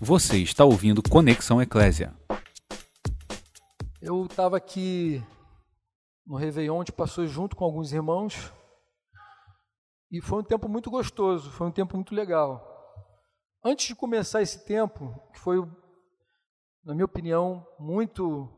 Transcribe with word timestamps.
Você 0.00 0.36
está 0.42 0.62
ouvindo 0.62 1.02
Conexão 1.02 1.62
Eclésia. 1.62 2.14
Eu 4.02 4.26
estava 4.26 4.58
aqui 4.58 5.24
no 6.26 6.36
Réveillon, 6.36 6.80
onde 6.80 6.92
passou 6.92 7.26
junto 7.26 7.56
com 7.56 7.64
alguns 7.64 7.92
irmãos, 7.92 8.52
e 10.10 10.20
foi 10.20 10.40
um 10.40 10.44
tempo 10.44 10.68
muito 10.68 10.90
gostoso, 10.90 11.50
foi 11.50 11.66
um 11.66 11.72
tempo 11.72 11.96
muito 11.96 12.14
legal. 12.14 12.62
Antes 13.64 13.86
de 13.86 13.94
começar 13.94 14.42
esse 14.42 14.66
tempo, 14.66 15.18
que 15.32 15.40
foi, 15.40 15.66
na 16.84 16.92
minha 16.92 17.06
opinião, 17.06 17.66
muito, 17.80 18.50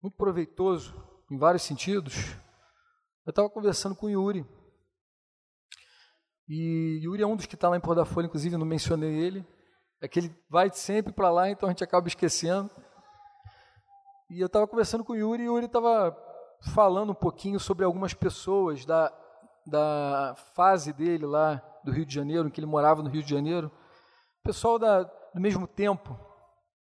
muito 0.00 0.16
proveitoso 0.16 0.94
em 1.28 1.36
vários 1.36 1.64
sentidos, 1.64 2.36
eu 3.26 3.30
estava 3.30 3.50
conversando 3.50 3.96
com 3.96 4.06
o 4.06 4.10
Yuri. 4.10 4.46
E 6.48 7.00
Yuri 7.02 7.24
é 7.24 7.26
um 7.26 7.34
dos 7.34 7.46
que 7.46 7.56
está 7.56 7.68
lá 7.68 7.76
em 7.76 7.80
Porto 7.80 7.96
da 7.96 8.04
Folha, 8.04 8.26
inclusive 8.26 8.56
não 8.56 8.64
mencionei 8.64 9.12
ele. 9.12 9.55
É 10.00 10.08
que 10.08 10.18
ele 10.18 10.36
vai 10.48 10.70
sempre 10.70 11.12
para 11.12 11.30
lá, 11.30 11.48
então 11.48 11.68
a 11.68 11.72
gente 11.72 11.84
acaba 11.84 12.06
esquecendo. 12.06 12.70
E 14.28 14.40
eu 14.40 14.46
estava 14.46 14.66
conversando 14.66 15.04
com 15.04 15.12
o 15.12 15.16
Yuri 15.16 15.44
e 15.44 15.48
o 15.48 15.54
Yuri 15.54 15.66
estava 15.66 16.16
falando 16.74 17.10
um 17.10 17.14
pouquinho 17.14 17.60
sobre 17.60 17.84
algumas 17.84 18.12
pessoas 18.12 18.84
da, 18.84 19.12
da 19.66 20.34
fase 20.54 20.92
dele 20.92 21.24
lá 21.24 21.62
do 21.84 21.92
Rio 21.92 22.04
de 22.04 22.14
Janeiro, 22.14 22.48
em 22.48 22.50
que 22.50 22.60
ele 22.60 22.66
morava 22.66 23.02
no 23.02 23.08
Rio 23.08 23.22
de 23.22 23.30
Janeiro. 23.30 23.70
Pessoal 24.42 24.78
da, 24.78 25.04
do 25.04 25.40
mesmo 25.40 25.66
tempo, 25.66 26.18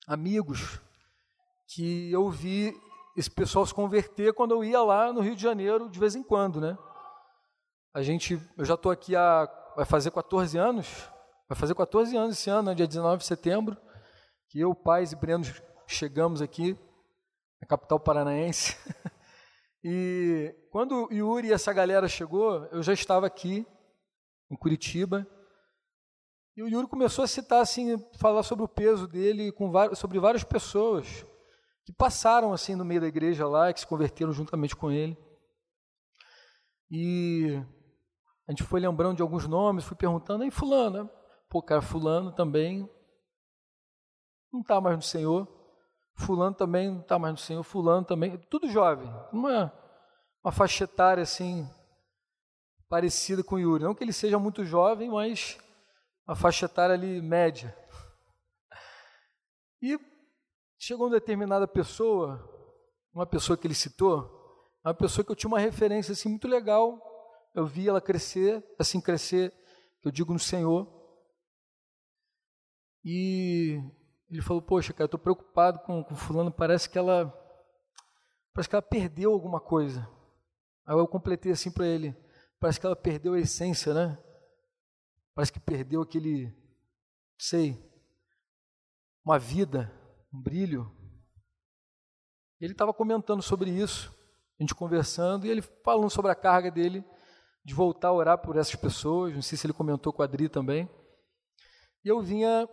amigos, 0.08 0.82
que 1.68 2.12
eu 2.12 2.30
vi 2.30 2.76
esse 3.16 3.30
pessoal 3.30 3.66
se 3.66 3.74
converter 3.74 4.34
quando 4.34 4.52
eu 4.52 4.64
ia 4.64 4.82
lá 4.82 5.14
no 5.14 5.22
Rio 5.22 5.36
de 5.36 5.42
Janeiro 5.42 5.90
de 5.90 6.00
vez 6.00 6.16
em 6.16 6.24
quando, 6.24 6.60
né? 6.60 6.78
A 7.94 8.02
gente, 8.02 8.40
eu 8.58 8.66
já 8.66 8.76
estou 8.76 8.92
aqui 8.92 9.16
há, 9.16 9.48
vai 9.76 9.86
fazer 9.86 10.12
14 10.12 10.58
anos, 10.58 11.10
vai 11.50 11.58
fazer 11.58 11.74
14 11.74 12.16
anos 12.16 12.38
esse 12.38 12.50
ano, 12.50 12.70
né, 12.70 12.76
dia 12.76 12.86
19 12.86 13.18
de 13.18 13.26
setembro, 13.26 13.76
que 14.48 14.60
eu, 14.60 14.76
pais 14.76 15.12
e 15.12 15.16
Breno 15.16 15.44
chegamos 15.88 16.44
aqui 16.44 16.78
na 17.60 17.68
capital 17.68 18.00
paranaense. 18.00 18.78
e 19.84 20.56
quando 20.72 21.08
o 21.08 21.14
Yuri 21.14 21.48
e 21.48 21.54
essa 21.54 21.74
galera 21.74 22.08
chegou, 22.08 22.66
eu 22.68 22.84
já 22.84 22.94
estava 22.94 23.26
aqui 23.26 23.66
em 24.52 24.56
Curitiba. 24.56 25.26
E 26.56 26.62
o 26.62 26.68
Yuri 26.68 26.88
começou 26.88 27.24
a 27.24 27.28
citar 27.28 27.62
assim, 27.62 27.98
falar 28.20 28.44
sobre 28.44 28.64
o 28.64 28.68
peso 28.68 29.08
dele 29.08 29.52
com 29.52 29.72
sobre 29.96 30.20
várias 30.20 30.44
pessoas 30.44 31.26
que 31.84 31.92
passaram 31.92 32.54
assim 32.54 32.76
no 32.76 32.86
meio 32.86 33.02
da 33.02 33.08
igreja 33.08 33.48
lá, 33.48 33.74
que 33.74 33.80
se 33.80 33.88
converteram 33.88 34.32
juntamente 34.32 34.76
com 34.76 34.92
ele. 34.92 35.18
E 36.92 37.60
a 38.48 38.52
gente 38.52 38.64
foi 38.64 38.80
lembrando 38.80 39.16
de 39.16 39.22
alguns 39.24 39.48
nomes, 39.48 39.84
fui 39.84 39.98
perguntando, 39.98 40.44
aí 40.44 40.52
fulano? 40.52 41.10
Pô, 41.50 41.62
cara, 41.62 41.82
fulano 41.82 42.32
também 42.32 42.90
não 44.52 44.62
está 44.62 44.80
mais 44.80 44.96
no 44.96 45.02
Senhor, 45.02 45.48
fulano 46.16 46.56
também 46.56 46.92
não 46.92 47.02
está 47.02 47.18
mais 47.20 47.34
no 47.34 47.38
Senhor, 47.40 47.64
fulano 47.64 48.06
também, 48.06 48.38
tudo 48.50 48.70
jovem, 48.70 49.10
uma, 49.32 49.74
uma 50.44 50.52
faixa 50.52 50.84
etária 50.84 51.24
assim, 51.24 51.70
parecida 52.88 53.44
com 53.44 53.56
o 53.56 53.60
Yuri, 53.60 53.84
não 53.84 53.96
que 53.96 54.04
ele 54.04 54.14
seja 54.14 54.40
muito 54.40 54.64
jovem, 54.64 55.10
mas 55.10 55.58
uma 56.28 56.36
faixa 56.36 56.66
etária 56.66 56.94
ali 56.94 57.22
média. 57.22 57.76
E 59.82 60.00
chegou 60.78 61.08
uma 61.08 61.14
determinada 61.14 61.68
pessoa, 61.68 62.40
uma 63.14 63.26
pessoa 63.26 63.58
que 63.58 63.66
ele 63.66 63.76
citou, 63.76 64.30
uma 64.84 64.94
pessoa 64.94 65.26
que 65.26 65.32
eu 65.32 65.36
tinha 65.36 65.48
uma 65.48 65.60
referência 65.60 66.12
assim 66.12 66.30
muito 66.30 66.48
legal 66.48 67.10
eu 67.54 67.66
vi 67.66 67.88
ela 67.88 68.02
crescer, 68.02 68.64
assim 68.78 69.02
crescer, 69.02 69.54
eu 70.04 70.12
digo 70.12 70.32
no 70.32 70.40
Senhor. 70.40 70.88
E 73.04 73.82
ele 74.30 74.42
falou: 74.42 74.62
Poxa, 74.62 74.94
cara, 74.94 75.04
eu 75.04 75.06
estou 75.06 75.20
preocupado 75.20 75.80
com, 75.80 76.04
com 76.04 76.16
fulano, 76.16 76.52
parece 76.52 76.90
que 76.90 76.98
ela 76.98 77.34
parece 78.54 78.70
que 78.70 78.76
ela 78.76 78.82
perdeu 78.82 79.32
alguma 79.32 79.60
coisa. 79.60 80.08
Aí 80.86 80.96
eu 80.96 81.08
completei 81.08 81.52
assim 81.52 81.72
para 81.72 81.88
ele: 81.88 82.16
Parece 82.60 82.80
que 82.80 82.86
ela 82.86 82.96
perdeu 82.96 83.34
a 83.34 83.40
essência, 83.40 83.94
né? 83.94 84.18
Parece 85.34 85.54
que 85.54 85.60
perdeu 85.60 86.02
aquele, 86.02 86.54
sei, 87.38 87.82
uma 89.24 89.40
vida, 89.40 89.92
um 90.34 90.42
brilho. 90.42 90.92
Ele 92.60 92.74
estava 92.74 92.94
comentando 92.94 93.42
sobre 93.42 93.72
isso, 93.72 94.14
a 94.60 94.64
gente 94.64 94.76
conversando, 94.76 95.46
e 95.46 95.50
ele 95.50 95.62
falando 95.62 96.10
sobre 96.10 96.30
a 96.30 96.36
carga 96.36 96.70
dele 96.70 97.06
de 97.64 97.74
voltar 97.74 98.10
a 98.10 98.14
orar 98.14 98.38
por 98.40 98.58
essas 98.58 98.76
pessoas. 98.76 99.34
Não 99.34 99.42
sei 99.42 99.58
se 99.58 99.66
ele 99.66 99.74
comentou 99.74 100.12
com 100.12 100.22
a 100.22 100.26
Adri 100.26 100.50
também. 100.50 100.90
E 102.04 102.10
eu 102.10 102.22
vinha 102.22 102.68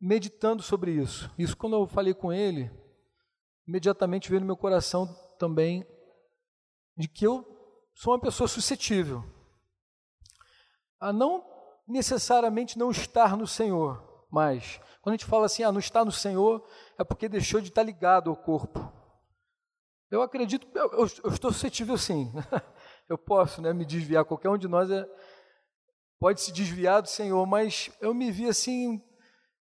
meditando 0.00 0.62
sobre 0.62 0.92
isso. 0.92 1.30
Isso, 1.38 1.56
quando 1.56 1.76
eu 1.76 1.86
falei 1.86 2.14
com 2.14 2.32
ele, 2.32 2.70
imediatamente 3.66 4.28
veio 4.28 4.40
no 4.40 4.46
meu 4.46 4.56
coração 4.56 5.06
também 5.38 5.86
de 6.96 7.08
que 7.08 7.26
eu 7.26 7.44
sou 7.94 8.12
uma 8.12 8.20
pessoa 8.20 8.48
suscetível 8.48 9.24
a 11.00 11.12
não 11.12 11.44
necessariamente 11.86 12.78
não 12.78 12.90
estar 12.90 13.36
no 13.36 13.46
Senhor, 13.46 14.26
mas 14.30 14.80
quando 15.00 15.14
a 15.14 15.16
gente 15.16 15.26
fala 15.26 15.46
assim, 15.46 15.62
ah, 15.62 15.72
não 15.72 15.78
está 15.78 16.04
no 16.04 16.12
Senhor, 16.12 16.66
é 16.98 17.04
porque 17.04 17.28
deixou 17.28 17.60
de 17.60 17.68
estar 17.68 17.82
ligado 17.82 18.30
ao 18.30 18.36
corpo. 18.36 18.92
Eu 20.10 20.22
acredito, 20.22 20.66
eu, 20.74 20.90
eu, 20.92 21.06
eu 21.24 21.30
estou 21.30 21.52
suscetível 21.52 21.96
sim. 21.96 22.32
eu 23.08 23.16
posso 23.16 23.62
né, 23.62 23.72
me 23.72 23.84
desviar, 23.84 24.24
qualquer 24.24 24.48
um 24.48 24.58
de 24.58 24.68
nós 24.68 24.90
é, 24.90 25.06
pode 26.18 26.40
se 26.40 26.52
desviar 26.52 27.00
do 27.00 27.08
Senhor, 27.08 27.46
mas 27.46 27.90
eu 28.00 28.12
me 28.12 28.30
vi 28.30 28.48
assim, 28.48 29.02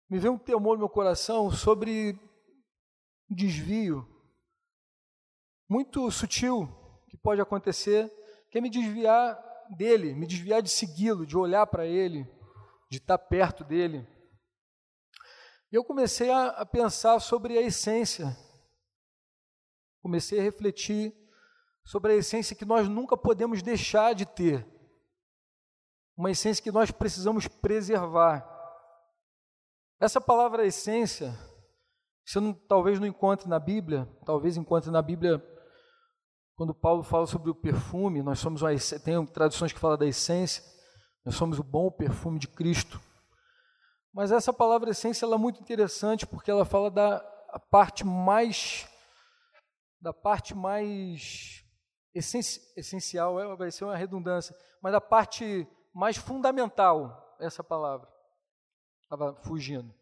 me 0.08 0.18
veio 0.18 0.34
um 0.34 0.38
temor 0.38 0.74
no 0.74 0.80
meu 0.80 0.88
coração 0.88 1.50
sobre 1.50 2.18
um 3.30 3.34
desvio 3.34 4.06
muito 5.68 6.10
sutil 6.10 6.68
que 7.08 7.16
pode 7.16 7.40
acontecer, 7.40 8.08
que 8.50 8.58
é 8.58 8.60
me 8.60 8.70
desviar 8.70 9.36
dele, 9.76 10.14
me 10.14 10.26
desviar 10.26 10.62
de 10.62 10.70
segui-lo, 10.70 11.26
de 11.26 11.36
olhar 11.36 11.66
para 11.66 11.86
ele, 11.86 12.24
de 12.90 12.98
estar 12.98 13.18
perto 13.18 13.64
dele. 13.64 14.06
E 15.72 15.74
eu 15.74 15.84
comecei 15.84 16.30
a, 16.30 16.48
a 16.48 16.66
pensar 16.66 17.18
sobre 17.20 17.58
a 17.58 17.62
essência, 17.62 18.36
comecei 20.00 20.38
a 20.38 20.42
refletir 20.42 21.12
sobre 21.84 22.12
a 22.12 22.16
essência 22.16 22.54
que 22.56 22.64
nós 22.64 22.88
nunca 22.88 23.16
podemos 23.16 23.62
deixar 23.62 24.14
de 24.14 24.24
ter. 24.24 24.66
Uma 26.16 26.30
essência 26.30 26.62
que 26.62 26.72
nós 26.72 26.90
precisamos 26.90 27.46
preservar. 27.46 28.55
Essa 29.98 30.20
palavra 30.20 30.66
essência, 30.66 31.34
você 32.24 32.38
não, 32.38 32.52
talvez 32.52 33.00
não 33.00 33.06
encontre 33.06 33.48
na 33.48 33.58
Bíblia, 33.58 34.06
talvez 34.24 34.56
encontre 34.56 34.90
na 34.90 35.00
Bíblia 35.00 35.42
quando 36.54 36.74
Paulo 36.74 37.02
fala 37.02 37.26
sobre 37.26 37.50
o 37.50 37.54
perfume, 37.54 38.22
nós 38.22 38.38
somos 38.38 38.62
uma 38.62 38.70
tem 39.04 39.24
traduções 39.26 39.72
que 39.72 39.78
falam 39.78 39.96
da 39.96 40.06
essência, 40.06 40.62
nós 41.24 41.34
somos 41.34 41.58
o 41.58 41.62
bom 41.62 41.90
perfume 41.90 42.38
de 42.38 42.48
Cristo. 42.48 43.00
Mas 44.12 44.32
essa 44.32 44.52
palavra 44.52 44.90
essência 44.90 45.26
é 45.26 45.36
muito 45.36 45.60
interessante 45.60 46.26
porque 46.26 46.50
ela 46.50 46.64
fala 46.64 46.90
da 46.90 47.20
parte 47.70 48.04
mais 48.04 48.88
da 50.00 50.12
parte 50.12 50.54
mais 50.54 51.64
essencial, 52.14 53.56
vai 53.56 53.70
ser 53.70 53.84
uma 53.84 53.96
redundância, 53.96 54.56
mas 54.82 54.94
a 54.94 55.00
parte 55.00 55.66
mais 55.92 56.16
fundamental, 56.16 57.36
essa 57.40 57.64
palavra, 57.64 58.08
estava 59.06 59.34
fugindo. 59.42 59.94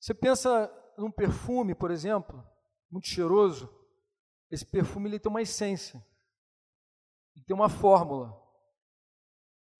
Você 0.00 0.12
pensa 0.12 0.70
num 0.98 1.10
perfume, 1.10 1.74
por 1.74 1.90
exemplo, 1.90 2.44
muito 2.90 3.06
cheiroso, 3.06 3.72
esse 4.50 4.64
perfume 4.64 5.08
ele 5.08 5.18
tem 5.18 5.30
uma 5.30 5.42
essência, 5.42 6.04
ele 7.34 7.44
tem 7.44 7.54
uma 7.54 7.68
fórmula, 7.68 8.40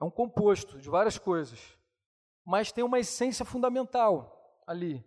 é 0.00 0.05
um 0.05 0.11
composto 0.11 0.78
de 0.78 0.89
várias 0.89 1.19
coisas, 1.19 1.78
mas 2.45 2.72
tem 2.72 2.84
uma 2.84 2.99
essência 2.99 3.45
fundamental 3.45 4.63
ali, 4.66 5.04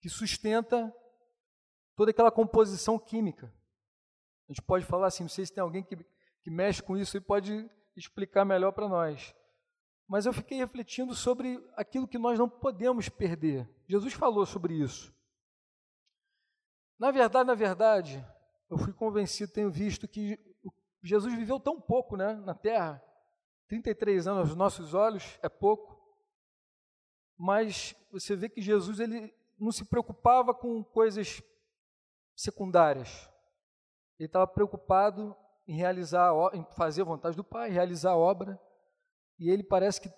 que 0.00 0.08
sustenta 0.08 0.94
toda 1.96 2.10
aquela 2.10 2.30
composição 2.30 2.98
química. 2.98 3.52
A 4.48 4.52
gente 4.52 4.62
pode 4.62 4.84
falar 4.84 5.08
assim, 5.08 5.24
não 5.24 5.28
sei 5.28 5.44
se 5.46 5.52
tem 5.52 5.62
alguém 5.62 5.82
que, 5.82 5.96
que 5.96 6.50
mexe 6.50 6.82
com 6.82 6.96
isso 6.96 7.16
e 7.16 7.20
pode 7.20 7.68
explicar 7.96 8.44
melhor 8.44 8.72
para 8.72 8.88
nós. 8.88 9.34
Mas 10.08 10.24
eu 10.24 10.32
fiquei 10.32 10.58
refletindo 10.58 11.14
sobre 11.14 11.62
aquilo 11.74 12.06
que 12.06 12.18
nós 12.18 12.38
não 12.38 12.48
podemos 12.48 13.08
perder. 13.08 13.68
Jesus 13.88 14.14
falou 14.14 14.46
sobre 14.46 14.74
isso. 14.74 15.14
Na 16.98 17.10
verdade, 17.10 17.46
na 17.46 17.54
verdade, 17.54 18.26
eu 18.70 18.78
fui 18.78 18.92
convencido, 18.92 19.52
tenho 19.52 19.70
visto 19.70 20.08
que 20.08 20.38
Jesus 21.02 21.34
viveu 21.34 21.60
tão 21.60 21.80
pouco 21.80 22.16
né, 22.16 22.34
na 22.34 22.54
terra. 22.54 23.02
33 23.68 24.28
anos 24.28 24.50
aos 24.50 24.56
nossos 24.56 24.94
olhos 24.94 25.38
é 25.42 25.48
pouco. 25.48 25.96
Mas 27.36 27.94
você 28.10 28.34
vê 28.34 28.48
que 28.48 28.62
Jesus 28.62 29.00
ele 29.00 29.34
não 29.58 29.72
se 29.72 29.84
preocupava 29.84 30.54
com 30.54 30.82
coisas 30.82 31.42
secundárias. 32.34 33.28
Ele 34.18 34.26
estava 34.26 34.46
preocupado 34.46 35.36
em 35.66 35.76
realizar, 35.76 36.32
em 36.54 36.64
fazer 36.76 37.02
a 37.02 37.06
vontade 37.06 37.36
do 37.36 37.44
Pai, 37.44 37.70
realizar 37.70 38.12
a 38.12 38.16
obra. 38.16 38.60
E 39.38 39.50
ele 39.50 39.62
parece 39.62 40.00
que 40.00 40.12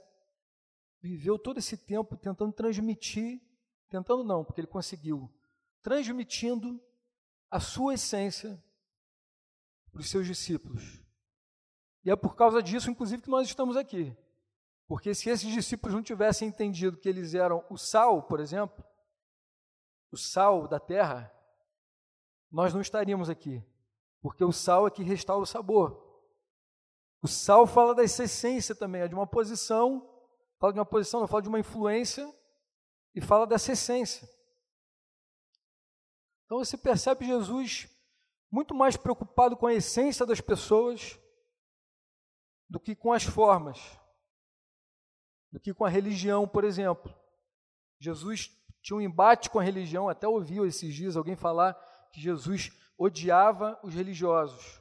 viveu 1.00 1.38
todo 1.38 1.58
esse 1.58 1.76
tempo 1.76 2.16
tentando 2.16 2.52
transmitir 2.52 3.40
tentando 3.88 4.22
não, 4.22 4.44
porque 4.44 4.60
ele 4.60 4.68
conseguiu, 4.68 5.30
transmitindo 5.82 6.80
a 7.50 7.58
sua 7.58 7.94
essência 7.94 8.62
para 9.90 10.00
os 10.00 10.10
seus 10.10 10.26
discípulos. 10.26 11.02
E 12.04 12.10
é 12.10 12.16
por 12.16 12.36
causa 12.36 12.62
disso, 12.62 12.90
inclusive, 12.90 13.22
que 13.22 13.30
nós 13.30 13.48
estamos 13.48 13.76
aqui. 13.76 14.16
Porque 14.86 15.14
se 15.14 15.28
esses 15.28 15.52
discípulos 15.52 15.94
não 15.94 16.02
tivessem 16.02 16.48
entendido 16.48 16.96
que 16.96 17.08
eles 17.08 17.34
eram 17.34 17.64
o 17.68 17.76
sal, 17.76 18.22
por 18.22 18.40
exemplo, 18.40 18.84
o 20.10 20.16
sal 20.16 20.66
da 20.66 20.78
terra, 20.78 21.32
nós 22.50 22.72
não 22.72 22.80
estaríamos 22.80 23.28
aqui. 23.28 23.62
Porque 24.20 24.44
o 24.44 24.52
sal 24.52 24.86
é 24.86 24.90
que 24.90 25.02
restaura 25.02 25.42
o 25.42 25.46
sabor. 25.46 26.07
O 27.22 27.28
sal 27.28 27.66
fala 27.66 27.94
da 27.94 28.04
essência 28.04 28.74
também, 28.74 29.02
é 29.02 29.08
de 29.08 29.14
uma 29.14 29.26
posição, 29.26 30.08
fala 30.58 30.72
de 30.72 30.78
uma 30.78 30.86
posição, 30.86 31.20
não 31.20 31.28
fala 31.28 31.42
de 31.42 31.48
uma 31.48 31.58
influência 31.58 32.32
e 33.14 33.20
fala 33.20 33.46
dessa 33.46 33.72
essência. 33.72 34.28
Então 36.44 36.58
você 36.58 36.76
percebe 36.76 37.26
Jesus 37.26 37.88
muito 38.50 38.74
mais 38.74 38.96
preocupado 38.96 39.56
com 39.56 39.66
a 39.66 39.74
essência 39.74 40.24
das 40.24 40.40
pessoas 40.40 41.18
do 42.68 42.78
que 42.80 42.94
com 42.94 43.12
as 43.12 43.24
formas 43.24 43.98
do 45.50 45.58
que 45.58 45.72
com 45.72 45.84
a 45.84 45.88
religião, 45.88 46.46
por 46.46 46.64
exemplo. 46.64 47.14
Jesus 47.98 48.50
tinha 48.82 48.96
um 48.96 49.00
embate 49.00 49.50
com 49.50 49.58
a 49.58 49.62
religião, 49.62 50.08
até 50.08 50.28
ouviu 50.28 50.66
esses 50.66 50.94
dias 50.94 51.16
alguém 51.16 51.36
falar 51.36 51.74
que 52.12 52.20
Jesus 52.20 52.70
odiava 52.96 53.78
os 53.82 53.94
religiosos. 53.94 54.77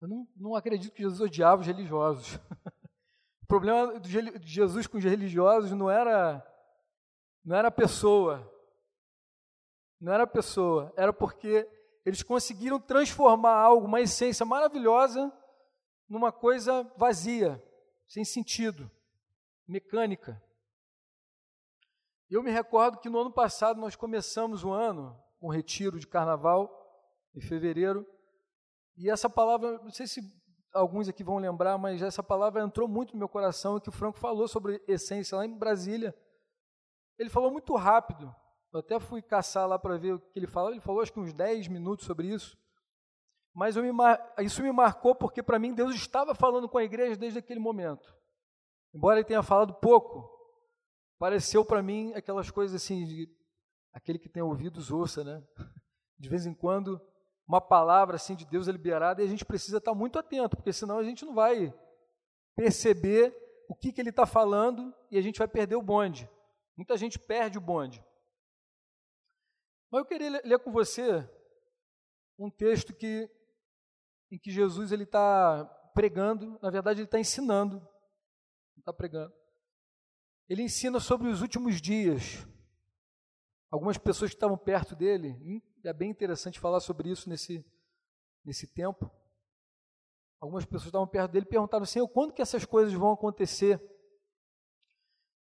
Eu 0.00 0.08
não, 0.08 0.28
não 0.36 0.54
acredito 0.54 0.92
que 0.92 1.02
Jesus 1.02 1.20
odiava 1.20 1.60
os 1.60 1.66
religiosos. 1.66 2.34
o 3.42 3.46
problema 3.46 3.98
de 3.98 4.10
Jesus 4.42 4.86
com 4.86 4.98
os 4.98 5.04
religiosos 5.04 5.72
não 5.72 5.90
era 5.90 6.44
não 7.44 7.56
era 7.56 7.68
a 7.68 7.72
pessoa. 7.72 8.52
Não 10.00 10.12
era 10.12 10.24
a 10.24 10.26
pessoa, 10.26 10.92
era 10.96 11.12
porque 11.12 11.66
eles 12.04 12.22
conseguiram 12.22 12.78
transformar 12.78 13.54
algo, 13.54 13.86
uma 13.86 14.00
essência 14.00 14.44
maravilhosa, 14.44 15.32
numa 16.08 16.30
coisa 16.30 16.82
vazia 16.96 17.62
sem 18.06 18.24
sentido, 18.24 18.90
mecânica. 19.66 20.40
Eu 22.30 22.42
me 22.42 22.50
recordo 22.50 22.98
que 22.98 23.08
no 23.08 23.18
ano 23.18 23.32
passado 23.32 23.80
nós 23.80 23.96
começamos 23.96 24.64
o 24.64 24.72
ano 24.72 25.20
com 25.38 25.48
um 25.48 25.50
retiro 25.50 25.98
de 25.98 26.06
carnaval, 26.06 26.70
em 27.34 27.40
fevereiro, 27.40 28.06
e 28.96 29.10
essa 29.10 29.28
palavra, 29.28 29.78
não 29.82 29.90
sei 29.90 30.06
se 30.06 30.20
alguns 30.72 31.08
aqui 31.08 31.22
vão 31.22 31.38
lembrar, 31.38 31.76
mas 31.78 32.02
essa 32.02 32.22
palavra 32.22 32.62
entrou 32.62 32.88
muito 32.88 33.12
no 33.12 33.18
meu 33.18 33.28
coração, 33.28 33.80
que 33.80 33.88
o 33.88 33.92
Franco 33.92 34.18
falou 34.18 34.48
sobre 34.48 34.82
essência 34.86 35.36
lá 35.36 35.46
em 35.46 35.56
Brasília. 35.56 36.14
Ele 37.18 37.30
falou 37.30 37.50
muito 37.50 37.74
rápido, 37.74 38.34
eu 38.72 38.80
até 38.80 39.00
fui 39.00 39.22
caçar 39.22 39.66
lá 39.66 39.78
para 39.78 39.96
ver 39.96 40.14
o 40.14 40.20
que 40.20 40.38
ele 40.38 40.46
falou, 40.46 40.70
ele 40.70 40.80
falou 40.80 41.00
acho 41.00 41.12
que 41.12 41.20
uns 41.20 41.32
10 41.32 41.68
minutos 41.68 42.06
sobre 42.06 42.28
isso. 42.28 42.58
Mas 43.54 43.74
me, 43.74 43.90
isso 44.44 44.62
me 44.62 44.70
marcou 44.70 45.14
porque, 45.14 45.42
para 45.42 45.58
mim, 45.58 45.72
Deus 45.72 45.94
estava 45.94 46.34
falando 46.34 46.68
com 46.68 46.76
a 46.76 46.84
igreja 46.84 47.16
desde 47.16 47.38
aquele 47.38 47.58
momento. 47.58 48.14
Embora 48.94 49.18
ele 49.18 49.26
tenha 49.26 49.42
falado 49.42 49.72
pouco, 49.74 50.30
pareceu 51.18 51.64
para 51.64 51.82
mim 51.82 52.12
aquelas 52.12 52.50
coisas 52.50 52.82
assim, 52.82 53.06
de, 53.06 53.28
aquele 53.94 54.18
que 54.18 54.28
tem 54.28 54.42
ouvidos 54.42 54.90
ouça, 54.90 55.24
né? 55.24 55.42
De 56.18 56.28
vez 56.28 56.44
em 56.44 56.52
quando, 56.54 57.00
uma 57.46 57.60
palavra 57.60 58.16
assim 58.16 58.34
de 58.34 58.44
Deus 58.44 58.66
é 58.66 58.72
liberada 58.72 59.22
e 59.22 59.24
a 59.24 59.28
gente 59.28 59.44
precisa 59.44 59.78
estar 59.78 59.94
muito 59.94 60.18
atento, 60.18 60.56
porque 60.56 60.72
senão 60.72 60.98
a 60.98 61.04
gente 61.04 61.24
não 61.24 61.34
vai 61.34 61.72
perceber 62.56 63.34
o 63.68 63.74
que, 63.74 63.92
que 63.92 64.00
ele 64.00 64.10
está 64.10 64.26
falando 64.26 64.94
e 65.10 65.18
a 65.18 65.20
gente 65.20 65.38
vai 65.38 65.46
perder 65.46 65.76
o 65.76 65.82
bonde. 65.82 66.28
Muita 66.76 66.96
gente 66.96 67.18
perde 67.18 67.58
o 67.58 67.60
bonde. 67.60 68.04
Mas 69.90 70.00
eu 70.00 70.06
queria 70.06 70.42
ler 70.44 70.58
com 70.58 70.72
você 70.72 71.28
um 72.38 72.50
texto 72.50 72.92
que 72.94 73.30
em 74.30 74.38
que 74.38 74.50
Jesus 74.50 74.90
ele 74.90 75.04
está 75.04 75.64
pregando, 75.94 76.58
na 76.60 76.68
verdade 76.68 77.00
ele 77.00 77.06
está 77.06 77.18
ensinando, 77.18 77.86
está 78.76 78.92
pregando. 78.92 79.32
Ele 80.48 80.62
ensina 80.62 81.00
sobre 81.00 81.28
os 81.28 81.42
últimos 81.42 81.80
dias. 81.80 82.46
Algumas 83.70 83.98
pessoas 83.98 84.30
que 84.30 84.36
estavam 84.36 84.58
perto 84.58 84.94
dele, 84.94 85.62
é 85.88 85.92
bem 85.92 86.10
interessante 86.10 86.58
falar 86.58 86.80
sobre 86.80 87.10
isso 87.10 87.28
nesse, 87.28 87.64
nesse 88.44 88.66
tempo. 88.66 89.10
Algumas 90.40 90.64
pessoas 90.64 90.86
estavam 90.86 91.06
perto 91.06 91.32
dele 91.32 91.46
perguntaram, 91.46 91.86
Senhor, 91.86 92.06
quando 92.08 92.32
que 92.32 92.42
essas 92.42 92.64
coisas 92.64 92.92
vão 92.92 93.12
acontecer? 93.12 93.80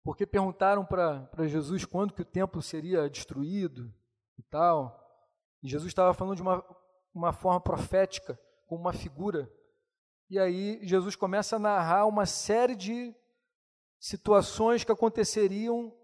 Porque 0.03 0.25
perguntaram 0.25 0.85
para 0.85 1.47
Jesus 1.47 1.85
quando 1.85 2.13
que 2.13 2.21
o 2.21 2.25
templo 2.25 2.61
seria 2.61 3.09
destruído 3.09 3.93
e 4.37 4.43
tal. 4.43 4.99
E 5.61 5.67
Jesus 5.69 5.89
estava 5.89 6.13
falando 6.13 6.35
de 6.35 6.41
uma, 6.41 6.63
uma 7.13 7.33
forma 7.33 7.59
profética 7.61 8.39
como 8.67 8.81
uma 8.81 8.93
figura. 8.93 9.51
E 10.29 10.37
aí 10.37 10.85
Jesus 10.85 11.15
começa 11.15 11.55
a 11.55 11.59
narrar 11.59 12.05
uma 12.05 12.25
série 12.25 12.75
de 12.75 13.15
situações 13.99 14.83
que 14.83 14.91
aconteceriam 14.91 15.97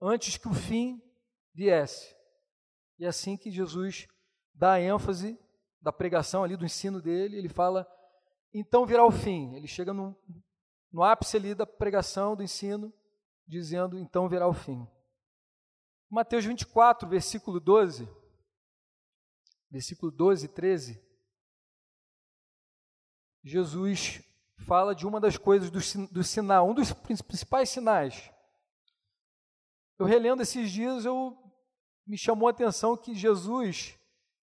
antes 0.00 0.36
que 0.36 0.48
o 0.48 0.54
fim 0.54 1.02
viesse. 1.52 2.15
E 2.98 3.04
é 3.04 3.08
assim 3.08 3.36
que 3.36 3.50
Jesus 3.50 4.06
dá 4.54 4.72
a 4.72 4.80
ênfase 4.80 5.38
da 5.80 5.92
pregação 5.92 6.42
ali, 6.42 6.56
do 6.56 6.64
ensino 6.64 7.00
dele, 7.00 7.36
ele 7.36 7.48
fala, 7.48 7.86
então 8.52 8.86
virá 8.86 9.04
o 9.04 9.10
fim. 9.10 9.54
Ele 9.54 9.66
chega 9.66 9.92
no, 9.92 10.16
no 10.90 11.02
ápice 11.02 11.36
ali 11.36 11.54
da 11.54 11.66
pregação, 11.66 12.34
do 12.34 12.42
ensino, 12.42 12.92
dizendo, 13.46 13.98
então 13.98 14.28
virá 14.28 14.48
o 14.48 14.54
fim. 14.54 14.86
Mateus 16.08 16.44
24, 16.44 17.08
versículo 17.08 17.60
12, 17.60 18.08
versículo 19.70 20.10
12 20.10 20.46
e 20.46 20.48
13, 20.48 21.06
Jesus 23.44 24.22
fala 24.66 24.94
de 24.94 25.06
uma 25.06 25.20
das 25.20 25.36
coisas 25.36 25.70
do, 25.70 26.08
do 26.08 26.24
sinal, 26.24 26.68
um 26.68 26.74
dos 26.74 26.92
principais 26.92 27.68
sinais. 27.68 28.30
Eu 29.98 30.06
relendo 30.06 30.42
esses 30.42 30.70
dias, 30.70 31.04
eu 31.04 31.45
me 32.06 32.16
chamou 32.16 32.48
a 32.48 32.50
atenção 32.50 32.96
que 32.96 33.14
Jesus 33.14 33.98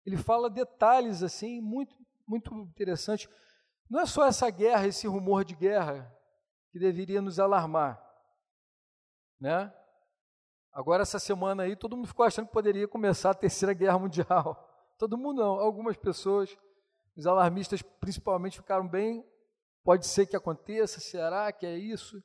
ele 0.05 0.17
fala 0.17 0.49
detalhes 0.49 1.21
assim 1.21 1.61
muito 1.61 1.95
muito 2.27 2.53
interessante. 2.61 3.29
Não 3.89 3.99
é 3.99 4.05
só 4.05 4.25
essa 4.25 4.49
guerra, 4.49 4.87
esse 4.87 5.05
rumor 5.05 5.43
de 5.43 5.53
guerra 5.53 6.09
que 6.71 6.79
deveria 6.79 7.21
nos 7.21 7.39
alarmar, 7.39 8.01
né? 9.39 9.73
Agora 10.71 11.01
essa 11.01 11.19
semana 11.19 11.63
aí 11.63 11.75
todo 11.75 11.97
mundo 11.97 12.07
ficou 12.07 12.25
achando 12.25 12.47
que 12.47 12.53
poderia 12.53 12.87
começar 12.87 13.31
a 13.31 13.35
terceira 13.35 13.73
guerra 13.73 13.99
mundial. 13.99 14.67
Todo 14.97 15.17
mundo 15.17 15.41
não, 15.41 15.59
algumas 15.59 15.97
pessoas 15.97 16.55
os 17.15 17.27
alarmistas, 17.27 17.81
principalmente, 17.81 18.57
ficaram 18.57 18.87
bem. 18.87 19.25
Pode 19.83 20.07
ser 20.07 20.25
que 20.25 20.35
aconteça, 20.35 20.99
será 20.99 21.51
que 21.51 21.65
é 21.65 21.77
isso? 21.77 22.23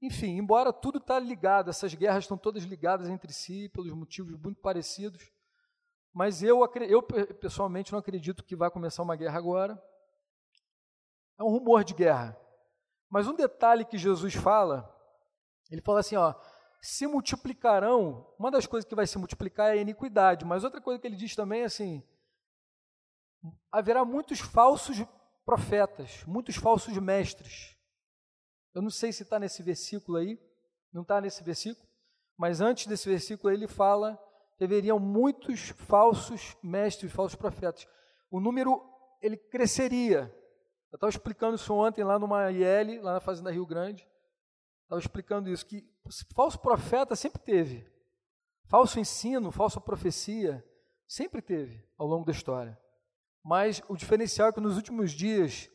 Enfim, 0.00 0.36
embora 0.36 0.72
tudo 0.72 0.98
está 0.98 1.18
ligado, 1.18 1.70
essas 1.70 1.94
guerras 1.94 2.24
estão 2.24 2.36
todas 2.36 2.64
ligadas 2.64 3.08
entre 3.08 3.32
si, 3.32 3.68
pelos 3.70 3.92
motivos 3.92 4.38
muito 4.38 4.60
parecidos, 4.60 5.30
mas 6.12 6.42
eu, 6.42 6.60
eu 6.88 7.02
pessoalmente 7.02 7.92
não 7.92 7.98
acredito 7.98 8.44
que 8.44 8.56
vai 8.56 8.70
começar 8.70 9.02
uma 9.02 9.16
guerra 9.16 9.38
agora. 9.38 9.82
É 11.38 11.42
um 11.42 11.48
rumor 11.48 11.84
de 11.84 11.94
guerra. 11.94 12.36
Mas 13.08 13.28
um 13.28 13.34
detalhe 13.34 13.84
que 13.84 13.98
Jesus 13.98 14.34
fala, 14.34 14.90
ele 15.70 15.82
fala 15.82 16.00
assim, 16.00 16.16
ó, 16.16 16.34
se 16.80 17.06
multiplicarão, 17.06 18.26
uma 18.38 18.50
das 18.50 18.66
coisas 18.66 18.88
que 18.88 18.94
vai 18.94 19.06
se 19.06 19.18
multiplicar 19.18 19.68
é 19.68 19.72
a 19.72 19.82
iniquidade, 19.82 20.44
mas 20.44 20.64
outra 20.64 20.80
coisa 20.80 21.00
que 21.00 21.06
ele 21.06 21.16
diz 21.16 21.34
também 21.34 21.62
é 21.62 21.64
assim, 21.64 22.02
haverá 23.70 24.04
muitos 24.04 24.40
falsos 24.40 25.04
profetas, 25.44 26.24
muitos 26.26 26.56
falsos 26.56 26.96
mestres. 26.96 27.75
Eu 28.76 28.82
não 28.82 28.90
sei 28.90 29.10
se 29.10 29.22
está 29.22 29.38
nesse 29.38 29.62
versículo 29.62 30.18
aí, 30.18 30.38
não 30.92 31.00
está 31.00 31.18
nesse 31.18 31.42
versículo, 31.42 31.88
mas 32.36 32.60
antes 32.60 32.86
desse 32.86 33.08
versículo 33.08 33.50
ele 33.50 33.66
fala 33.66 34.22
que 34.58 34.64
haveriam 34.64 34.98
muitos 34.98 35.70
falsos 35.70 36.54
mestres, 36.62 37.10
falsos 37.10 37.36
profetas. 37.36 37.88
O 38.30 38.38
número 38.38 38.86
ele 39.22 39.38
cresceria. 39.38 40.30
Eu 40.92 40.96
estava 40.98 41.08
explicando 41.08 41.54
isso 41.54 41.72
ontem 41.72 42.04
lá 42.04 42.18
numa 42.18 42.52
IL, 42.52 43.02
lá 43.02 43.14
na 43.14 43.20
Fazenda 43.20 43.50
Rio 43.50 43.64
Grande. 43.64 44.06
Estava 44.82 45.00
explicando 45.00 45.48
isso, 45.48 45.64
que 45.64 45.82
falso 46.34 46.58
profeta 46.58 47.16
sempre 47.16 47.40
teve. 47.40 47.90
Falso 48.66 49.00
ensino, 49.00 49.50
falsa 49.50 49.80
profecia, 49.80 50.62
sempre 51.08 51.40
teve 51.40 51.82
ao 51.96 52.06
longo 52.06 52.26
da 52.26 52.32
história. 52.32 52.78
Mas 53.42 53.82
o 53.88 53.96
diferencial 53.96 54.50
é 54.50 54.52
que 54.52 54.60
nos 54.60 54.76
últimos 54.76 55.12
dias 55.12 55.70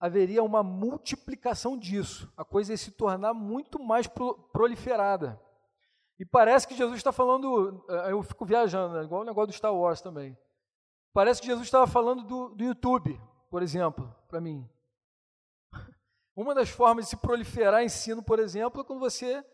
haveria 0.00 0.42
uma 0.42 0.62
multiplicação 0.62 1.76
disso, 1.76 2.32
a 2.36 2.44
coisa 2.44 2.72
ia 2.72 2.76
se 2.76 2.90
tornar 2.90 3.34
muito 3.34 3.78
mais 3.78 4.06
proliferada. 4.52 5.40
E 6.18 6.24
parece 6.24 6.66
que 6.66 6.76
Jesus 6.76 6.96
está 6.96 7.12
falando, 7.12 7.84
eh, 7.88 8.12
eu 8.12 8.22
fico 8.22 8.44
viajando, 8.44 8.94
né, 8.94 9.04
igual 9.04 9.22
o 9.22 9.24
negócio 9.24 9.48
do 9.48 9.52
Star 9.52 9.74
Wars 9.74 10.00
também. 10.00 10.36
Parece 11.12 11.40
que 11.40 11.46
Jesus 11.46 11.66
estava 11.66 11.86
falando 11.86 12.24
do, 12.24 12.48
do 12.50 12.64
YouTube, 12.64 13.20
por 13.50 13.62
exemplo, 13.62 14.14
para 14.28 14.40
mim. 14.40 14.68
Uma 16.36 16.54
das 16.54 16.68
formas 16.68 17.04
de 17.04 17.10
se 17.10 17.16
proliferar 17.16 17.82
ensino, 17.82 18.22
por 18.22 18.38
exemplo, 18.38 18.80
é 18.80 18.84
quando 18.84 19.00
você 19.00 19.44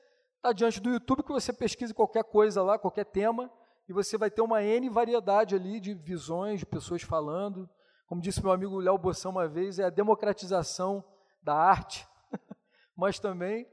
Está 0.45 0.53
diante 0.53 0.79
do 0.79 0.91
YouTube 0.91 1.23
que 1.23 1.33
você 1.33 1.55
pesquise 1.55 1.95
qualquer 1.95 2.23
coisa 2.23 2.63
lá, 2.63 2.79
qualquer 2.79 3.07
tema, 3.07 3.51
e 3.89 3.95
você 3.95 4.19
vai 4.19 4.31
ter 4.31 4.43
uma 4.43 4.63
N 4.63 4.91
variedade 4.91 5.55
ali 5.55 5.81
de 5.81 5.95
visões, 5.95 6.61
de 6.61 6.67
pessoas 6.67 7.01
falando. 7.01 7.67
Como 8.15 8.23
disse 8.23 8.41
meu 8.41 8.53
amigo 8.53 8.79
Léo 8.79 8.97
Boção 8.97 9.33
uma 9.33 9.49
vez, 9.49 9.81
é 9.81 9.87
a 9.87 9.91
democratização 9.91 11.05
da 11.43 11.53
arte, 11.53 12.07
mas 12.95 13.19
também 13.19 13.69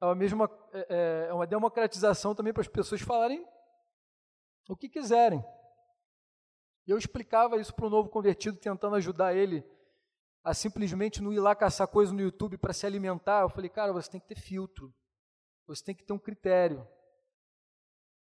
é 0.00 0.04
uma, 0.04 0.14
mesma, 0.14 0.48
é, 0.72 0.86
é, 0.88 1.26
é 1.28 1.34
uma 1.34 1.44
democratização 1.44 2.32
também 2.32 2.52
para 2.52 2.60
as 2.60 2.68
pessoas 2.68 3.00
falarem 3.00 3.44
o 4.68 4.76
que 4.76 4.88
quiserem. 4.88 5.44
Eu 6.86 6.96
explicava 6.98 7.56
isso 7.56 7.74
para 7.74 7.86
o 7.86 7.90
novo 7.90 8.08
convertido, 8.08 8.56
tentando 8.58 8.94
ajudar 8.94 9.34
ele 9.34 9.68
a 10.44 10.54
simplesmente 10.54 11.20
não 11.20 11.32
ir 11.32 11.40
lá 11.40 11.56
caçar 11.56 11.88
coisa 11.88 12.12
no 12.12 12.20
YouTube 12.20 12.58
para 12.58 12.72
se 12.72 12.86
alimentar. 12.86 13.40
Eu 13.40 13.50
falei, 13.50 13.68
cara, 13.68 13.92
você 13.92 14.08
tem 14.08 14.20
que 14.20 14.28
ter 14.28 14.40
filtro, 14.40 14.94
você 15.66 15.82
tem 15.82 15.96
que 15.96 16.04
ter 16.04 16.12
um 16.12 16.18
critério. 16.18 16.86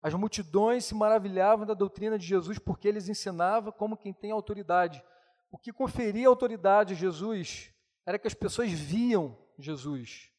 As 0.01 0.13
multidões 0.13 0.85
se 0.85 0.95
maravilhavam 0.95 1.65
da 1.65 1.73
doutrina 1.73 2.17
de 2.17 2.25
Jesus 2.25 2.57
porque 2.57 2.87
eles 2.87 3.09
ensinavam 3.09 3.73
como 3.73 3.97
quem 3.97 4.13
tem 4.13 4.31
autoridade. 4.31 5.03
O 5.51 5.57
que 5.57 5.73
conferia 5.73 6.27
autoridade 6.27 6.93
a 6.93 6.97
Jesus 6.97 7.73
era 8.05 8.17
que 8.17 8.27
as 8.27 8.33
pessoas 8.33 8.71
viam 8.71 9.37
Jesus 9.59 10.31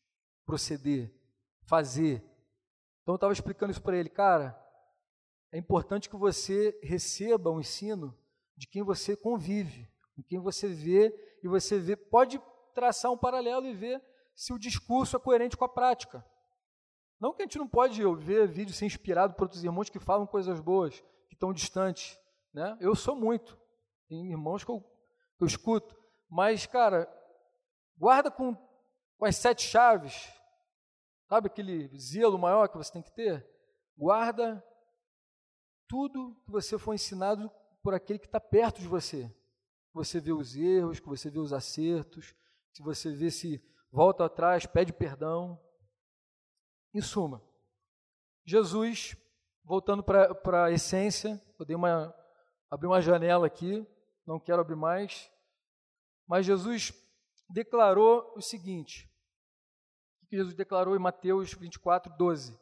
proceder, 0.44 1.14
fazer. 1.64 2.24
Então 3.02 3.14
eu 3.14 3.16
estava 3.16 3.32
explicando 3.32 3.70
isso 3.70 3.82
para 3.82 3.96
ele, 3.96 4.08
cara. 4.08 4.58
É 5.52 5.58
importante 5.58 6.08
que 6.08 6.16
você 6.16 6.78
receba 6.82 7.50
o 7.50 7.56
um 7.56 7.60
ensino 7.60 8.16
de 8.56 8.66
quem 8.66 8.82
você 8.82 9.14
convive, 9.14 9.88
com 10.16 10.22
quem 10.22 10.40
você 10.40 10.68
vê 10.68 11.14
e 11.42 11.48
você 11.48 11.78
vê 11.78 11.94
pode 11.94 12.40
traçar 12.74 13.12
um 13.12 13.18
paralelo 13.18 13.66
e 13.66 13.74
ver 13.74 14.02
se 14.34 14.52
o 14.52 14.58
discurso 14.58 15.16
é 15.16 15.20
coerente 15.20 15.56
com 15.56 15.64
a 15.64 15.68
prática. 15.68 16.24
Não 17.20 17.32
que 17.32 17.42
a 17.42 17.44
gente 17.44 17.58
não 17.58 17.68
pode 17.68 18.02
ver 18.16 18.48
vídeo 18.48 18.74
ser 18.74 18.86
inspirado 18.86 19.34
por 19.34 19.44
outros 19.44 19.62
irmãos 19.62 19.88
que 19.88 20.00
falam 20.00 20.26
coisas 20.26 20.58
boas, 20.58 21.00
que 21.28 21.34
estão 21.34 21.52
distantes. 21.52 22.18
Né? 22.52 22.76
Eu 22.80 22.96
sou 22.96 23.14
muito. 23.14 23.56
Tem 24.08 24.30
irmãos 24.30 24.64
que 24.64 24.70
eu, 24.70 24.82
eu 25.42 25.46
escuto. 25.46 25.96
Mas, 26.28 26.66
cara, 26.66 27.08
guarda 27.96 28.30
com, 28.30 28.54
com 29.16 29.24
as 29.24 29.36
sete 29.36 29.62
chaves. 29.62 30.32
Sabe 31.28 31.48
aquele 31.48 31.88
zelo 31.98 32.38
maior 32.38 32.68
que 32.68 32.76
você 32.76 32.92
tem 32.92 33.02
que 33.02 33.12
ter? 33.12 33.46
Guarda 33.96 34.64
tudo 35.88 36.36
que 36.44 36.50
você 36.50 36.78
foi 36.78 36.94
ensinado 36.94 37.50
por 37.82 37.94
aquele 37.94 38.18
que 38.18 38.26
está 38.26 38.40
perto 38.40 38.80
de 38.80 38.88
você. 38.88 39.34
Você 39.92 40.20
vê 40.20 40.32
os 40.32 40.56
erros, 40.56 41.00
que 41.00 41.08
você 41.08 41.28
vê 41.28 41.38
os 41.38 41.52
acertos, 41.52 42.34
que 42.72 42.82
você 42.82 43.10
vê 43.14 43.30
se 43.30 43.62
volta 43.90 44.24
atrás, 44.24 44.64
pede 44.64 44.92
perdão. 44.92 45.60
Em 46.94 47.00
suma, 47.00 47.42
Jesus, 48.44 49.16
voltando 49.64 50.02
para 50.02 50.66
a 50.66 50.70
essência, 50.70 51.42
eu 51.58 51.64
dei 51.64 51.74
uma, 51.74 52.14
abri 52.70 52.86
uma 52.86 53.00
janela 53.00 53.46
aqui, 53.46 53.86
não 54.26 54.38
quero 54.38 54.60
abrir 54.60 54.76
mais, 54.76 55.30
mas 56.26 56.46
Jesus 56.46 56.92
declarou 57.48 58.32
o 58.36 58.40
seguinte: 58.40 59.10
o 60.22 60.26
que 60.26 60.36
Jesus 60.36 60.54
declarou 60.54 60.96
em 60.96 61.00
Mateus 61.00 61.52
24, 61.52 62.16
12? 62.16 62.60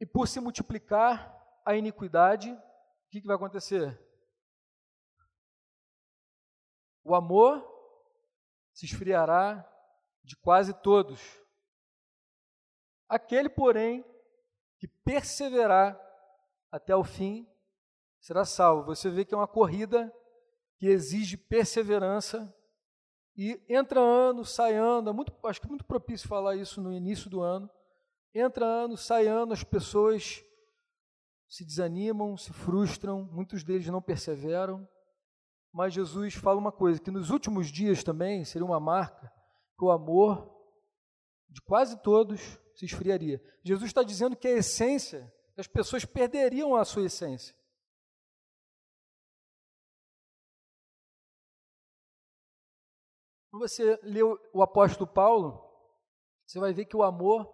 E 0.00 0.06
por 0.06 0.28
se 0.28 0.40
multiplicar 0.40 1.36
a 1.64 1.76
iniquidade, 1.76 2.50
o 2.52 3.10
que, 3.10 3.20
que 3.20 3.26
vai 3.26 3.36
acontecer? 3.36 3.98
O 7.02 7.14
amor 7.14 7.66
se 8.72 8.86
esfriará 8.86 9.66
de 10.22 10.36
quase 10.36 10.72
todos. 10.82 11.20
Aquele, 13.08 13.48
porém, 13.48 14.04
que 14.78 14.86
perseverar 14.86 15.98
até 16.70 16.94
o 16.94 17.02
fim 17.02 17.50
será 18.20 18.44
salvo. 18.44 18.86
Você 18.86 19.10
vê 19.10 19.24
que 19.24 19.34
é 19.34 19.36
uma 19.36 19.48
corrida 19.48 20.12
que 20.78 20.86
exige 20.86 21.36
perseverança 21.36 22.52
e 23.36 23.60
entra 23.68 24.00
ano, 24.00 24.44
sai 24.44 24.74
ano, 24.74 25.10
é 25.10 25.12
muito, 25.12 25.32
acho 25.44 25.60
que 25.60 25.66
é 25.66 25.70
muito 25.70 25.84
propício 25.84 26.28
falar 26.28 26.56
isso 26.56 26.80
no 26.80 26.92
início 26.92 27.30
do 27.30 27.40
ano. 27.40 27.70
Entra 28.34 28.64
ano, 28.64 28.96
sai 28.96 29.26
ano, 29.26 29.52
as 29.52 29.62
pessoas 29.62 30.44
se 31.48 31.64
desanimam, 31.64 32.36
se 32.36 32.52
frustram, 32.52 33.28
muitos 33.32 33.64
deles 33.64 33.86
não 33.86 34.02
perseveram. 34.02 34.86
Mas 35.72 35.94
Jesus 35.94 36.34
fala 36.34 36.58
uma 36.58 36.72
coisa, 36.72 37.00
que 37.00 37.10
nos 37.10 37.30
últimos 37.30 37.68
dias 37.68 38.02
também 38.02 38.44
seria 38.44 38.66
uma 38.66 38.80
marca, 38.80 39.32
que 39.78 39.84
o 39.84 39.90
amor 39.90 40.52
de 41.48 41.60
quase 41.62 42.00
todos 42.02 42.58
se 42.74 42.84
esfriaria. 42.84 43.40
Jesus 43.62 43.88
está 43.88 44.02
dizendo 44.02 44.36
que 44.36 44.48
a 44.48 44.56
essência, 44.58 45.32
as 45.56 45.66
pessoas 45.66 46.04
perderiam 46.04 46.74
a 46.74 46.84
sua 46.84 47.04
essência. 47.04 47.54
Quando 53.58 53.68
você 53.68 53.98
lê 54.04 54.22
o 54.22 54.62
apóstolo 54.62 55.04
Paulo, 55.04 55.68
você 56.46 56.60
vai 56.60 56.72
ver 56.72 56.84
que 56.84 56.96
o 56.96 57.02
amor 57.02 57.52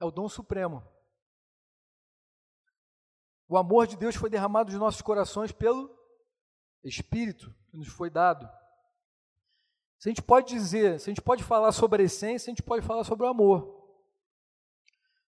é 0.00 0.04
o 0.04 0.10
dom 0.10 0.28
supremo. 0.28 0.82
O 3.48 3.56
amor 3.56 3.86
de 3.86 3.96
Deus 3.96 4.16
foi 4.16 4.28
derramado 4.28 4.72
nos 4.72 4.80
nossos 4.80 5.00
corações 5.00 5.52
pelo 5.52 5.88
Espírito 6.82 7.54
que 7.68 7.76
nos 7.76 7.86
foi 7.86 8.10
dado. 8.10 8.44
Se 10.00 10.08
a 10.08 10.10
gente 10.10 10.20
pode 10.20 10.52
dizer, 10.52 10.98
se 10.98 11.08
a 11.08 11.12
gente 11.12 11.22
pode 11.22 11.44
falar 11.44 11.70
sobre 11.70 12.02
a 12.02 12.06
essência, 12.06 12.50
a 12.50 12.52
gente 12.52 12.64
pode 12.64 12.84
falar 12.84 13.04
sobre 13.04 13.24
o 13.24 13.28
amor. 13.28 13.86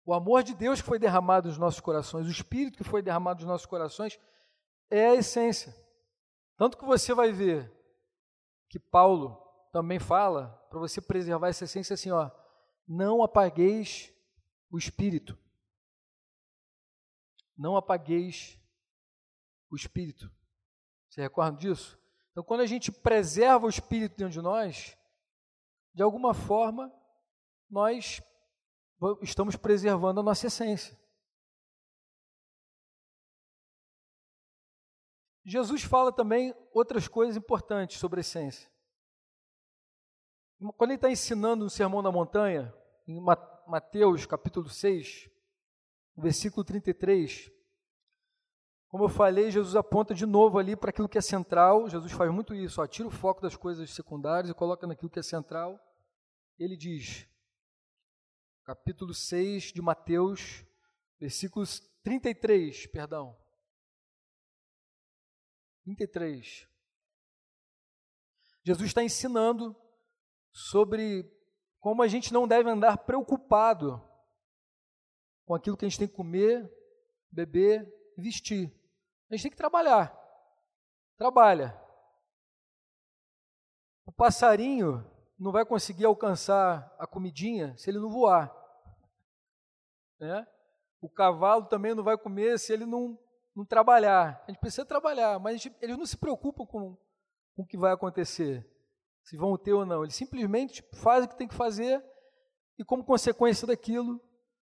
O 0.04 0.12
amor 0.12 0.42
de 0.42 0.52
Deus 0.52 0.80
que 0.80 0.88
foi 0.88 0.98
derramado 0.98 1.46
nos 1.46 1.58
nossos 1.58 1.78
corações, 1.78 2.26
o 2.26 2.30
Espírito 2.30 2.76
que 2.76 2.82
foi 2.82 3.02
derramado 3.02 3.38
nos 3.38 3.48
nossos 3.48 3.66
corações, 3.66 4.18
é 4.90 5.10
a 5.10 5.14
essência. 5.14 5.72
Tanto 6.56 6.76
que 6.76 6.84
você 6.84 7.14
vai 7.14 7.30
ver 7.30 7.72
que 8.68 8.80
Paulo 8.80 9.41
também 9.72 9.98
fala, 9.98 10.48
para 10.68 10.78
você 10.78 11.00
preservar 11.00 11.48
essa 11.48 11.64
essência, 11.64 11.94
assim, 11.94 12.10
ó, 12.10 12.30
não 12.86 13.22
apagueis 13.22 14.12
o 14.70 14.76
Espírito. 14.76 15.36
Não 17.56 17.76
apagueis 17.76 18.60
o 19.70 19.76
Espírito. 19.76 20.30
Você 21.08 21.22
recorda 21.22 21.58
disso? 21.58 21.98
Então, 22.30 22.44
quando 22.44 22.60
a 22.60 22.66
gente 22.66 22.92
preserva 22.92 23.66
o 23.66 23.70
Espírito 23.70 24.16
dentro 24.16 24.32
de 24.32 24.42
nós, 24.42 24.96
de 25.94 26.02
alguma 26.02 26.34
forma, 26.34 26.92
nós 27.68 28.22
estamos 29.22 29.56
preservando 29.56 30.20
a 30.20 30.22
nossa 30.22 30.46
essência. 30.46 30.98
Jesus 35.44 35.82
fala 35.82 36.12
também 36.12 36.54
outras 36.72 37.08
coisas 37.08 37.36
importantes 37.36 37.98
sobre 37.98 38.20
a 38.20 38.22
essência. 38.22 38.70
Quando 40.76 40.90
ele 40.90 40.94
está 40.96 41.10
ensinando 41.10 41.64
no 41.64 41.70
Sermão 41.70 42.02
da 42.02 42.12
Montanha, 42.12 42.72
em 43.06 43.20
Mateus 43.66 44.26
capítulo 44.26 44.68
6, 44.68 45.28
versículo 46.16 46.64
33, 46.64 47.50
como 48.86 49.04
eu 49.04 49.08
falei, 49.08 49.50
Jesus 49.50 49.74
aponta 49.74 50.14
de 50.14 50.24
novo 50.24 50.58
ali 50.58 50.76
para 50.76 50.90
aquilo 50.90 51.08
que 51.08 51.18
é 51.18 51.22
central. 51.22 51.88
Jesus 51.88 52.12
faz 52.12 52.30
muito 52.30 52.54
isso, 52.54 52.80
ó, 52.80 52.86
tira 52.86 53.08
o 53.08 53.10
foco 53.10 53.40
das 53.40 53.56
coisas 53.56 53.90
secundárias 53.90 54.50
e 54.50 54.54
coloca 54.54 54.86
naquilo 54.86 55.10
que 55.10 55.18
é 55.18 55.22
central. 55.22 55.80
Ele 56.58 56.76
diz, 56.76 57.26
capítulo 58.62 59.12
6 59.12 59.72
de 59.72 59.82
Mateus, 59.82 60.64
versículos 61.18 61.80
33, 62.04 62.86
perdão. 62.86 63.36
33. 65.82 66.68
Jesus 68.62 68.88
está 68.88 69.02
ensinando 69.02 69.74
sobre 70.52 71.30
como 71.80 72.02
a 72.02 72.08
gente 72.08 72.32
não 72.32 72.46
deve 72.46 72.70
andar 72.70 72.98
preocupado 72.98 74.00
com 75.44 75.54
aquilo 75.54 75.76
que 75.76 75.84
a 75.84 75.88
gente 75.88 75.98
tem 75.98 76.08
que 76.08 76.14
comer, 76.14 76.70
beber, 77.30 77.92
vestir. 78.16 78.72
A 79.28 79.34
gente 79.34 79.42
tem 79.42 79.50
que 79.50 79.56
trabalhar. 79.56 80.16
Trabalha. 81.16 81.76
O 84.06 84.12
passarinho 84.12 85.04
não 85.38 85.50
vai 85.50 85.64
conseguir 85.64 86.04
alcançar 86.04 86.94
a 86.98 87.06
comidinha 87.06 87.76
se 87.76 87.90
ele 87.90 87.98
não 87.98 88.10
voar. 88.10 88.54
Né? 90.20 90.46
O 91.00 91.08
cavalo 91.08 91.66
também 91.66 91.94
não 91.94 92.04
vai 92.04 92.16
comer 92.16 92.58
se 92.58 92.72
ele 92.72 92.86
não, 92.86 93.18
não 93.56 93.64
trabalhar. 93.64 94.42
A 94.44 94.50
gente 94.50 94.60
precisa 94.60 94.84
trabalhar, 94.84 95.40
mas 95.40 95.60
gente, 95.60 95.76
eles 95.80 95.98
não 95.98 96.06
se 96.06 96.16
preocupam 96.16 96.64
com, 96.64 96.96
com 97.56 97.62
o 97.62 97.66
que 97.66 97.76
vai 97.76 97.92
acontecer, 97.92 98.64
se 99.22 99.36
vão 99.36 99.56
ter 99.56 99.72
ou 99.72 99.86
não. 99.86 100.02
Eles 100.02 100.14
simplesmente 100.14 100.82
fazem 100.94 101.26
o 101.26 101.28
que 101.28 101.38
tem 101.38 101.48
que 101.48 101.54
fazer 101.54 102.02
e, 102.78 102.84
como 102.84 103.04
consequência 103.04 103.66
daquilo, 103.66 104.20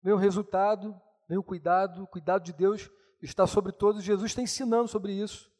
vem 0.01 0.13
o 0.13 0.17
resultado, 0.17 0.99
vem 1.27 1.37
o 1.37 1.43
cuidado, 1.43 2.03
o 2.03 2.07
cuidado 2.07 2.43
de 2.43 2.53
Deus 2.53 2.89
está 3.21 3.47
sobre 3.47 3.71
todos. 3.71 4.03
Jesus 4.03 4.31
está 4.31 4.41
ensinando 4.41 4.87
sobre 4.87 5.13
isso. 5.13 5.51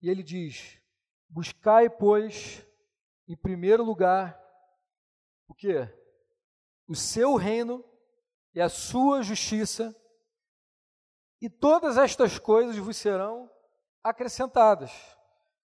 E 0.00 0.08
ele 0.08 0.22
diz: 0.22 0.80
Buscai, 1.28 1.88
pois, 1.88 2.66
em 3.28 3.36
primeiro 3.36 3.84
lugar, 3.84 4.38
o 5.48 5.54
que? 5.54 5.88
o 6.92 6.94
seu 6.94 7.36
reino 7.36 7.82
e 8.54 8.60
a 8.60 8.68
sua 8.68 9.22
justiça, 9.22 9.96
e 11.40 11.48
todas 11.48 11.96
estas 11.96 12.38
coisas 12.38 12.76
vos 12.76 12.96
serão 12.96 13.50
acrescentadas. 14.04 14.92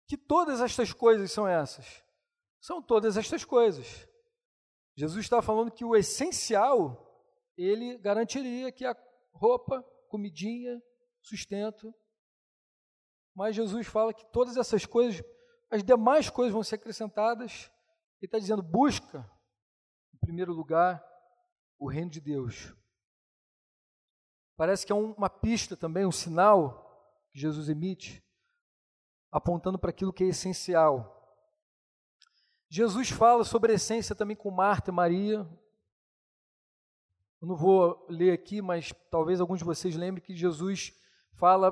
Que 0.07 0.17
todas 0.17 0.61
estas 0.61 0.93
coisas 0.93 1.31
são 1.31 1.47
essas? 1.47 2.03
São 2.59 2.81
todas 2.81 3.17
estas 3.17 3.45
coisas. 3.45 4.07
Jesus 4.95 5.25
está 5.25 5.41
falando 5.41 5.71
que 5.71 5.85
o 5.85 5.95
essencial 5.95 7.05
ele 7.57 7.97
garantiria 7.97 8.71
que 8.71 8.85
a 8.85 8.95
roupa, 9.33 9.83
comidinha, 10.07 10.81
sustento. 11.21 11.93
Mas 13.35 13.55
Jesus 13.55 13.87
fala 13.87 14.13
que 14.13 14.25
todas 14.31 14.57
essas 14.57 14.85
coisas, 14.85 15.23
as 15.69 15.83
demais 15.83 16.29
coisas 16.29 16.53
vão 16.53 16.63
ser 16.63 16.75
acrescentadas. 16.75 17.71
Ele 18.21 18.27
está 18.27 18.39
dizendo: 18.39 18.61
busca, 18.61 19.29
em 20.13 20.17
primeiro 20.17 20.53
lugar, 20.53 21.03
o 21.77 21.89
reino 21.89 22.11
de 22.11 22.19
Deus. 22.19 22.73
Parece 24.57 24.85
que 24.85 24.91
é 24.91 24.95
uma 24.95 25.29
pista 25.29 25.77
também, 25.77 26.05
um 26.05 26.11
sinal 26.11 26.85
que 27.31 27.39
Jesus 27.39 27.69
emite, 27.69 28.21
apontando 29.31 29.79
para 29.79 29.89
aquilo 29.89 30.11
que 30.11 30.23
é 30.25 30.27
essencial. 30.27 31.18
Jesus 32.69 33.09
fala 33.09 33.43
sobre 33.43 33.71
a 33.71 33.75
essência 33.75 34.15
também 34.15 34.35
com 34.35 34.51
Marta 34.51 34.91
e 34.91 34.93
Maria. 34.93 35.39
Eu 37.41 37.47
não 37.47 37.55
vou 37.55 38.05
ler 38.07 38.31
aqui, 38.31 38.61
mas 38.61 38.93
talvez 39.09 39.41
alguns 39.41 39.59
de 39.59 39.65
vocês 39.65 39.95
lembrem 39.95 40.23
que 40.23 40.35
Jesus 40.35 40.93
fala 41.33 41.71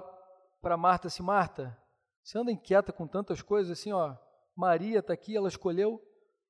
para 0.59 0.75
Marta 0.75 1.07
assim: 1.07 1.21
Marta, 1.21 1.77
você 2.23 2.39
anda 2.39 2.51
inquieta 2.51 2.91
com 2.91 3.07
tantas 3.07 3.41
coisas 3.43 3.77
assim, 3.77 3.91
ó. 3.91 4.17
Maria 4.55 4.99
está 4.99 5.13
aqui, 5.13 5.37
ela 5.37 5.47
escolheu 5.47 6.01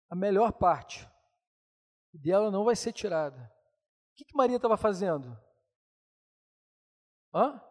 a 0.09 0.15
melhor 0.15 0.53
parte. 0.53 1.05
E 2.13 2.17
dela 2.17 2.49
não 2.49 2.63
vai 2.63 2.75
ser 2.75 2.93
tirada. 2.93 3.53
O 4.11 4.15
que, 4.15 4.23
que 4.23 4.35
Maria 4.35 4.55
estava 4.55 4.77
fazendo? 4.77 5.37
Hã? 7.33 7.61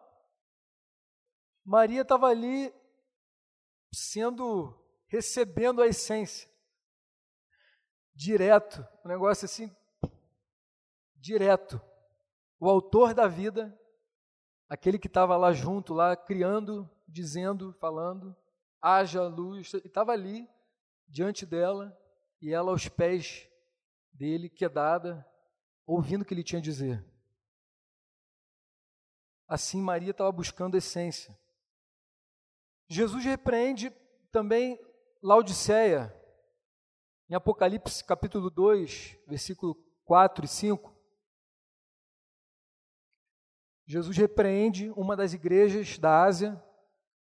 Maria 1.65 2.03
estava 2.03 2.27
ali 2.27 2.71
sendo, 3.91 4.73
recebendo 5.07 5.81
a 5.81 5.87
essência. 5.87 6.47
Direto, 8.17 8.83
um 9.05 9.09
negócio 9.09 9.45
assim, 9.45 9.71
direto. 11.15 11.79
O 12.59 12.67
autor 12.67 13.13
da 13.13 13.27
vida, 13.27 13.79
aquele 14.67 14.97
que 14.97 15.05
estava 15.05 15.37
lá 15.37 15.53
junto, 15.53 15.93
lá 15.93 16.17
criando, 16.17 16.89
dizendo, 17.07 17.73
falando, 17.73 18.35
haja 18.81 19.21
luz, 19.27 19.71
estava 19.71 20.13
ali 20.13 20.49
diante 21.07 21.45
dela 21.45 21.95
e 22.41 22.51
ela 22.51 22.71
aos 22.71 22.89
pés 22.89 23.47
dele, 24.11 24.49
quedada, 24.49 25.23
ouvindo 25.85 26.23
o 26.23 26.25
que 26.25 26.33
ele 26.33 26.43
tinha 26.43 26.57
a 26.57 26.63
dizer. 26.63 27.05
Assim, 29.47 29.79
Maria 29.79 30.09
estava 30.09 30.31
buscando 30.31 30.75
essência. 30.75 31.37
Jesus 32.89 33.23
repreende 33.23 33.91
também 34.31 34.83
Laodiceia, 35.21 36.16
em 37.29 37.35
Apocalipse 37.35 38.03
capítulo 38.03 38.49
2, 38.49 39.17
versículo 39.27 39.75
4 40.05 40.45
e 40.45 40.47
5. 40.47 40.95
Jesus 43.85 44.15
repreende 44.17 44.89
uma 44.91 45.15
das 45.15 45.33
igrejas 45.33 45.97
da 45.97 46.23
Ásia 46.23 46.61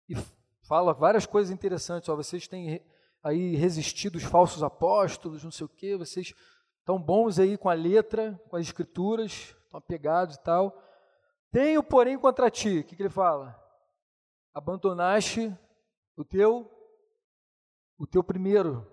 e 0.10 0.16
fala 0.64 0.94
várias 0.94 1.26
coisas 1.26 1.52
interessantes. 1.52 2.10
Ó, 2.10 2.16
vocês 2.16 2.48
têm 2.48 2.86
aí 3.24 3.56
resistido 3.56 4.18
os 4.18 4.24
falsos 4.24 4.64
apóstolos, 4.64 5.44
não 5.44 5.52
sei 5.52 5.66
o 5.66 5.70
quê, 5.70 5.96
vocês 5.96 6.34
estão 6.80 7.02
bons 7.02 7.40
aí 7.40 7.58
com 7.58 7.70
a 7.70 7.74
letra, 7.74 8.40
com 8.50 8.58
as 8.58 8.66
escrituras, 8.66 9.56
estão 9.64 9.78
apegados 9.78 10.36
e 10.36 10.44
tal. 10.44 10.82
Tenho, 11.52 11.82
porém, 11.82 12.18
contra 12.20 12.52
ti, 12.52 12.80
o 12.80 12.84
que, 12.84 12.96
que 12.96 13.02
ele 13.02 13.10
fala? 13.10 13.58
Abandonaste 14.54 15.58
o 16.18 16.26
teu, 16.26 16.70
o 17.98 18.06
teu 18.06 18.24
primeiro, 18.24 18.86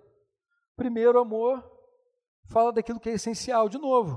primeiro 0.83 1.21
amor, 1.21 1.63
fala 2.51 2.73
daquilo 2.73 2.99
que 2.99 3.09
é 3.09 3.13
essencial, 3.13 3.69
de 3.69 3.79
novo, 3.79 4.17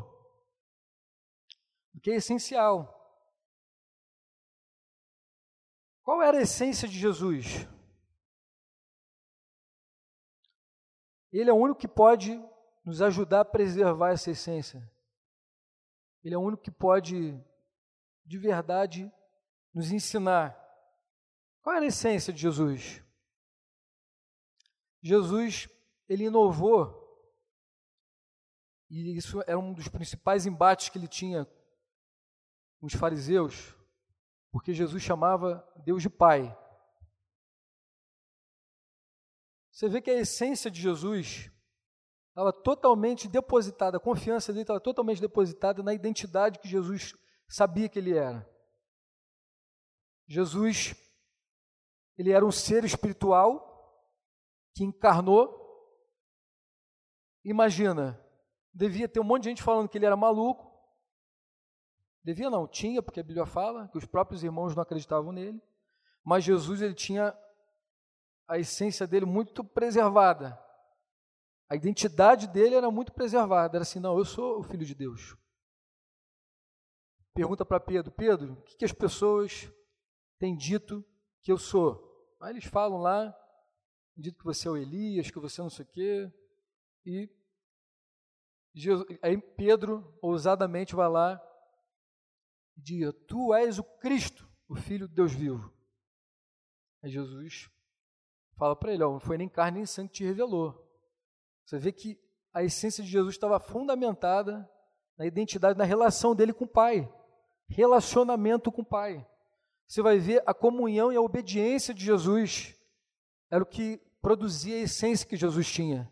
o 1.93 1.99
que 1.99 2.09
é 2.09 2.15
essencial. 2.15 2.91
Qual 6.01 6.23
era 6.23 6.39
a 6.39 6.41
essência 6.41 6.87
de 6.87 6.97
Jesus? 6.97 7.67
Ele 11.31 11.51
é 11.51 11.53
o 11.53 11.57
único 11.57 11.79
que 11.79 11.87
pode 11.87 12.43
nos 12.83 12.99
ajudar 12.99 13.41
a 13.41 13.45
preservar 13.45 14.13
essa 14.13 14.31
essência. 14.31 14.91
Ele 16.23 16.33
é 16.33 16.37
o 16.37 16.41
único 16.41 16.63
que 16.63 16.71
pode 16.71 17.39
de 18.25 18.39
verdade 18.39 19.11
nos 19.71 19.91
ensinar. 19.91 20.59
Qual 21.61 21.75
era 21.75 21.85
a 21.85 21.89
essência 21.89 22.33
de 22.33 22.41
Jesus? 22.41 23.03
Jesus, 25.03 25.69
ele 26.07 26.25
inovou, 26.25 27.03
e 28.89 29.17
isso 29.17 29.41
era 29.47 29.57
um 29.57 29.73
dos 29.73 29.87
principais 29.87 30.45
embates 30.45 30.89
que 30.89 30.97
ele 30.97 31.07
tinha 31.07 31.45
com 32.79 32.85
os 32.85 32.93
fariseus, 32.93 33.75
porque 34.51 34.73
Jesus 34.73 35.01
chamava 35.01 35.67
Deus 35.83 36.01
de 36.01 36.09
Pai. 36.09 36.55
Você 39.71 39.89
vê 39.89 40.01
que 40.01 40.11
a 40.11 40.19
essência 40.19 40.71
de 40.71 40.79
Jesus 40.79 41.51
estava 42.29 42.53
totalmente 42.53 43.27
depositada, 43.27 43.97
a 43.97 43.99
confiança 43.99 44.53
dele 44.53 44.63
estava 44.63 44.79
totalmente 44.79 45.19
depositada 45.19 45.81
na 45.81 45.93
identidade 45.93 46.59
que 46.59 46.67
Jesus 46.67 47.13
sabia 47.47 47.89
que 47.89 47.99
ele 47.99 48.17
era. 48.17 48.49
Jesus, 50.27 50.95
ele 52.17 52.31
era 52.31 52.45
um 52.45 52.51
ser 52.51 52.83
espiritual 52.83 53.71
que 54.73 54.83
encarnou. 54.83 55.64
Imagina, 57.45 58.19
devia 58.73 59.07
ter 59.07 59.21
um 59.21 59.23
monte 59.23 59.43
de 59.43 59.49
gente 59.49 59.63
falando 59.63 59.87
que 59.87 59.97
ele 59.97 60.05
era 60.05 60.17
maluco. 60.17 60.69
Devia 62.23 62.49
não, 62.49 62.67
tinha, 62.67 63.01
porque 63.01 63.21
a 63.21 63.23
Bíblia 63.23 63.45
fala 63.45 63.87
que 63.87 63.97
os 63.97 64.05
próprios 64.05 64.43
irmãos 64.43 64.75
não 64.75 64.83
acreditavam 64.83 65.31
nele. 65.31 65.61
Mas 66.23 66.43
Jesus, 66.43 66.81
ele 66.81 66.93
tinha 66.93 67.33
a 68.47 68.57
essência 68.57 69.07
dele 69.07 69.25
muito 69.25 69.63
preservada. 69.63 70.59
A 71.69 71.75
identidade 71.75 72.47
dele 72.47 72.75
era 72.75 72.91
muito 72.91 73.13
preservada. 73.13 73.77
Era 73.77 73.83
assim, 73.83 73.99
não, 73.99 74.17
eu 74.17 74.25
sou 74.25 74.59
o 74.59 74.63
filho 74.63 74.85
de 74.85 74.95
Deus 74.95 75.37
pergunta 77.35 77.65
para 77.65 77.79
Pedro: 77.79 78.11
Pedro, 78.11 78.53
o 78.53 78.61
que, 78.63 78.77
que, 78.77 78.85
as 78.85 78.93
pessoas 78.93 79.69
têm 80.39 80.55
dito 80.55 81.05
que 81.43 81.51
eu 81.51 81.57
sou? 81.57 82.01
Aí 82.41 82.53
eles 82.53 82.63
falam 82.63 82.99
lá, 82.99 83.35
dito 84.17 84.39
que 84.39 84.45
você 84.45 84.67
é 84.67 84.71
o 84.71 84.77
Elias, 84.77 85.29
que 85.29 85.39
você 85.39 85.61
não 85.61 85.69
sei 85.69 85.85
o 85.85 85.89
quê, 85.89 86.33
e 87.05 87.29
Jesus, 88.73 89.07
aí 89.21 89.37
Pedro 89.37 90.17
ousadamente 90.21 90.95
vai 90.95 91.07
lá 91.07 91.41
e 92.77 92.81
diz: 92.81 93.13
Tu 93.27 93.53
és 93.53 93.79
o 93.79 93.83
Cristo, 93.83 94.49
o 94.67 94.75
Filho 94.75 95.07
de 95.07 95.13
Deus 95.13 95.33
vivo. 95.33 95.73
Aí 97.01 97.09
Jesus 97.09 97.69
fala 98.57 98.75
para 98.75 98.91
ele: 98.91 99.03
Não 99.03 99.19
foi 99.19 99.37
nem 99.37 99.47
carne 99.47 99.77
nem 99.77 99.85
sangue 99.85 100.09
que 100.09 100.15
te 100.15 100.23
revelou. 100.25 100.83
Você 101.65 101.77
vê 101.77 101.91
que 101.91 102.19
a 102.53 102.63
essência 102.63 103.03
de 103.03 103.09
Jesus 103.09 103.35
estava 103.35 103.59
fundamentada 103.59 104.69
na 105.17 105.25
identidade, 105.25 105.77
na 105.77 105.85
relação 105.85 106.35
dele 106.35 106.53
com 106.53 106.65
o 106.65 106.67
Pai 106.67 107.09
relacionamento 107.67 108.71
com 108.71 108.81
o 108.81 108.85
Pai. 108.85 109.25
Você 109.87 110.01
vai 110.01 110.17
ver 110.17 110.41
a 110.45 110.53
comunhão 110.53 111.11
e 111.11 111.15
a 111.15 111.21
obediência 111.21 111.93
de 111.93 112.03
Jesus 112.03 112.75
era 113.51 113.63
o 113.63 113.67
que 113.67 113.97
produzia 114.21 114.75
a 114.75 114.81
essência 114.81 115.27
que 115.27 115.35
Jesus 115.35 115.67
tinha. 115.67 116.11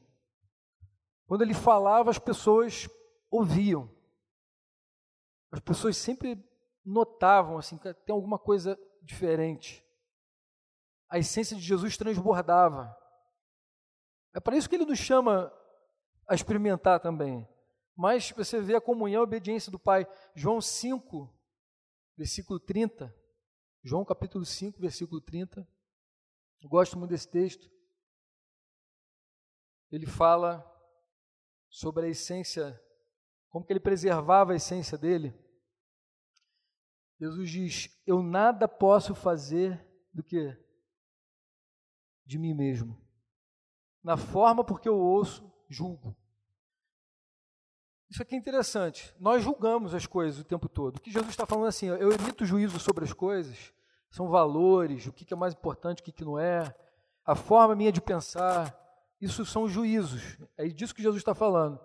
Quando 1.33 1.41
ele 1.41 1.55
falava, 1.55 2.11
as 2.11 2.19
pessoas 2.19 2.87
ouviam. 3.27 3.89
As 5.51 5.59
pessoas 5.61 5.97
sempre 5.97 6.37
notavam 6.85 7.57
assim 7.57 7.75
que 7.75 7.91
tem 7.91 8.13
alguma 8.13 8.37
coisa 8.37 8.79
diferente. 9.01 9.83
A 11.09 11.17
essência 11.17 11.57
de 11.57 11.63
Jesus 11.63 11.97
transbordava. 11.97 12.95
É 14.31 14.39
para 14.39 14.55
isso 14.55 14.69
que 14.69 14.75
ele 14.75 14.85
nos 14.85 14.99
chama 14.99 15.51
a 16.27 16.35
experimentar 16.35 16.99
também. 16.99 17.49
Mas 17.95 18.29
você 18.29 18.61
vê 18.61 18.75
a 18.75 18.79
comunhão 18.79 19.21
e 19.21 19.23
a 19.23 19.27
obediência 19.27 19.71
do 19.71 19.79
Pai. 19.79 20.05
João 20.35 20.61
5, 20.61 21.35
versículo 22.15 22.59
30. 22.59 23.11
João 23.83 24.05
capítulo 24.05 24.45
5, 24.45 24.79
versículo 24.79 25.19
30. 25.19 25.67
Eu 26.61 26.69
gosto 26.69 26.95
muito 26.95 27.09
desse 27.09 27.27
texto. 27.27 27.67
Ele 29.89 30.05
fala 30.05 30.71
sobre 31.73 32.05
a 32.05 32.09
essência, 32.09 32.79
como 33.49 33.65
que 33.65 33.73
ele 33.73 33.79
preservava 33.79 34.53
a 34.53 34.55
essência 34.55 34.95
dele. 34.95 35.33
Jesus 37.19 37.49
diz: 37.49 38.01
Eu 38.05 38.21
nada 38.21 38.67
posso 38.67 39.15
fazer 39.15 39.83
do 40.13 40.21
que? 40.21 40.55
De 42.23 42.37
mim 42.37 42.53
mesmo. 42.53 42.95
Na 44.03 44.15
forma 44.15 44.63
porque 44.63 44.87
eu 44.87 44.95
ouço, 44.95 45.51
julgo. 45.67 46.15
Isso 48.07 48.21
aqui 48.21 48.35
é 48.35 48.37
interessante. 48.37 49.11
Nós 49.19 49.43
julgamos 49.43 49.95
as 49.95 50.05
coisas 50.05 50.41
o 50.41 50.45
tempo 50.45 50.69
todo. 50.69 50.97
O 50.97 51.01
que 51.01 51.09
Jesus 51.09 51.31
está 51.31 51.47
falando 51.47 51.65
assim, 51.65 51.87
eu 51.87 52.11
emito 52.11 52.45
juízo 52.45 52.79
sobre 52.79 53.03
as 53.03 53.13
coisas, 53.13 53.73
são 54.11 54.29
valores, 54.29 55.07
o 55.07 55.11
que 55.11 55.33
é 55.33 55.35
mais 55.35 55.55
importante, 55.55 56.01
o 56.01 56.05
que 56.05 56.23
não 56.23 56.37
é, 56.37 56.75
a 57.25 57.33
forma 57.35 57.75
minha 57.75 57.91
de 57.91 57.99
pensar, 57.99 58.77
isso 59.23 59.45
são 59.45 59.69
juízos. 59.69 60.37
É 60.57 60.67
disso 60.67 60.93
que 60.93 61.01
Jesus 61.01 61.21
está 61.21 61.33
falando. 61.33 61.79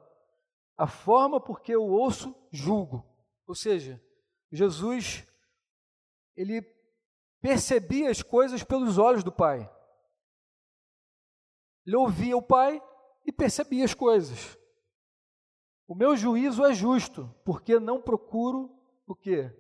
A 0.77 0.89
forma 0.89 1.41
porque 1.41 1.73
eu 1.73 1.85
ouço, 1.85 2.35
julgo. 2.51 3.07
Ou 3.47 3.55
seja, 3.55 4.03
Jesus, 4.51 5.25
ele 6.37 6.63
percebia 7.41 8.11
as 8.11 8.23
coisas 8.23 8.65
pelos 8.65 8.99
olhos 8.99 9.23
do 9.23 9.31
Pai. 9.31 9.71
Ele 11.87 11.97
ouvia 11.97 12.37
o 12.37 12.43
Pai 12.43 12.83
e 13.25 13.31
percebia 13.31 13.85
as 13.85 13.95
coisas. 13.95 14.59
O 15.87 15.95
meu 15.95 16.17
juízo 16.17 16.65
é 16.65 16.75
justo, 16.75 17.33
porque 17.45 17.79
não 17.79 18.03
procuro 18.03 18.77
o 19.07 19.15
quê? 19.15 19.51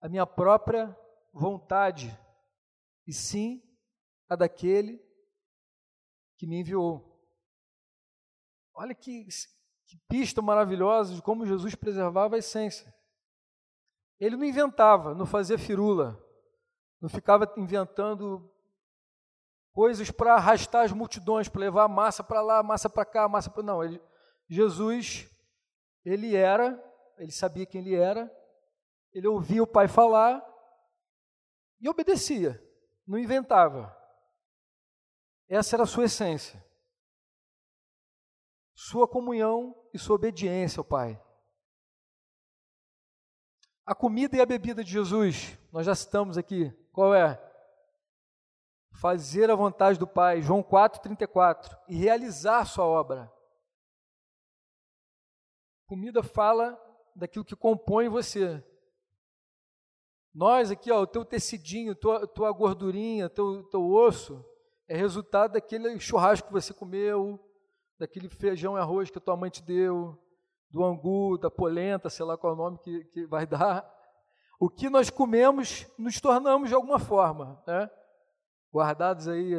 A 0.00 0.08
minha 0.08 0.26
própria 0.26 0.94
vontade, 1.32 2.16
e 3.06 3.12
sim 3.12 3.62
a 4.28 4.34
daquele 4.34 5.05
que 6.36 6.46
me 6.46 6.60
enviou. 6.60 7.16
Olha 8.74 8.94
que, 8.94 9.26
que 9.86 9.96
pista 10.08 10.42
maravilhosa 10.42 11.14
de 11.14 11.22
como 11.22 11.46
Jesus 11.46 11.74
preservava 11.74 12.36
a 12.36 12.38
essência. 12.38 12.94
Ele 14.18 14.36
não 14.36 14.44
inventava, 14.44 15.14
não 15.14 15.26
fazia 15.26 15.58
firula, 15.58 16.22
não 17.00 17.08
ficava 17.08 17.52
inventando 17.56 18.50
coisas 19.72 20.10
para 20.10 20.34
arrastar 20.34 20.84
as 20.84 20.92
multidões, 20.92 21.48
para 21.48 21.60
levar 21.60 21.84
a 21.84 21.88
massa 21.88 22.24
para 22.24 22.40
lá, 22.40 22.62
massa 22.62 22.88
para 22.88 23.04
cá, 23.04 23.28
massa 23.28 23.50
para. 23.50 23.62
Não, 23.62 23.84
ele, 23.84 24.00
Jesus, 24.48 25.28
ele 26.04 26.34
era, 26.34 26.82
ele 27.18 27.32
sabia 27.32 27.66
quem 27.66 27.80
ele 27.80 27.94
era, 27.94 28.30
ele 29.12 29.26
ouvia 29.26 29.62
o 29.62 29.66
Pai 29.66 29.88
falar 29.88 30.42
e 31.80 31.88
obedecia, 31.88 32.62
não 33.06 33.18
inventava. 33.18 33.95
Essa 35.48 35.76
era 35.76 35.84
a 35.84 35.86
sua 35.86 36.04
essência. 36.04 36.64
Sua 38.74 39.06
comunhão 39.08 39.74
e 39.92 39.98
sua 39.98 40.16
obediência 40.16 40.80
ao 40.80 40.84
Pai. 40.84 41.20
A 43.84 43.94
comida 43.94 44.36
e 44.36 44.40
a 44.40 44.46
bebida 44.46 44.82
de 44.82 44.90
Jesus, 44.90 45.56
nós 45.72 45.86
já 45.86 45.94
citamos 45.94 46.36
aqui. 46.36 46.70
Qual 46.92 47.14
é? 47.14 47.40
Fazer 49.00 49.50
a 49.50 49.54
vontade 49.54 49.98
do 49.98 50.06
Pai, 50.06 50.42
João 50.42 50.62
4,34, 50.62 51.78
e 51.88 51.94
realizar 51.94 52.64
sua 52.66 52.84
obra. 52.84 53.32
Comida 55.86 56.22
fala 56.22 56.76
daquilo 57.14 57.44
que 57.44 57.54
compõe 57.54 58.08
você. 58.08 58.62
Nós 60.34 60.70
aqui, 60.70 60.90
ó, 60.90 61.00
o 61.00 61.06
teu 61.06 61.24
tecidinho, 61.24 61.94
tua, 61.94 62.26
tua 62.26 62.50
gordurinha, 62.52 63.30
teu, 63.30 63.62
teu 63.70 63.88
osso, 63.88 64.44
é 64.88 64.96
resultado 64.96 65.52
daquele 65.52 65.98
churrasco 65.98 66.48
que 66.48 66.52
você 66.52 66.72
comeu, 66.72 67.40
daquele 67.98 68.28
feijão 68.28 68.76
e 68.76 68.80
arroz 68.80 69.10
que 69.10 69.18
a 69.18 69.20
tua 69.20 69.36
mãe 69.36 69.50
te 69.50 69.62
deu, 69.62 70.18
do 70.70 70.84
angu, 70.84 71.38
da 71.38 71.50
polenta, 71.50 72.10
sei 72.10 72.24
lá 72.24 72.36
qual 72.36 72.52
é 72.52 72.54
o 72.54 72.58
nome 72.58 72.78
que, 72.78 73.04
que 73.06 73.26
vai 73.26 73.46
dar. 73.46 73.92
O 74.58 74.68
que 74.68 74.88
nós 74.88 75.10
comemos, 75.10 75.86
nos 75.98 76.20
tornamos 76.20 76.68
de 76.68 76.74
alguma 76.74 76.98
forma, 76.98 77.62
né? 77.66 77.90
Guardados 78.72 79.28
aí, 79.28 79.54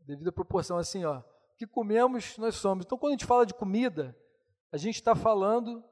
devido 0.00 0.28
à 0.28 0.32
proporção, 0.32 0.76
assim, 0.76 1.04
ó. 1.04 1.18
O 1.18 1.56
que 1.56 1.66
comemos, 1.66 2.36
nós 2.36 2.56
somos. 2.56 2.84
Então, 2.84 2.98
quando 2.98 3.10
a 3.10 3.14
gente 3.14 3.26
fala 3.26 3.46
de 3.46 3.54
comida, 3.54 4.16
a 4.72 4.76
gente 4.76 4.96
está 4.96 5.14
falando 5.14 5.82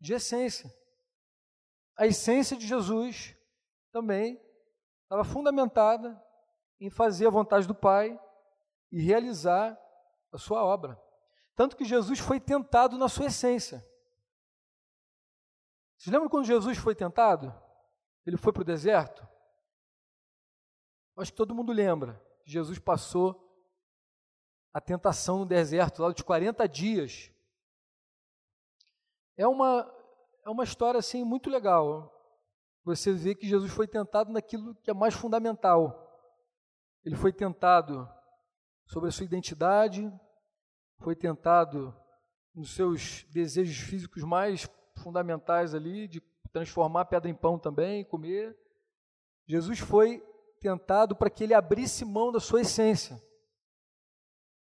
de 0.00 0.14
essência. 0.14 0.72
A 1.96 2.06
essência 2.06 2.56
de 2.56 2.66
Jesus 2.66 3.36
também 3.92 4.40
estava 5.04 5.22
fundamentada 5.22 6.20
em 6.82 6.90
fazer 6.90 7.28
a 7.28 7.30
vontade 7.30 7.68
do 7.68 7.74
Pai 7.76 8.20
e 8.90 9.00
realizar 9.00 9.78
a 10.32 10.36
sua 10.36 10.64
obra. 10.64 11.00
Tanto 11.54 11.76
que 11.76 11.84
Jesus 11.84 12.18
foi 12.18 12.40
tentado 12.40 12.98
na 12.98 13.08
sua 13.08 13.26
essência. 13.26 13.86
Vocês 15.96 16.12
lembram 16.12 16.28
quando 16.28 16.44
Jesus 16.44 16.76
foi 16.76 16.92
tentado? 16.92 17.54
Ele 18.26 18.36
foi 18.36 18.52
para 18.52 18.62
o 18.62 18.64
deserto? 18.64 19.24
Acho 21.16 21.30
que 21.30 21.36
todo 21.36 21.54
mundo 21.54 21.72
lembra. 21.72 22.20
Jesus 22.44 22.80
passou 22.80 23.40
a 24.74 24.80
tentação 24.80 25.38
no 25.38 25.46
deserto, 25.46 26.02
lá 26.02 26.12
de 26.12 26.24
40 26.24 26.68
dias. 26.68 27.30
É 29.36 29.46
uma, 29.46 29.88
é 30.44 30.50
uma 30.50 30.64
história 30.64 30.98
assim 30.98 31.22
muito 31.22 31.48
legal. 31.48 32.12
Você 32.82 33.12
vê 33.12 33.36
que 33.36 33.46
Jesus 33.46 33.70
foi 33.70 33.86
tentado 33.86 34.32
naquilo 34.32 34.74
que 34.74 34.90
é 34.90 34.94
mais 34.94 35.14
fundamental. 35.14 36.01
Ele 37.04 37.16
foi 37.16 37.32
tentado 37.32 38.08
sobre 38.86 39.08
a 39.08 39.12
sua 39.12 39.24
identidade, 39.24 40.12
foi 40.98 41.16
tentado 41.16 41.94
nos 42.54 42.74
seus 42.74 43.24
desejos 43.24 43.76
físicos 43.76 44.22
mais 44.22 44.68
fundamentais 44.96 45.74
ali, 45.74 46.06
de 46.06 46.20
transformar 46.52 47.06
pedra 47.06 47.30
em 47.30 47.34
pão 47.34 47.58
também, 47.58 48.04
comer. 48.04 48.56
Jesus 49.46 49.78
foi 49.78 50.20
tentado 50.60 51.16
para 51.16 51.30
que 51.30 51.42
ele 51.42 51.54
abrisse 51.54 52.04
mão 52.04 52.30
da 52.30 52.38
sua 52.38 52.60
essência. 52.60 53.20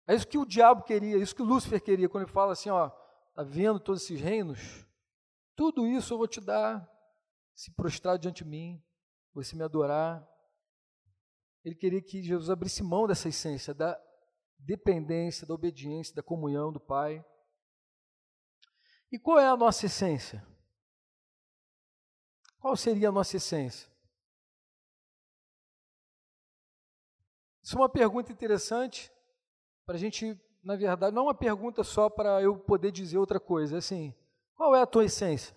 É 0.06 0.14
isso 0.14 0.26
que 0.26 0.38
o 0.38 0.46
diabo 0.46 0.84
queria, 0.84 1.16
é 1.16 1.18
isso 1.18 1.34
que 1.34 1.42
Lúcifer 1.42 1.82
queria, 1.82 2.08
quando 2.08 2.24
ele 2.24 2.32
fala 2.32 2.52
assim, 2.52 2.70
ó, 2.70 2.88
tá 3.34 3.42
vendo 3.42 3.80
todos 3.80 4.02
esses 4.02 4.20
reinos? 4.20 4.86
Tudo 5.56 5.86
isso 5.86 6.14
eu 6.14 6.18
vou 6.18 6.28
te 6.28 6.40
dar, 6.40 6.88
se 7.54 7.70
prostrar 7.72 8.18
diante 8.18 8.44
de 8.44 8.48
mim, 8.48 8.82
você 9.34 9.56
me 9.56 9.64
adorar. 9.64 10.26
Ele 11.68 11.74
queria 11.74 12.00
que 12.00 12.22
Jesus 12.22 12.48
abrisse 12.48 12.82
mão 12.82 13.06
dessa 13.06 13.28
essência, 13.28 13.74
da 13.74 14.00
dependência, 14.58 15.46
da 15.46 15.52
obediência, 15.52 16.14
da 16.14 16.22
comunhão 16.22 16.72
do 16.72 16.80
Pai. 16.80 17.22
E 19.12 19.18
qual 19.18 19.38
é 19.38 19.46
a 19.46 19.56
nossa 19.56 19.84
essência? 19.84 20.42
Qual 22.58 22.74
seria 22.74 23.10
a 23.10 23.12
nossa 23.12 23.36
essência? 23.36 23.86
Isso 27.62 27.76
é 27.76 27.80
uma 27.80 27.88
pergunta 27.88 28.32
interessante 28.32 29.12
para 29.84 29.96
a 29.96 29.98
gente, 29.98 30.40
na 30.64 30.74
verdade, 30.74 31.14
não 31.14 31.24
é 31.24 31.26
uma 31.26 31.34
pergunta 31.34 31.84
só 31.84 32.08
para 32.08 32.40
eu 32.40 32.58
poder 32.58 32.90
dizer 32.90 33.18
outra 33.18 33.38
coisa, 33.38 33.74
é 33.74 33.78
assim, 33.78 34.14
qual 34.54 34.74
é 34.74 34.80
a 34.80 34.86
tua 34.86 35.04
essência? 35.04 35.54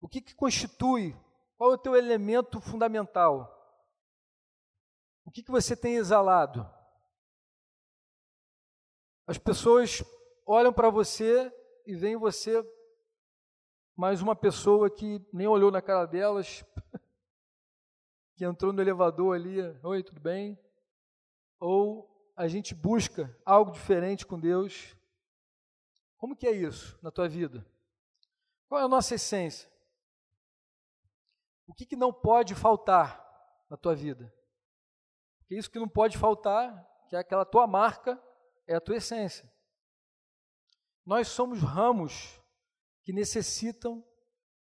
O 0.00 0.08
que, 0.08 0.20
que 0.20 0.32
constitui 0.32 1.16
qual 1.58 1.72
é 1.72 1.74
o 1.74 1.78
teu 1.78 1.96
elemento 1.96 2.60
fundamental? 2.60 3.54
O 5.24 5.30
que, 5.30 5.42
que 5.42 5.50
você 5.50 5.76
tem 5.76 5.96
exalado? 5.96 6.64
As 9.26 9.36
pessoas 9.36 10.02
olham 10.46 10.72
para 10.72 10.88
você 10.88 11.52
e 11.84 11.94
veem 11.96 12.16
você 12.16 12.64
mais 13.96 14.22
uma 14.22 14.36
pessoa 14.36 14.88
que 14.88 15.20
nem 15.32 15.48
olhou 15.48 15.72
na 15.72 15.82
cara 15.82 16.06
delas, 16.06 16.64
que 18.36 18.44
entrou 18.44 18.72
no 18.72 18.80
elevador 18.80 19.34
ali, 19.34 19.58
oi, 19.82 20.04
tudo 20.04 20.20
bem? 20.20 20.56
Ou 21.58 22.08
a 22.36 22.46
gente 22.46 22.72
busca 22.72 23.36
algo 23.44 23.72
diferente 23.72 24.24
com 24.24 24.38
Deus. 24.38 24.96
Como 26.16 26.36
que 26.36 26.46
é 26.46 26.52
isso 26.52 26.96
na 27.02 27.10
tua 27.10 27.28
vida? 27.28 27.66
Qual 28.68 28.80
é 28.80 28.84
a 28.84 28.88
nossa 28.88 29.16
essência? 29.16 29.67
O 31.68 31.74
que, 31.74 31.84
que 31.84 31.96
não 31.96 32.12
pode 32.12 32.54
faltar 32.54 33.22
na 33.68 33.76
tua 33.76 33.94
vida? 33.94 34.34
Porque 35.38 35.54
isso 35.54 35.70
que 35.70 35.78
não 35.78 35.88
pode 35.88 36.16
faltar, 36.16 36.84
que 37.08 37.14
é 37.14 37.18
aquela 37.18 37.44
tua 37.44 37.66
marca, 37.66 38.20
é 38.66 38.74
a 38.74 38.80
tua 38.80 38.96
essência. 38.96 39.50
Nós 41.04 41.28
somos 41.28 41.60
ramos 41.60 42.42
que 43.04 43.12
necessitam 43.12 44.04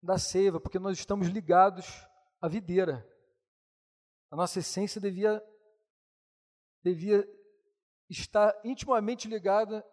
da 0.02 0.17
seiva, 0.17 0.60
porque 0.60 0.80
nós 0.80 0.97
estamos 0.97 1.28
ligados 1.28 1.86
à 2.41 2.47
videira. 2.47 3.08
A 4.32 4.36
nossa 4.36 4.60
essência 4.60 4.99
devia, 4.99 5.43
devia 6.84 7.28
estar 8.10 8.60
intimamente 8.63 9.28
ligada 9.28 9.86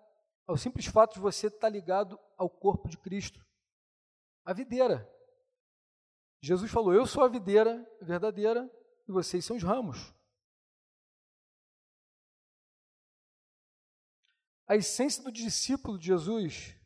ao 0.47 0.57
simples 0.57 0.87
fato 0.87 1.15
de 1.15 1.21
você 1.21 1.49
estar 1.49 1.69
ligado 1.69 2.19
ao 2.39 2.49
corpo 2.49 2.89
de 2.89 2.97
Cristo, 2.97 3.45
a 4.45 4.53
videira. 4.53 5.11
Jesus 6.41 6.71
falou: 6.71 6.93
Eu 6.93 7.07
sou 7.07 7.25
a 7.25 7.29
videira 7.29 7.85
verdadeira 8.01 8.71
e 9.09 9.13
vocês 9.13 9.45
são 9.45 9.57
os 9.57 9.63
ramos. 9.63 10.13
A 14.69 14.75
essência 14.75 15.23
do 15.23 15.31
discípulo 15.31 15.99
de 15.99 16.07
Jesus, 16.07 16.77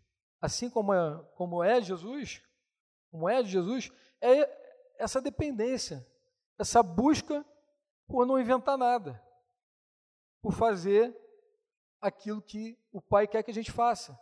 assim 0.40 0.68
como 0.68 0.92
é, 0.92 1.24
como 1.34 1.64
é 1.64 1.80
Jesus, 1.80 2.42
como 3.10 3.28
é 3.28 3.42
de 3.42 3.50
Jesus, 3.50 3.90
é 4.20 4.60
essa 4.98 5.20
dependência, 5.20 6.06
essa 6.58 6.82
busca 6.82 7.44
por 8.06 8.26
não 8.26 8.38
inventar 8.38 8.76
nada, 8.76 9.22
por 10.42 10.52
fazer 10.52 11.16
aquilo 12.00 12.42
que 12.42 12.78
o 12.92 13.00
Pai 13.00 13.26
quer 13.26 13.42
que 13.42 13.50
a 13.50 13.54
gente 13.54 13.72
faça. 13.72 14.18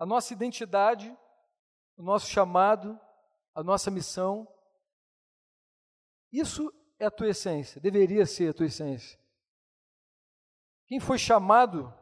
a 0.00 0.06
nossa 0.06 0.32
identidade, 0.32 1.16
o 1.96 2.02
nosso 2.02 2.28
chamado, 2.28 2.98
a 3.54 3.62
nossa 3.64 3.90
missão. 3.90 4.46
Isso 6.32 6.72
é 6.98 7.06
a 7.06 7.10
tua 7.10 7.28
essência, 7.28 7.80
deveria 7.80 8.26
ser 8.26 8.50
a 8.50 8.54
tua 8.54 8.66
essência. 8.66 9.18
Quem 10.86 11.00
foi 11.00 11.18
chamado, 11.18 11.92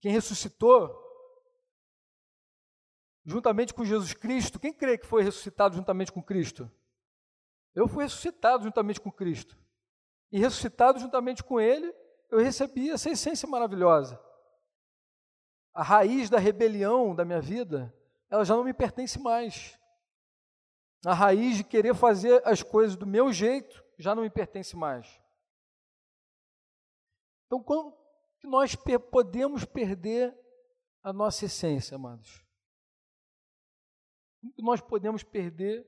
quem 0.00 0.12
ressuscitou, 0.12 1.02
juntamente 3.24 3.74
com 3.74 3.84
Jesus 3.84 4.14
Cristo, 4.14 4.60
quem 4.60 4.72
crê 4.72 4.96
que 4.96 5.06
foi 5.06 5.22
ressuscitado 5.22 5.74
juntamente 5.74 6.12
com 6.12 6.22
Cristo? 6.22 6.70
Eu 7.74 7.88
fui 7.88 8.04
ressuscitado 8.04 8.64
juntamente 8.64 9.00
com 9.00 9.10
Cristo. 9.10 9.56
E 10.30 10.38
ressuscitado 10.38 10.98
juntamente 10.98 11.42
com 11.42 11.60
Ele, 11.60 11.92
eu 12.30 12.38
recebi 12.38 12.90
essa 12.90 13.10
essência 13.10 13.48
maravilhosa. 13.48 14.20
A 15.74 15.82
raiz 15.82 16.30
da 16.30 16.38
rebelião 16.38 17.14
da 17.14 17.24
minha 17.24 17.40
vida, 17.40 17.94
ela 18.30 18.44
já 18.44 18.56
não 18.56 18.64
me 18.64 18.72
pertence 18.72 19.18
mais. 19.18 19.78
A 21.06 21.14
raiz 21.14 21.58
de 21.58 21.62
querer 21.62 21.94
fazer 21.94 22.42
as 22.44 22.64
coisas 22.64 22.96
do 22.96 23.06
meu 23.06 23.32
jeito 23.32 23.80
já 23.96 24.12
não 24.12 24.24
me 24.24 24.28
pertence 24.28 24.74
mais. 24.74 25.06
Então, 27.46 27.62
como 27.62 27.92
que 28.40 28.46
nós 28.48 28.74
podemos 29.12 29.64
perder 29.64 30.36
a 31.04 31.12
nossa 31.12 31.44
essência, 31.44 31.94
amados? 31.94 32.44
Como 34.40 34.52
que 34.52 34.62
nós 34.62 34.80
podemos 34.80 35.22
perder 35.22 35.86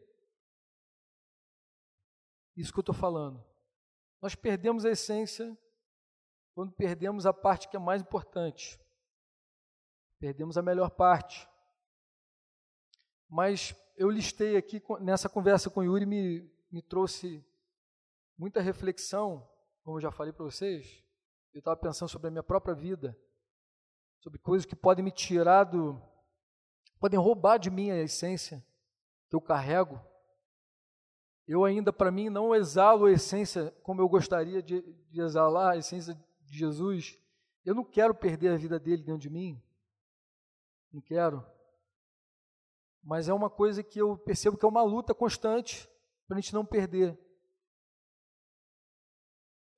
isso 2.56 2.72
que 2.72 2.78
eu 2.78 2.82
estou 2.82 2.94
falando? 2.94 3.44
Nós 4.22 4.36
perdemos 4.36 4.84
a 4.84 4.90
essência 4.90 5.58
quando 6.54 6.70
perdemos 6.70 7.26
a 7.26 7.32
parte 7.32 7.68
que 7.68 7.74
é 7.74 7.80
mais 7.80 8.02
importante. 8.02 8.80
Perdemos 10.20 10.56
a 10.56 10.62
melhor 10.62 10.90
parte. 10.90 11.48
Mas 13.28 13.74
eu 13.98 14.08
listei 14.08 14.56
aqui, 14.56 14.80
nessa 15.00 15.28
conversa 15.28 15.68
com 15.68 15.80
o 15.80 15.84
Yuri, 15.84 16.06
me, 16.06 16.48
me 16.70 16.80
trouxe 16.80 17.44
muita 18.38 18.60
reflexão, 18.60 19.46
como 19.82 19.96
eu 19.96 20.00
já 20.00 20.12
falei 20.12 20.32
para 20.32 20.44
vocês. 20.44 21.04
Eu 21.52 21.58
estava 21.58 21.76
pensando 21.76 22.08
sobre 22.08 22.28
a 22.28 22.30
minha 22.30 22.42
própria 22.42 22.74
vida, 22.74 23.18
sobre 24.20 24.38
coisas 24.38 24.64
que 24.64 24.76
podem 24.76 25.04
me 25.04 25.10
tirar 25.10 25.64
do. 25.64 26.00
podem 27.00 27.18
roubar 27.18 27.58
de 27.58 27.70
mim 27.70 27.90
a 27.90 27.98
essência 27.98 28.64
que 29.28 29.34
eu 29.34 29.40
carrego. 29.40 30.00
Eu 31.44 31.64
ainda, 31.64 31.92
para 31.92 32.12
mim, 32.12 32.28
não 32.28 32.54
exalo 32.54 33.06
a 33.06 33.10
essência 33.10 33.74
como 33.82 34.00
eu 34.00 34.08
gostaria 34.08 34.62
de, 34.62 34.80
de 35.10 35.20
exalar 35.20 35.72
a 35.72 35.76
essência 35.76 36.14
de 36.42 36.56
Jesus. 36.56 37.18
Eu 37.64 37.74
não 37.74 37.84
quero 37.84 38.14
perder 38.14 38.52
a 38.52 38.56
vida 38.56 38.78
dele 38.78 39.02
dentro 39.02 39.22
de 39.22 39.30
mim. 39.30 39.60
Não 40.92 41.00
quero. 41.00 41.44
Mas 43.02 43.28
é 43.28 43.32
uma 43.32 43.48
coisa 43.48 43.82
que 43.82 44.00
eu 44.00 44.16
percebo 44.18 44.56
que 44.56 44.64
é 44.64 44.68
uma 44.68 44.82
luta 44.82 45.14
constante 45.14 45.88
para 46.26 46.36
a 46.36 46.40
gente 46.40 46.52
não 46.52 46.64
perder. 46.64 47.18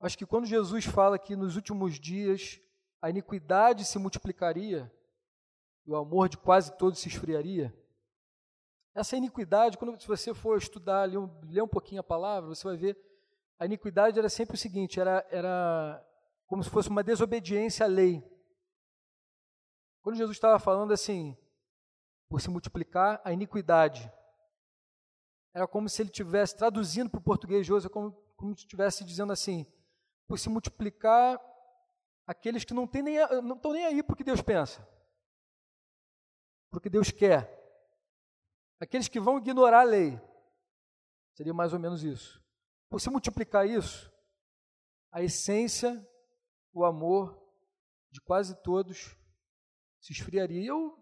Acho 0.00 0.16
que 0.16 0.26
quando 0.26 0.46
Jesus 0.46 0.85
fala 0.85 1.18
que 1.18 1.37
nos 1.37 1.56
últimos 1.56 2.00
dias 2.00 2.61
a 3.02 3.11
iniquidade 3.11 3.85
se 3.85 3.98
multiplicaria, 3.98 4.92
e 5.87 5.90
o 5.90 5.96
amor 5.96 6.28
de 6.28 6.37
quase 6.37 6.76
todos 6.76 6.98
se 6.98 7.09
esfriaria, 7.09 7.74
essa 8.94 9.16
iniquidade, 9.16 9.78
quando 9.78 10.00
se 10.00 10.09
você 10.09 10.35
for 10.35 10.59
estudar, 10.59 11.09
ler 11.09 11.18
um, 11.18 11.40
ler 11.44 11.62
um 11.62 11.68
pouquinho 11.68 12.00
a 12.00 12.04
palavra, 12.04 12.48
você 12.48 12.64
vai 12.64 12.76
ver, 12.76 12.98
a 13.59 13.64
iniquidade 13.64 14.18
era 14.18 14.28
sempre 14.28 14.56
o 14.56 14.59
seguinte, 14.59 14.98
era, 14.98 15.26
era 15.30 16.04
como 16.46 16.62
se 16.64 16.70
fosse 16.70 16.88
uma 16.88 17.02
desobediência 17.02 17.87
à 17.87 17.88
lei. 17.88 18.24
Quando 20.02 20.16
Jesus 20.16 20.37
estava 20.37 20.59
falando 20.59 20.92
assim, 20.92 21.37
por 22.30 22.40
se 22.40 22.48
multiplicar 22.48 23.20
a 23.24 23.32
iniquidade, 23.32 24.10
era 25.52 25.66
como 25.66 25.88
se 25.88 26.00
ele 26.00 26.10
estivesse 26.10 26.56
traduzindo 26.56 27.10
para 27.10 27.18
o 27.18 27.22
português 27.22 27.66
de 27.66 27.72
hoje, 27.72 27.88
como, 27.88 28.12
como 28.36 28.54
se 28.56 28.62
estivesse 28.62 29.04
dizendo 29.04 29.32
assim, 29.32 29.66
por 30.28 30.38
se 30.38 30.48
multiplicar 30.48 31.40
aqueles 32.24 32.64
que 32.64 32.72
não, 32.72 32.86
tem 32.86 33.02
nem, 33.02 33.18
não 33.42 33.56
estão 33.56 33.72
nem 33.72 33.84
aí 33.84 34.00
para 34.00 34.14
o 34.14 34.16
que 34.16 34.22
Deus 34.22 34.40
pensa, 34.40 34.80
para 36.70 36.78
o 36.78 36.80
que 36.80 36.88
Deus 36.88 37.10
quer. 37.10 37.58
Aqueles 38.78 39.08
que 39.08 39.18
vão 39.18 39.38
ignorar 39.38 39.80
a 39.80 39.84
lei. 39.84 40.18
Seria 41.34 41.52
mais 41.52 41.72
ou 41.72 41.80
menos 41.80 42.04
isso. 42.04 42.40
Por 42.88 43.00
se 43.00 43.10
multiplicar 43.10 43.68
isso, 43.68 44.10
a 45.10 45.20
essência, 45.20 46.08
o 46.72 46.84
amor 46.84 47.36
de 48.10 48.20
quase 48.20 48.54
todos 48.62 49.16
se 50.00 50.12
esfriaria. 50.12 50.62
E 50.62 50.66
eu 50.66 50.99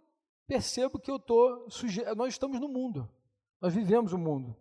percebo 0.49 0.99
que 0.99 1.11
eu 1.11 1.17
estou 1.17 1.71
sujeito. 1.71 2.15
Nós 2.17 2.33
estamos 2.33 2.59
no 2.59 2.69
mundo. 2.69 3.09
Nós 3.61 3.75
vivemos 3.75 4.13
o 4.15 4.19
mundo. 4.19 4.57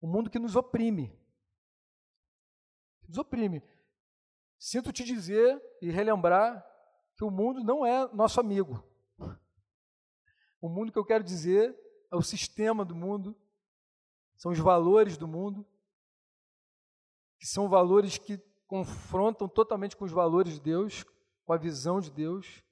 O 0.00 0.06
mundo 0.06 0.28
que 0.28 0.38
nos 0.38 0.54
oprime. 0.54 1.18
Nos 3.08 3.16
oprime. 3.16 3.62
Sinto 4.58 4.92
te 4.92 5.02
dizer 5.02 5.60
e 5.80 5.90
relembrar 5.90 6.64
que 7.16 7.24
o 7.24 7.30
mundo 7.30 7.64
não 7.64 7.84
é 7.84 8.06
nosso 8.12 8.38
amigo. 8.38 8.84
O 10.60 10.68
mundo 10.68 10.92
que 10.92 10.98
eu 10.98 11.04
quero 11.04 11.24
dizer 11.24 11.76
é 12.10 12.16
o 12.16 12.22
sistema 12.22 12.84
do 12.84 12.94
mundo, 12.94 13.36
são 14.36 14.50
os 14.50 14.58
valores 14.58 15.16
do 15.16 15.28
mundo, 15.28 15.66
que 17.38 17.46
são 17.46 17.68
valores 17.68 18.16
que 18.16 18.38
confrontam 18.66 19.46
totalmente 19.48 19.96
com 19.96 20.04
os 20.04 20.12
valores 20.12 20.54
de 20.54 20.60
Deus, 20.60 21.04
com 21.44 21.52
a 21.52 21.58
visão 21.58 22.00
de 22.00 22.10
Deus, 22.10 22.62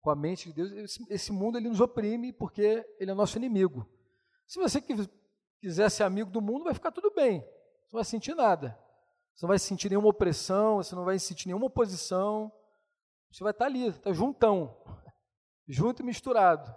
com 0.00 0.10
a 0.10 0.16
mente 0.16 0.48
de 0.48 0.54
Deus. 0.54 0.72
Esse, 0.72 1.06
esse 1.10 1.32
mundo 1.32 1.58
ele 1.58 1.68
nos 1.68 1.80
oprime 1.80 2.32
porque 2.32 2.86
ele 2.98 3.10
é 3.10 3.14
nosso 3.14 3.36
inimigo. 3.36 3.88
Se 4.46 4.58
você 4.58 4.82
quiser 5.60 5.90
ser 5.90 6.02
amigo 6.02 6.30
do 6.30 6.40
mundo, 6.40 6.64
vai 6.64 6.74
ficar 6.74 6.90
tudo 6.90 7.12
bem, 7.14 7.40
você 7.40 7.94
não 7.94 7.98
vai 7.98 8.04
sentir 8.04 8.34
nada. 8.34 8.78
Você 9.34 9.46
não 9.46 9.48
vai 9.48 9.58
sentir 9.58 9.88
nenhuma 9.88 10.08
opressão, 10.08 10.76
você 10.76 10.94
não 10.94 11.04
vai 11.04 11.18
sentir 11.18 11.46
nenhuma 11.46 11.66
oposição. 11.66 12.52
Você 13.30 13.42
vai 13.42 13.52
estar 13.52 13.66
ali, 13.66 13.86
está 13.86 14.12
juntão, 14.12 14.76
junto 15.66 16.02
e 16.02 16.04
misturado. 16.04 16.74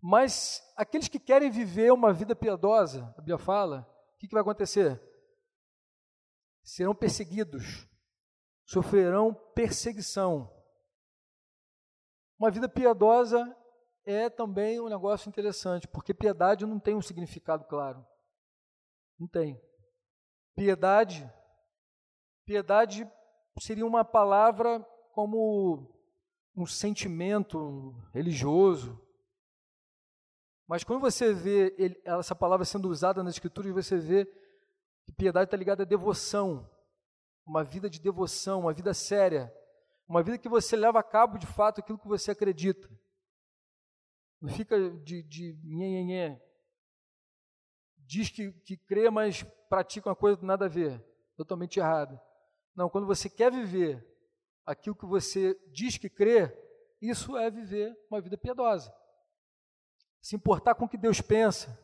Mas 0.00 0.62
aqueles 0.76 1.08
que 1.08 1.18
querem 1.18 1.50
viver 1.50 1.92
uma 1.92 2.12
vida 2.12 2.36
piedosa, 2.36 3.12
a 3.16 3.20
Bíblia 3.20 3.38
fala, 3.38 3.80
o 4.14 4.18
que, 4.18 4.28
que 4.28 4.34
vai 4.34 4.42
acontecer? 4.42 5.02
Serão 6.62 6.94
perseguidos, 6.94 7.88
sofrerão 8.64 9.34
perseguição. 9.54 10.52
Uma 12.38 12.50
vida 12.50 12.68
piedosa 12.68 13.56
é 14.04 14.28
também 14.30 14.80
um 14.80 14.88
negócio 14.88 15.28
interessante, 15.28 15.88
porque 15.88 16.14
piedade 16.14 16.66
não 16.66 16.78
tem 16.78 16.94
um 16.94 17.02
significado 17.02 17.64
claro. 17.64 18.06
Não 19.18 19.26
tem. 19.26 19.60
Piedade, 20.54 21.30
piedade 22.44 23.10
seria 23.58 23.86
uma 23.86 24.04
palavra 24.04 24.80
como 25.12 25.92
um 26.54 26.66
sentimento 26.66 27.94
religioso, 28.12 29.02
mas 30.66 30.82
quando 30.82 31.00
você 31.00 31.32
vê 31.32 31.74
ele, 31.78 32.00
essa 32.04 32.34
palavra 32.34 32.64
sendo 32.64 32.88
usada 32.88 33.22
nas 33.22 33.34
Escrituras, 33.34 33.72
você 33.72 33.98
vê 33.98 34.26
que 35.04 35.12
piedade 35.12 35.44
está 35.44 35.56
ligada 35.56 35.84
à 35.84 35.86
devoção, 35.86 36.68
uma 37.46 37.62
vida 37.62 37.88
de 37.88 38.00
devoção, 38.00 38.60
uma 38.60 38.72
vida 38.72 38.92
séria, 38.92 39.52
uma 40.08 40.22
vida 40.22 40.38
que 40.38 40.48
você 40.48 40.76
leva 40.76 41.00
a 41.00 41.02
cabo 41.02 41.38
de 41.38 41.46
fato 41.46 41.80
aquilo 41.80 41.98
que 41.98 42.06
você 42.06 42.30
acredita. 42.30 42.88
Não 44.40 44.52
fica 44.52 44.90
de, 45.02 45.22
de 45.22 46.40
Diz 47.98 48.30
que, 48.30 48.52
que 48.52 48.76
crê, 48.76 49.10
mas 49.10 49.42
pratica 49.68 50.08
uma 50.08 50.14
coisa 50.14 50.38
nada 50.42 50.66
a 50.66 50.68
ver, 50.68 51.04
totalmente 51.36 51.80
errada. 51.80 52.20
Não, 52.74 52.88
quando 52.88 53.06
você 53.06 53.28
quer 53.28 53.50
viver 53.50 54.06
aquilo 54.64 54.94
que 54.94 55.06
você 55.06 55.58
diz 55.72 55.96
que 55.98 56.08
crê, 56.08 56.56
isso 57.00 57.36
é 57.36 57.50
viver 57.50 57.96
uma 58.10 58.20
vida 58.20 58.38
piedosa 58.38 58.92
se 60.26 60.34
importar 60.34 60.74
com 60.74 60.86
o 60.86 60.88
que 60.88 60.96
Deus 60.96 61.20
pensa, 61.20 61.78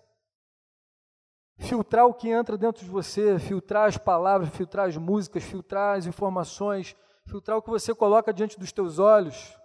filtrar 1.59 2.07
o 2.07 2.13
que 2.13 2.29
entra 2.29 2.59
dentro 2.59 2.85
de 2.85 2.91
você, 2.91 3.39
filtrar 3.39 3.87
as 3.87 3.97
palavras, 3.97 4.49
filtrar 4.49 4.89
as 4.89 4.97
músicas, 4.97 5.45
filtrar 5.45 5.97
as 5.97 6.07
informações, 6.07 6.97
filtrar 7.27 7.57
o 7.57 7.63
que 7.63 7.71
você 7.71 7.95
coloca 7.95 8.33
diante 8.33 8.59
dos 8.59 8.73
teus 8.73 8.99
olhos, 8.99 9.57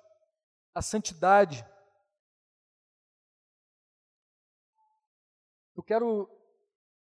a 0.74 0.82
santidade. 0.82 1.66
Eu 5.76 5.84
quero, 5.84 6.30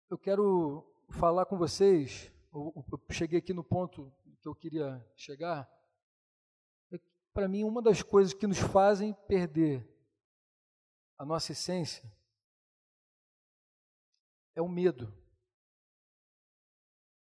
eu 0.10 0.18
quero 0.18 0.86
falar 1.10 1.46
com 1.46 1.58
vocês. 1.58 2.32
Eu, 2.54 2.74
eu 2.76 3.02
cheguei 3.12 3.40
aqui 3.40 3.54
no 3.54 3.64
ponto 3.64 4.14
que 4.42 4.48
eu 4.48 4.56
queria 4.56 5.06
chegar. 5.16 5.70
É 6.92 7.00
Para 7.34 7.48
mim, 7.48 7.64
uma 7.64 7.82
das 7.82 8.02
coisas 8.02 8.34
que 8.34 8.48
nos 8.48 8.58
fazem 8.58 9.14
perder 9.28 9.88
a 11.18 11.26
nossa 11.26 11.52
essência 11.52 12.12
é 14.56 14.62
o 14.62 14.68
medo. 14.68 15.14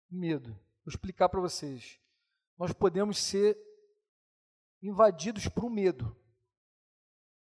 Medo. 0.10 0.52
Vou 0.84 0.90
explicar 0.90 1.30
para 1.30 1.40
vocês. 1.40 2.01
Nós 2.62 2.74
podemos 2.74 3.18
ser 3.18 3.58
invadidos 4.84 5.48
por 5.48 5.66
um 5.66 5.70
medo. 5.70 6.16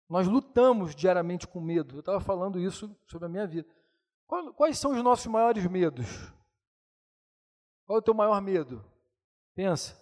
Nós 0.08 0.26
lutamos 0.26 0.96
diariamente 0.96 1.46
com 1.46 1.60
medo. 1.60 1.98
Eu 1.98 2.00
estava 2.00 2.22
falando 2.22 2.58
isso 2.58 2.98
sobre 3.10 3.26
a 3.26 3.30
minha 3.30 3.46
vida. 3.46 3.68
Quais 4.56 4.80
são 4.80 4.94
os 4.94 5.04
nossos 5.04 5.26
maiores 5.26 5.68
medos? 5.68 6.06
Qual 7.86 7.98
é 7.98 8.00
o 8.00 8.02
teu 8.02 8.14
maior 8.14 8.42
medo? 8.42 8.90
Pensa. 9.54 10.02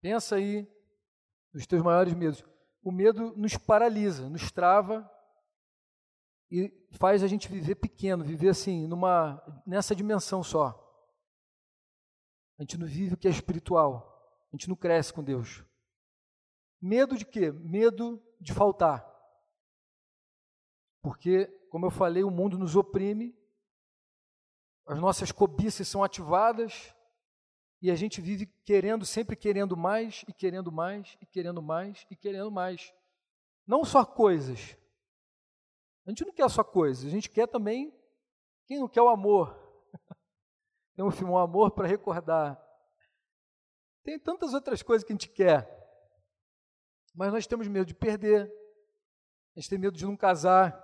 Pensa 0.00 0.36
aí 0.36 0.64
nos 1.52 1.66
teus 1.66 1.82
maiores 1.82 2.14
medos. 2.14 2.44
O 2.84 2.92
medo 2.92 3.36
nos 3.36 3.56
paralisa, 3.56 4.30
nos 4.30 4.48
trava 4.52 5.10
e 6.48 6.72
faz 6.92 7.24
a 7.24 7.26
gente 7.26 7.48
viver 7.48 7.74
pequeno, 7.74 8.22
viver 8.22 8.50
assim, 8.50 8.86
numa 8.86 9.42
nessa 9.66 9.92
dimensão 9.92 10.44
só. 10.44 10.81
A 12.58 12.62
gente 12.62 12.78
não 12.78 12.86
vive 12.86 13.14
o 13.14 13.16
que 13.16 13.28
é 13.28 13.30
espiritual. 13.30 14.12
A 14.52 14.56
gente 14.56 14.68
não 14.68 14.76
cresce 14.76 15.12
com 15.12 15.22
Deus. 15.22 15.64
Medo 16.80 17.16
de 17.16 17.24
quê? 17.24 17.50
Medo 17.50 18.22
de 18.40 18.52
faltar. 18.52 19.08
Porque, 21.00 21.46
como 21.70 21.86
eu 21.86 21.90
falei, 21.90 22.22
o 22.22 22.30
mundo 22.30 22.58
nos 22.58 22.76
oprime, 22.76 23.36
as 24.86 24.98
nossas 24.98 25.32
cobiças 25.32 25.88
são 25.88 26.02
ativadas 26.02 26.94
e 27.80 27.90
a 27.90 27.94
gente 27.94 28.20
vive 28.20 28.46
querendo, 28.64 29.04
sempre 29.04 29.36
querendo 29.36 29.76
mais 29.76 30.24
e 30.28 30.32
querendo 30.32 30.70
mais 30.70 31.16
e 31.20 31.26
querendo 31.26 31.62
mais 31.62 32.06
e 32.10 32.16
querendo 32.16 32.50
mais. 32.50 32.92
Não 33.66 33.84
só 33.84 34.04
coisas. 34.04 34.76
A 36.04 36.10
gente 36.10 36.24
não 36.24 36.32
quer 36.32 36.48
só 36.50 36.64
coisas, 36.64 37.04
a 37.04 37.10
gente 37.10 37.30
quer 37.30 37.46
também. 37.46 37.96
Quem 38.66 38.78
não 38.78 38.88
quer 38.88 39.02
o 39.02 39.08
amor? 39.08 39.61
Tem 40.94 41.04
um 41.04 41.10
filme, 41.10 41.32
um 41.32 41.38
amor 41.38 41.70
para 41.70 41.86
recordar. 41.86 42.60
Tem 44.04 44.18
tantas 44.18 44.52
outras 44.52 44.82
coisas 44.82 45.04
que 45.04 45.12
a 45.12 45.14
gente 45.14 45.28
quer. 45.28 45.68
Mas 47.14 47.32
nós 47.32 47.46
temos 47.46 47.68
medo 47.68 47.86
de 47.86 47.94
perder, 47.94 48.50
a 49.54 49.60
gente 49.60 49.68
tem 49.68 49.78
medo 49.78 49.96
de 49.96 50.04
não 50.04 50.16
casar. 50.16 50.80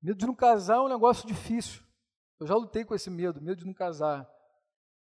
Medo 0.00 0.18
de 0.18 0.26
não 0.26 0.34
casar 0.34 0.76
é 0.76 0.80
um 0.80 0.88
negócio 0.88 1.26
difícil. 1.26 1.82
Eu 2.40 2.46
já 2.46 2.54
lutei 2.54 2.84
com 2.84 2.94
esse 2.94 3.10
medo, 3.10 3.40
medo 3.40 3.58
de 3.58 3.66
não 3.66 3.74
casar. 3.74 4.28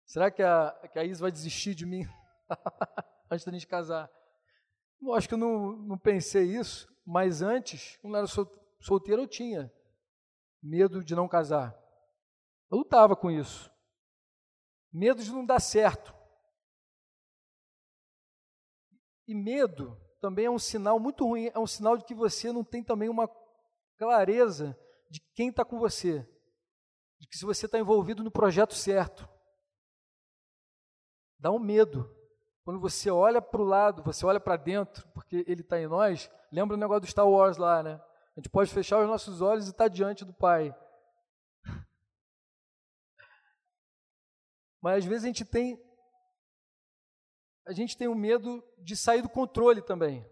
Será 0.06 0.30
que 0.30 0.42
a, 0.42 0.70
que 0.92 0.98
a 0.98 1.04
Isa 1.04 1.20
vai 1.20 1.30
desistir 1.30 1.74
de 1.74 1.84
mim 1.84 2.04
antes 3.30 3.44
da 3.44 3.52
gente 3.52 3.66
casar? 3.66 4.10
Eu 5.00 5.14
acho 5.14 5.28
que 5.28 5.34
eu 5.34 5.38
não, 5.38 5.76
não 5.76 5.98
pensei 5.98 6.56
isso, 6.56 6.88
mas 7.06 7.42
antes, 7.42 7.96
quando 7.98 8.14
eu 8.14 8.18
era 8.18 8.48
solteiro, 8.80 9.22
eu 9.22 9.28
tinha 9.28 9.72
medo 10.62 11.04
de 11.04 11.14
não 11.14 11.28
casar. 11.28 11.76
Eu 12.70 12.78
lutava 12.78 13.16
com 13.16 13.30
isso. 13.30 13.70
Medo 14.92 15.22
de 15.22 15.30
não 15.30 15.44
dar 15.44 15.60
certo. 15.60 16.14
E 19.26 19.34
medo 19.34 20.00
também 20.20 20.46
é 20.46 20.50
um 20.50 20.58
sinal 20.58 20.98
muito 20.98 21.26
ruim, 21.26 21.50
é 21.54 21.58
um 21.58 21.66
sinal 21.66 21.96
de 21.96 22.04
que 22.04 22.14
você 22.14 22.50
não 22.50 22.64
tem 22.64 22.82
também 22.82 23.08
uma 23.08 23.30
clareza 23.96 24.78
de 25.10 25.20
quem 25.34 25.50
está 25.50 25.64
com 25.64 25.78
você, 25.78 26.26
de 27.18 27.26
que 27.28 27.36
se 27.36 27.44
você 27.44 27.66
está 27.66 27.78
envolvido 27.78 28.22
no 28.22 28.30
projeto 28.30 28.74
certo. 28.74 29.28
Dá 31.38 31.50
um 31.50 31.58
medo. 31.58 32.14
Quando 32.64 32.80
você 32.80 33.10
olha 33.10 33.40
para 33.40 33.62
o 33.62 33.64
lado, 33.64 34.02
você 34.02 34.26
olha 34.26 34.40
para 34.40 34.56
dentro, 34.56 35.06
porque 35.14 35.44
ele 35.46 35.62
está 35.62 35.80
em 35.80 35.86
nós. 35.86 36.30
Lembra 36.52 36.76
o 36.76 36.80
negócio 36.80 37.02
do 37.02 37.06
Star 37.06 37.28
Wars 37.28 37.56
lá, 37.56 37.82
né? 37.82 38.00
A 38.36 38.40
gente 38.40 38.50
pode 38.50 38.70
fechar 38.72 39.00
os 39.00 39.08
nossos 39.08 39.40
olhos 39.40 39.66
e 39.66 39.70
estar 39.70 39.84
tá 39.84 39.88
diante 39.88 40.24
do 40.24 40.32
Pai. 40.32 40.74
Mas 44.88 45.04
às 45.04 45.04
vezes 45.04 45.24
a 45.24 45.26
gente 45.26 45.44
tem 45.44 45.78
a 47.66 47.74
gente 47.74 47.94
tem 47.94 48.08
o 48.08 48.14
medo 48.14 48.64
de 48.78 48.96
sair 48.96 49.20
do 49.20 49.28
controle 49.28 49.82
também. 49.82 50.26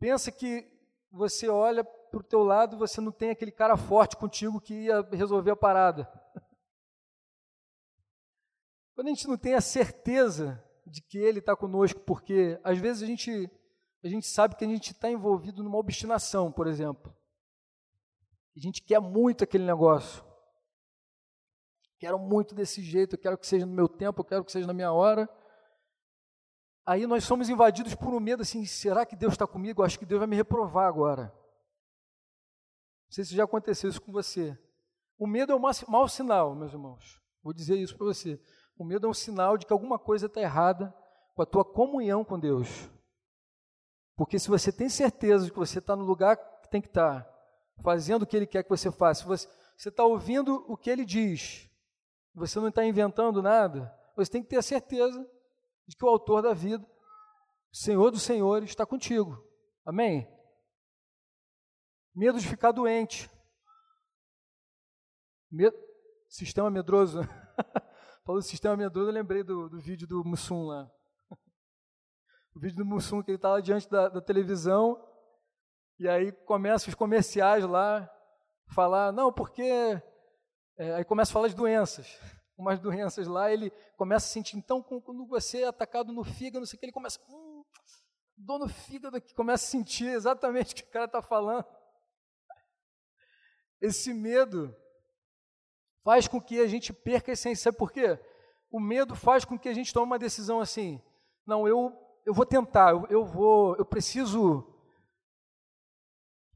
Pensa 0.00 0.32
que 0.32 0.66
você 1.10 1.46
olha 1.46 1.84
para 1.84 2.20
o 2.20 2.22
teu 2.22 2.42
lado, 2.42 2.78
você 2.78 3.02
não 3.02 3.12
tem 3.12 3.28
aquele 3.28 3.52
cara 3.52 3.76
forte 3.76 4.16
contigo 4.16 4.58
que 4.58 4.84
ia 4.84 5.02
resolver 5.10 5.50
a 5.50 5.56
parada. 5.56 6.10
Quando 8.94 9.08
a 9.08 9.10
gente 9.10 9.28
não 9.28 9.36
tem 9.36 9.52
a 9.52 9.60
certeza 9.60 10.64
de 10.86 11.02
que 11.02 11.18
ele 11.18 11.40
está 11.40 11.54
conosco, 11.54 12.00
porque 12.00 12.58
às 12.64 12.78
vezes 12.78 13.02
a 13.02 13.06
gente, 13.06 13.50
a 14.02 14.08
gente 14.08 14.26
sabe 14.26 14.56
que 14.56 14.64
a 14.64 14.68
gente 14.68 14.92
está 14.92 15.10
envolvido 15.10 15.62
numa 15.62 15.76
obstinação, 15.76 16.50
por 16.50 16.66
exemplo. 16.66 17.14
A 18.56 18.60
gente 18.60 18.82
quer 18.82 19.00
muito 19.00 19.44
aquele 19.44 19.64
negócio. 19.64 20.24
Quero 21.98 22.18
muito 22.18 22.54
desse 22.54 22.82
jeito, 22.82 23.14
eu 23.14 23.18
quero 23.18 23.38
que 23.38 23.46
seja 23.46 23.66
no 23.66 23.72
meu 23.72 23.88
tempo, 23.88 24.20
eu 24.20 24.24
quero 24.24 24.44
que 24.44 24.52
seja 24.52 24.66
na 24.66 24.74
minha 24.74 24.92
hora. 24.92 25.28
Aí 26.86 27.06
nós 27.06 27.24
somos 27.24 27.48
invadidos 27.48 27.94
por 27.94 28.12
um 28.12 28.20
medo 28.20 28.42
assim: 28.42 28.64
será 28.66 29.06
que 29.06 29.16
Deus 29.16 29.32
está 29.32 29.46
comigo? 29.46 29.80
Eu 29.80 29.86
acho 29.86 29.98
que 29.98 30.06
Deus 30.06 30.18
vai 30.18 30.28
me 30.28 30.36
reprovar 30.36 30.86
agora. 30.86 31.32
Não 33.06 33.12
sei 33.12 33.24
se 33.24 33.34
já 33.34 33.44
aconteceu 33.44 33.88
isso 33.88 34.02
com 34.02 34.12
você. 34.12 34.58
O 35.18 35.26
medo 35.26 35.52
é 35.52 35.56
um 35.56 35.62
mau 35.88 36.08
sinal, 36.08 36.54
meus 36.54 36.72
irmãos. 36.72 37.20
Vou 37.42 37.52
dizer 37.52 37.76
isso 37.76 37.96
para 37.96 38.06
você. 38.06 38.40
O 38.76 38.84
medo 38.84 39.06
é 39.06 39.10
um 39.10 39.14
sinal 39.14 39.56
de 39.56 39.64
que 39.64 39.72
alguma 39.72 39.98
coisa 39.98 40.26
está 40.26 40.40
errada 40.40 40.94
com 41.34 41.42
a 41.42 41.46
tua 41.46 41.64
comunhão 41.64 42.24
com 42.24 42.38
Deus. 42.38 42.90
Porque 44.16 44.38
se 44.38 44.48
você 44.48 44.72
tem 44.72 44.88
certeza 44.88 45.44
de 45.44 45.52
que 45.52 45.58
você 45.58 45.78
está 45.78 45.96
no 45.96 46.04
lugar 46.04 46.36
que 46.36 46.70
tem 46.70 46.80
que 46.80 46.88
estar, 46.88 47.28
fazendo 47.82 48.22
o 48.22 48.26
que 48.26 48.36
Ele 48.36 48.46
quer 48.46 48.62
que 48.62 48.70
você 48.70 48.90
faça, 48.90 49.24
você 49.24 49.48
está 49.88 50.04
ouvindo 50.04 50.64
o 50.68 50.76
que 50.76 50.90
Ele 50.90 51.04
diz, 51.04 51.70
você 52.34 52.58
não 52.58 52.68
está 52.68 52.84
inventando 52.84 53.42
nada, 53.42 53.92
você 54.16 54.30
tem 54.30 54.42
que 54.42 54.48
ter 54.48 54.56
a 54.56 54.62
certeza 54.62 55.28
de 55.86 55.96
que 55.96 56.04
o 56.04 56.08
autor 56.08 56.42
da 56.42 56.54
vida, 56.54 56.84
o 57.72 57.76
Senhor 57.76 58.10
dos 58.10 58.22
Senhores, 58.22 58.70
está 58.70 58.86
contigo. 58.86 59.44
Amém? 59.84 60.28
Medo 62.14 62.38
de 62.38 62.48
ficar 62.48 62.72
doente. 62.72 63.30
Medo, 65.50 65.76
sistema 66.28 66.70
medroso. 66.70 67.20
Falou 68.24 68.40
do 68.40 68.46
sistema 68.46 68.76
medroso, 68.76 69.10
eu 69.10 69.14
lembrei 69.14 69.42
do, 69.42 69.68
do 69.68 69.78
vídeo 69.78 70.06
do 70.06 70.24
Mussum 70.24 70.66
lá. 70.66 70.90
O 72.56 72.60
vídeo 72.60 72.76
do 72.76 72.84
Mussum, 72.84 73.20
que 73.20 73.32
ele 73.32 73.36
está 73.36 73.48
lá 73.48 73.60
diante 73.60 73.90
da, 73.90 74.08
da 74.08 74.20
televisão, 74.20 75.04
e 75.98 76.08
aí 76.08 76.32
começam 76.32 76.88
os 76.88 76.94
comerciais 76.94 77.64
lá, 77.64 78.10
falar, 78.66 79.12
não, 79.12 79.32
porque 79.32 79.62
é, 80.76 80.94
aí 80.94 81.04
começa 81.04 81.30
a 81.30 81.34
falar 81.34 81.48
de 81.48 81.54
doenças, 81.54 82.18
umas 82.58 82.80
doenças 82.80 83.26
lá, 83.26 83.52
ele 83.52 83.70
começa 83.96 84.26
a 84.26 84.28
sentir, 84.28 84.56
então, 84.56 84.82
quando 84.82 85.26
você 85.26 85.62
é 85.62 85.68
atacado 85.68 86.12
no 86.12 86.24
fígado, 86.24 86.60
não 86.60 86.66
sei 86.66 86.76
o 86.76 86.80
que, 86.80 86.86
ele 86.86 86.92
começa, 86.92 87.20
hum, 87.28 87.64
dor 88.36 88.58
no 88.58 88.68
fígado 88.68 89.16
aqui, 89.16 89.34
começa 89.34 89.64
a 89.64 89.68
sentir 89.68 90.08
exatamente 90.08 90.72
o 90.74 90.76
que 90.76 90.82
o 90.82 90.90
cara 90.90 91.06
está 91.06 91.22
falando. 91.22 91.64
Esse 93.80 94.12
medo 94.12 94.74
faz 96.02 96.26
com 96.26 96.40
que 96.40 96.60
a 96.60 96.66
gente 96.66 96.92
perca 96.92 97.30
a 97.30 97.34
essência, 97.34 97.64
sabe 97.64 97.78
por 97.78 97.92
quê? 97.92 98.18
O 98.70 98.80
medo 98.80 99.14
faz 99.14 99.44
com 99.44 99.58
que 99.58 99.68
a 99.68 99.72
gente 99.72 99.92
tome 99.92 100.06
uma 100.06 100.18
decisão 100.18 100.60
assim, 100.60 101.00
não, 101.46 101.68
eu, 101.68 101.92
eu 102.26 102.34
vou 102.34 102.44
tentar, 102.44 102.90
eu, 102.90 103.06
eu 103.08 103.24
vou, 103.24 103.76
eu 103.76 103.84
preciso 103.84 104.73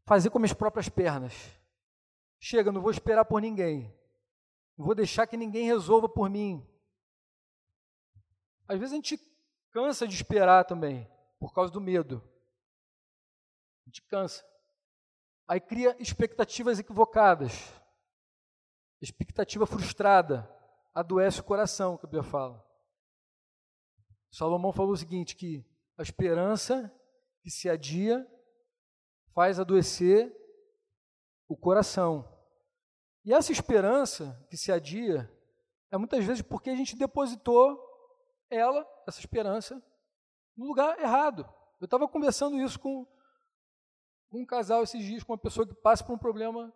fazer 0.08 0.30
com 0.30 0.38
minhas 0.38 0.54
próprias 0.54 0.88
pernas. 0.88 1.34
Chega, 2.40 2.72
não 2.72 2.80
vou 2.80 2.90
esperar 2.90 3.26
por 3.26 3.42
ninguém. 3.42 3.94
Não 4.76 4.86
vou 4.86 4.94
deixar 4.94 5.26
que 5.26 5.36
ninguém 5.36 5.66
resolva 5.66 6.08
por 6.08 6.30
mim. 6.30 6.66
Às 8.66 8.78
vezes 8.78 8.92
a 8.92 8.96
gente 8.96 9.20
cansa 9.70 10.08
de 10.08 10.14
esperar 10.14 10.64
também, 10.64 11.06
por 11.38 11.52
causa 11.52 11.70
do 11.70 11.80
medo. 11.80 12.26
A 13.84 13.90
gente 13.90 14.00
cansa. 14.02 14.42
Aí 15.46 15.60
cria 15.60 15.94
expectativas 16.00 16.78
equivocadas. 16.78 17.52
Expectativa 19.02 19.66
frustrada 19.66 20.48
adoece 20.94 21.40
o 21.40 21.44
coração, 21.44 21.98
que 21.98 22.06
a 22.06 22.08
Bíblia 22.08 22.22
fala. 22.22 22.64
Salomão 24.30 24.72
falou 24.72 24.92
o 24.92 24.96
seguinte, 24.96 25.36
que 25.36 25.66
a 25.98 26.02
esperança 26.02 26.90
que 27.42 27.50
se 27.50 27.68
adia 27.68 28.26
faz 29.38 29.60
adoecer 29.60 30.36
o 31.46 31.56
coração. 31.56 32.28
E 33.24 33.32
essa 33.32 33.52
esperança 33.52 34.44
que 34.50 34.56
se 34.56 34.72
adia 34.72 35.32
é 35.92 35.96
muitas 35.96 36.24
vezes 36.24 36.42
porque 36.42 36.68
a 36.68 36.74
gente 36.74 36.96
depositou 36.96 37.78
ela, 38.50 38.84
essa 39.06 39.20
esperança, 39.20 39.80
no 40.56 40.66
lugar 40.66 40.98
errado. 40.98 41.48
Eu 41.80 41.84
estava 41.84 42.08
conversando 42.08 42.60
isso 42.60 42.80
com, 42.80 43.06
um 44.32 44.44
casal 44.44 44.82
esses 44.82 45.04
dias, 45.04 45.22
com 45.22 45.34
uma 45.34 45.38
pessoa 45.38 45.64
que 45.64 45.72
passa 45.72 46.04
por 46.04 46.16
um 46.16 46.18
problema 46.18 46.74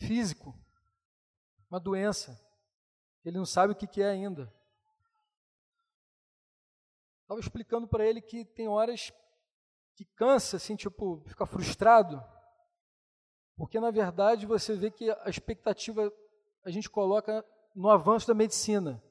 físico, 0.00 0.52
uma 1.70 1.78
doença. 1.78 2.44
Ele 3.24 3.38
não 3.38 3.46
sabe 3.46 3.72
o 3.72 3.76
que, 3.76 3.86
que 3.86 4.02
é 4.02 4.10
ainda. 4.10 4.52
Estava 7.22 7.38
explicando 7.38 7.86
para 7.86 8.04
ele 8.04 8.20
que 8.20 8.44
tem 8.44 8.66
horas 8.66 9.12
que 9.96 10.04
cansa, 10.04 10.58
assim, 10.58 10.76
tipo, 10.76 11.20
fica 11.26 11.44
frustrado 11.44 12.22
porque, 13.56 13.80
na 13.80 13.90
verdade, 13.90 14.44
você 14.44 14.76
vê 14.76 14.90
que 14.90 15.10
a 15.10 15.30
expectativa 15.30 16.12
a 16.62 16.70
gente 16.70 16.90
coloca 16.90 17.44
no 17.74 17.88
avanço 17.88 18.26
da 18.26 18.34
medicina. 18.34 19.02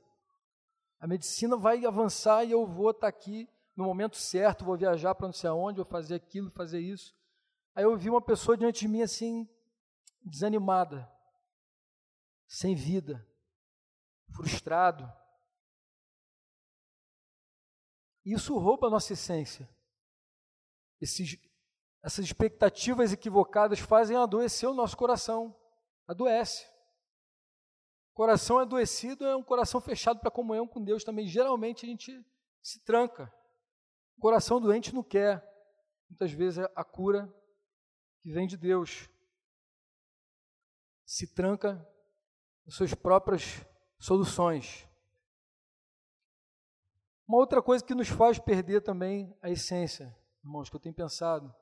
A 1.00 1.08
medicina 1.08 1.58
vai 1.58 1.84
avançar 1.84 2.46
e 2.46 2.52
eu 2.52 2.66
vou 2.66 2.92
estar 2.92 3.02
tá 3.02 3.08
aqui 3.08 3.50
no 3.76 3.84
momento 3.84 4.16
certo, 4.16 4.64
vou 4.64 4.78
viajar 4.78 5.16
para 5.16 5.28
não 5.28 5.34
sei 5.34 5.50
aonde, 5.50 5.78
vou 5.78 5.86
fazer 5.86 6.16
aquilo, 6.16 6.52
fazer 6.52 6.80
isso. 6.80 7.14
Aí 7.74 7.84
eu 7.84 7.98
vi 7.98 8.10
uma 8.10 8.22
pessoa 8.22 8.56
diante 8.56 8.82
de 8.82 8.88
mim 8.88 9.02
assim, 9.02 9.50
desanimada, 10.22 11.12
sem 12.48 12.76
vida, 12.76 13.28
frustrado. 14.34 15.12
Isso 18.24 18.58
rouba 18.58 18.88
a 18.88 18.92
nossa 18.92 19.14
essência. 19.14 19.68
Esses, 21.02 21.38
essas 22.04 22.26
expectativas 22.26 23.12
equivocadas 23.12 23.80
fazem 23.80 24.18
adoecer 24.18 24.70
o 24.70 24.74
nosso 24.74 24.96
coração. 24.96 25.56
Adoece. 26.08 26.66
Coração 28.14 28.60
adoecido 28.60 29.26
é 29.26 29.36
um 29.36 29.44
coração 29.44 29.82
fechado 29.82 30.20
para 30.20 30.32
comunhão 30.32 30.68
com 30.68 30.84
Deus 30.84 31.04
também. 31.04 31.28
Geralmente 31.28 31.86
a 31.86 31.90
gente 31.90 32.26
se 32.64 32.80
tranca. 32.80 33.32
Coração 34.20 34.62
doente 34.62 34.94
não 34.96 35.04
quer. 35.04 35.44
Muitas 36.10 36.32
vezes 36.32 36.60
é 36.60 36.72
a 36.76 36.84
cura 36.84 37.32
que 38.22 38.32
vem 38.32 38.48
de 38.48 38.56
Deus. 38.56 39.10
Se 41.06 41.34
tranca 41.34 41.86
nas 42.66 42.76
suas 42.76 42.94
próprias 42.94 43.66
soluções. 44.00 44.88
Uma 47.28 47.38
outra 47.38 47.62
coisa 47.62 47.84
que 47.84 47.96
nos 47.96 48.08
faz 48.08 48.40
perder 48.40 48.82
também 48.82 49.36
a 49.42 49.50
essência, 49.50 50.16
irmãos, 50.46 50.70
que 50.70 50.76
eu 50.76 50.80
tenho 50.80 50.94
pensado, 50.94 51.54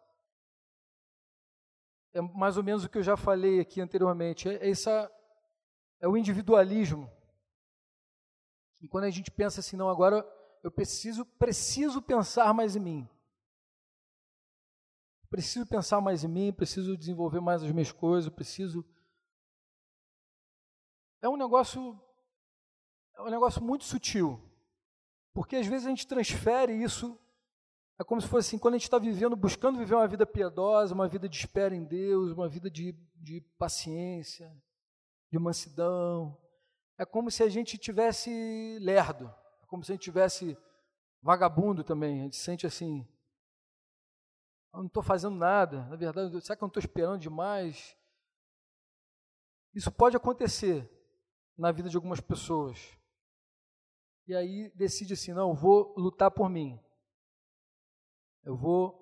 é 2.14 2.22
mais 2.22 2.58
ou 2.58 2.64
menos 2.64 2.84
o 2.84 2.90
que 2.90 2.98
eu 2.98 3.04
já 3.04 3.16
falei 3.16 3.62
aqui 3.62 3.80
anteriormente, 3.80 4.50
é, 4.50 4.70
essa, 4.70 5.10
é 6.02 6.08
o 6.08 6.18
individualismo. 6.18 7.10
E 8.82 8.88
quando 8.88 9.06
a 9.06 9.10
gente 9.10 9.32
pensa 9.32 9.62
assim, 9.62 9.78
não, 9.78 9.88
agora 9.88 10.24
eu 10.62 10.70
preciso, 10.70 11.26
preciso 11.26 12.02
pensar 12.02 12.54
mais 12.54 12.76
em 12.76 12.82
mim. 12.82 13.10
Preciso 15.30 15.66
pensar 15.66 16.02
mais 16.02 16.24
em 16.26 16.28
mim, 16.28 16.54
preciso 16.54 16.98
desenvolver 16.98 17.40
mais 17.40 17.64
as 17.64 17.72
minhas 17.72 17.92
coisas, 17.92 18.30
preciso. 18.30 18.86
É 21.22 21.30
um 21.30 21.38
negócio, 21.38 22.00
é 23.16 23.22
um 23.22 23.30
negócio 23.30 23.64
muito 23.64 23.86
sutil. 23.86 24.40
Porque 25.34 25.56
às 25.56 25.66
vezes 25.66 25.88
a 25.88 25.90
gente 25.90 26.06
transfere 26.06 26.74
isso, 26.74 27.18
é 28.00 28.04
como 28.04 28.20
se 28.20 28.28
fosse 28.28 28.48
assim, 28.48 28.58
quando 28.58 28.76
a 28.76 28.78
gente 28.78 28.86
está 28.86 28.98
vivendo, 28.98 29.36
buscando 29.36 29.78
viver 29.78 29.96
uma 29.96 30.08
vida 30.08 30.26
piedosa, 30.26 30.94
uma 30.94 31.08
vida 31.08 31.30
de 31.30 31.38
espera 31.38 31.76
em 31.76 31.84
Deus, 31.84 32.32
uma 32.32 32.50
vida 32.50 32.70
de, 32.70 32.94
de 33.16 33.42
paciência, 33.58 34.52
de 35.32 35.38
mansidão. 35.38 36.38
É 36.98 37.06
como 37.06 37.30
se 37.30 37.44
a 37.44 37.50
gente 37.50 37.78
tivesse 37.78 38.78
lerdo, 38.82 39.34
é 39.62 39.66
como 39.68 39.84
se 39.84 39.92
a 39.92 39.96
gente 39.96 40.04
tivesse 40.04 40.58
vagabundo 41.22 41.84
também. 41.84 42.22
A 42.22 42.24
gente 42.24 42.36
sente 42.36 42.66
assim, 42.66 43.08
eu 44.74 44.80
não 44.80 44.88
estou 44.88 45.04
fazendo 45.04 45.36
nada, 45.36 45.86
na 45.86 45.96
verdade, 45.96 46.42
será 46.42 46.56
que 46.56 46.64
eu 46.64 46.66
não 46.66 46.70
estou 46.70 46.82
esperando 46.82 47.20
demais? 47.20 47.96
Isso 49.74 49.92
pode 49.92 50.18
acontecer 50.18 50.90
na 51.58 51.72
vida 51.72 51.90
de 51.90 51.96
algumas 51.96 52.20
pessoas 52.20 52.98
e 54.28 54.36
aí 54.36 54.72
decide 54.76 55.14
assim: 55.14 55.34
não, 55.34 55.54
vou 55.54 55.94
lutar 55.98 56.32
por 56.32 56.50
mim. 56.50 56.80
Eu 58.44 58.56
vou 58.56 59.02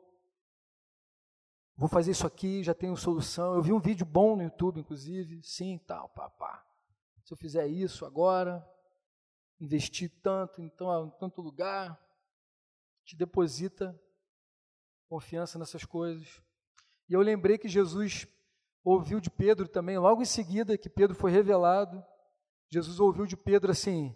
vou 1.75 1.89
fazer 1.89 2.11
isso 2.11 2.27
aqui, 2.27 2.63
já 2.63 2.75
tenho 2.75 2.95
solução. 2.95 3.55
Eu 3.55 3.61
vi 3.61 3.73
um 3.73 3.79
vídeo 3.79 4.05
bom 4.05 4.35
no 4.35 4.43
YouTube, 4.43 4.79
inclusive, 4.79 5.41
sim, 5.41 5.79
tal, 5.79 6.09
papá. 6.09 6.63
Se 7.23 7.33
eu 7.33 7.37
fizer 7.37 7.65
isso 7.67 8.05
agora, 8.05 8.63
investir 9.59 10.11
tanto, 10.21 10.61
então, 10.61 11.07
em 11.07 11.09
tanto 11.19 11.41
lugar, 11.41 11.99
te 13.03 13.15
deposita 13.15 13.99
confiança 15.07 15.57
nessas 15.57 15.83
coisas. 15.83 16.41
E 17.09 17.13
eu 17.13 17.21
lembrei 17.21 17.57
que 17.57 17.67
Jesus 17.67 18.27
ouviu 18.83 19.19
de 19.19 19.29
Pedro 19.29 19.67
também, 19.67 19.97
logo 19.97 20.21
em 20.21 20.25
seguida 20.25 20.77
que 20.77 20.89
Pedro 20.89 21.15
foi 21.15 21.31
revelado, 21.31 22.03
Jesus 22.69 22.99
ouviu 22.99 23.25
de 23.25 23.35
Pedro 23.35 23.71
assim: 23.71 24.15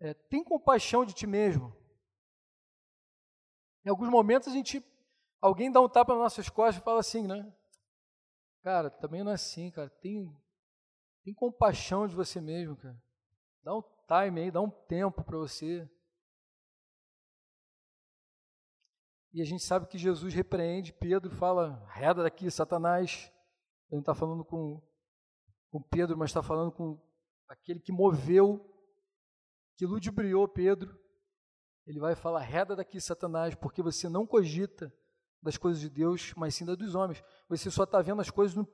é, 0.00 0.12
tem 0.12 0.44
compaixão 0.44 1.04
de 1.04 1.14
ti 1.14 1.26
mesmo. 1.26 1.74
Em 3.84 3.90
alguns 3.90 4.08
momentos 4.08 4.48
a 4.48 4.52
gente, 4.52 4.84
alguém 5.40 5.70
dá 5.70 5.80
um 5.80 5.88
tapa 5.88 6.12
nas 6.12 6.22
nossas 6.22 6.48
costas 6.48 6.80
e 6.80 6.84
fala 6.84 7.00
assim, 7.00 7.26
né? 7.26 7.52
Cara, 8.62 8.90
também 8.90 9.24
não 9.24 9.32
é 9.32 9.34
assim, 9.34 9.70
cara. 9.70 9.90
Tem, 9.90 10.32
tem 11.24 11.34
compaixão 11.34 12.06
de 12.06 12.14
você 12.14 12.40
mesmo, 12.40 12.76
cara. 12.76 12.96
Dá 13.62 13.74
um 13.74 13.82
time 14.06 14.42
aí, 14.42 14.50
dá 14.50 14.60
um 14.60 14.70
tempo 14.70 15.24
para 15.24 15.38
você. 15.38 15.88
E 19.32 19.40
a 19.40 19.44
gente 19.44 19.62
sabe 19.62 19.86
que 19.86 19.96
Jesus 19.96 20.34
repreende 20.34 20.92
Pedro, 20.92 21.30
fala, 21.30 21.84
reda 21.90 22.22
daqui, 22.22 22.50
Satanás. 22.50 23.32
Ele 23.88 23.96
não 23.96 24.00
está 24.00 24.14
falando 24.14 24.44
com, 24.44 24.80
com 25.70 25.82
Pedro, 25.82 26.16
mas 26.16 26.30
está 26.30 26.42
falando 26.42 26.70
com 26.70 27.00
aquele 27.48 27.80
que 27.80 27.90
moveu 27.90 28.68
que 29.76 29.86
ludibriou 29.86 30.46
Pedro, 30.46 30.96
ele 31.86 31.98
vai 31.98 32.14
falar: 32.14 32.40
reda 32.40 32.76
daqui, 32.76 33.00
Satanás, 33.00 33.54
porque 33.54 33.82
você 33.82 34.08
não 34.08 34.26
cogita 34.26 34.92
das 35.42 35.56
coisas 35.56 35.80
de 35.80 35.90
Deus, 35.90 36.32
mas 36.34 36.54
sim 36.54 36.64
das 36.64 36.76
dos 36.76 36.94
homens. 36.94 37.22
Você 37.48 37.70
só 37.70 37.84
está 37.84 38.00
vendo 38.00 38.20
as 38.20 38.30
coisas 38.30 38.56
no, 38.56 38.66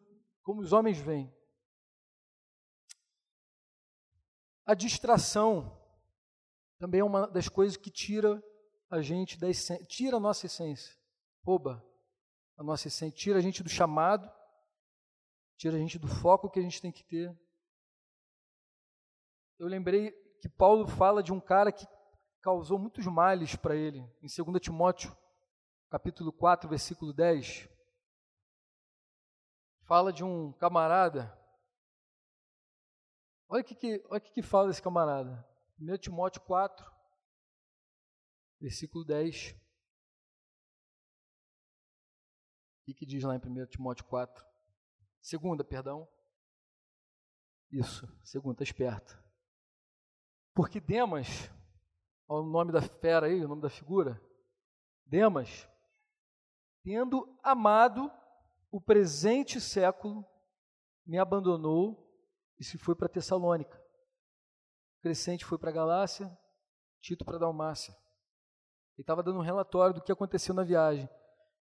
como 0.42 0.60
os 0.60 0.72
homens 0.72 0.98
veem. 0.98 1.34
A 4.66 4.74
distração 4.74 5.80
também 6.78 7.00
é 7.00 7.04
uma 7.04 7.26
das 7.26 7.48
coisas 7.48 7.76
que 7.76 7.90
tira 7.90 8.42
a 8.90 9.00
gente 9.00 9.38
da 9.38 9.48
essência, 9.48 9.84
tira 9.86 10.18
a 10.18 10.20
nossa 10.20 10.46
essência, 10.46 10.94
rouba 11.42 11.82
a 12.56 12.62
nossa 12.62 12.88
essência, 12.88 13.16
tira 13.16 13.38
a 13.38 13.42
gente 13.42 13.62
do 13.62 13.68
chamado, 13.70 14.30
tira 15.56 15.76
a 15.76 15.78
gente 15.78 15.98
do 15.98 16.06
foco 16.06 16.50
que 16.50 16.58
a 16.58 16.62
gente 16.62 16.82
tem 16.82 16.92
que 16.92 17.02
ter. 17.02 17.34
Eu 19.58 19.66
lembrei 19.66 20.12
que 20.40 20.48
Paulo 20.48 20.86
fala 20.86 21.22
de 21.22 21.32
um 21.32 21.40
cara 21.40 21.72
que 21.72 21.86
causou 22.48 22.78
muitos 22.78 23.04
males 23.04 23.54
para 23.56 23.76
ele, 23.76 23.98
em 24.22 24.26
2 24.26 24.58
Timóteo, 24.58 25.14
capítulo 25.90 26.32
4, 26.32 26.66
versículo 26.66 27.12
10. 27.12 27.68
Fala 29.84 30.10
de 30.10 30.24
um 30.24 30.50
camarada. 30.54 31.30
Olha 33.50 33.60
o 33.60 33.64
que, 33.64 33.74
que, 33.74 34.02
olha 34.08 34.18
que, 34.18 34.32
que 34.32 34.40
fala 34.40 34.68
desse 34.68 34.80
camarada. 34.80 35.46
1 35.78 35.98
Timóteo 35.98 36.40
4, 36.40 36.90
versículo 38.58 39.04
10. 39.04 39.54
O 42.80 42.94
que, 42.94 43.04
diz 43.04 43.24
lá 43.24 43.36
em 43.36 43.38
1 43.38 43.66
Timóteo 43.66 44.06
4? 44.06 44.42
Segunda, 45.20 45.62
perdão. 45.62 46.08
Isso, 47.70 48.08
segunda, 48.24 48.54
está 48.54 48.64
esperto. 48.64 49.22
Porque 50.54 50.80
Demas, 50.80 51.50
o 52.28 52.42
nome 52.42 52.72
da 52.72 52.82
fera 52.82 53.26
aí, 53.26 53.42
o 53.42 53.48
nome 53.48 53.62
da 53.62 53.70
figura, 53.70 54.20
Demas, 55.06 55.66
tendo 56.82 57.26
amado 57.42 58.12
o 58.70 58.80
presente 58.80 59.60
século, 59.60 60.24
me 61.06 61.18
abandonou 61.18 62.06
e 62.58 62.64
se 62.64 62.76
foi 62.76 62.94
para 62.94 63.08
Tessalônica. 63.08 63.82
Crescente 65.00 65.44
foi 65.44 65.56
para 65.56 65.72
Galácia, 65.72 66.30
Tito 67.00 67.24
para 67.24 67.38
Dalmácia. 67.38 67.92
Ele 68.94 69.02
estava 69.02 69.22
dando 69.22 69.38
um 69.38 69.42
relatório 69.42 69.94
do 69.94 70.02
que 70.02 70.12
aconteceu 70.12 70.54
na 70.54 70.64
viagem. 70.64 71.08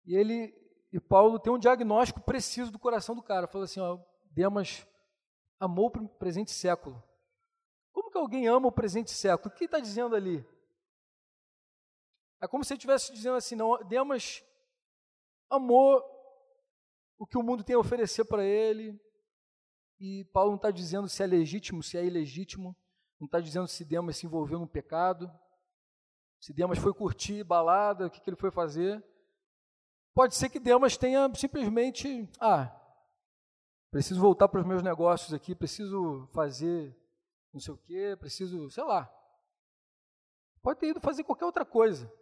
E 0.05 0.15
ele 0.15 0.55
e 0.93 1.01
Paulo 1.01 1.41
tem 1.41 1.53
um 1.53 1.59
diagnóstico 1.59 2.21
preciso 2.21 2.71
do 2.71 2.79
coração 2.79 3.17
do 3.17 3.23
cara. 3.23 3.49
Falou 3.49 3.65
assim: 3.65 3.81
ó, 3.81 3.99
Demas 4.31 4.87
amou 5.59 5.87
o 5.87 6.09
presente 6.09 6.53
século 6.53 7.03
que 8.15 8.19
alguém 8.19 8.47
ama 8.47 8.69
o 8.69 8.73
presente 8.73 9.11
século? 9.11 9.53
O 9.53 9.57
que 9.57 9.65
está 9.65 9.81
dizendo 9.81 10.15
ali? 10.15 10.47
É 12.41 12.47
como 12.47 12.63
se 12.63 12.73
ele 12.73 12.79
estivesse 12.79 13.13
dizendo 13.13 13.37
assim, 13.37 13.57
não, 13.57 13.77
Demas 13.85 14.45
amou 15.51 16.01
o 17.19 17.27
que 17.27 17.37
o 17.37 17.43
mundo 17.43 17.65
tem 17.65 17.75
a 17.75 17.79
oferecer 17.79 18.25
para 18.25 18.45
ele, 18.45 19.01
e 19.99 20.25
Paulo 20.27 20.51
não 20.51 20.57
está 20.57 20.71
dizendo 20.71 21.09
se 21.09 21.23
é 21.23 21.27
legítimo, 21.27 21.83
se 21.83 21.97
é 21.97 22.05
ilegítimo, 22.05 22.77
não 23.19 23.27
está 23.27 23.41
dizendo 23.41 23.67
se 23.67 23.85
Demas 23.85 24.17
se 24.17 24.27
envolveu 24.27 24.59
num 24.59 24.67
pecado, 24.67 25.31
se 26.41 26.53
Demas 26.53 26.79
foi 26.79 26.93
curtir 26.95 27.43
balada, 27.43 28.07
o 28.07 28.11
que, 28.11 28.21
que 28.21 28.31
ele 28.31 28.37
foi 28.37 28.51
fazer. 28.51 29.03
Pode 30.15 30.37
ser 30.37 30.51
que 30.51 30.61
Demas 30.61 30.97
tenha 30.97 31.33
simplesmente, 31.35 32.31
ah, 32.39 32.71
preciso 33.91 34.21
voltar 34.21 34.49
para 34.49 34.61
os 34.61 34.67
meus 34.67 34.83
negócios 34.83 35.33
aqui, 35.33 35.55
preciso 35.55 36.29
fazer 36.33 36.97
não 37.55 37.61
sei 37.61 37.73
o 37.73 37.79
quê, 37.79 38.17
preciso, 38.19 38.69
sei 38.71 38.85
lá. 38.85 39.09
Pode 40.61 40.81
ter 40.81 40.89
ido 40.89 41.01
fazer 41.01 41.23
qualquer 41.23 41.45
outra 41.45 41.65
coisa. 41.65 42.13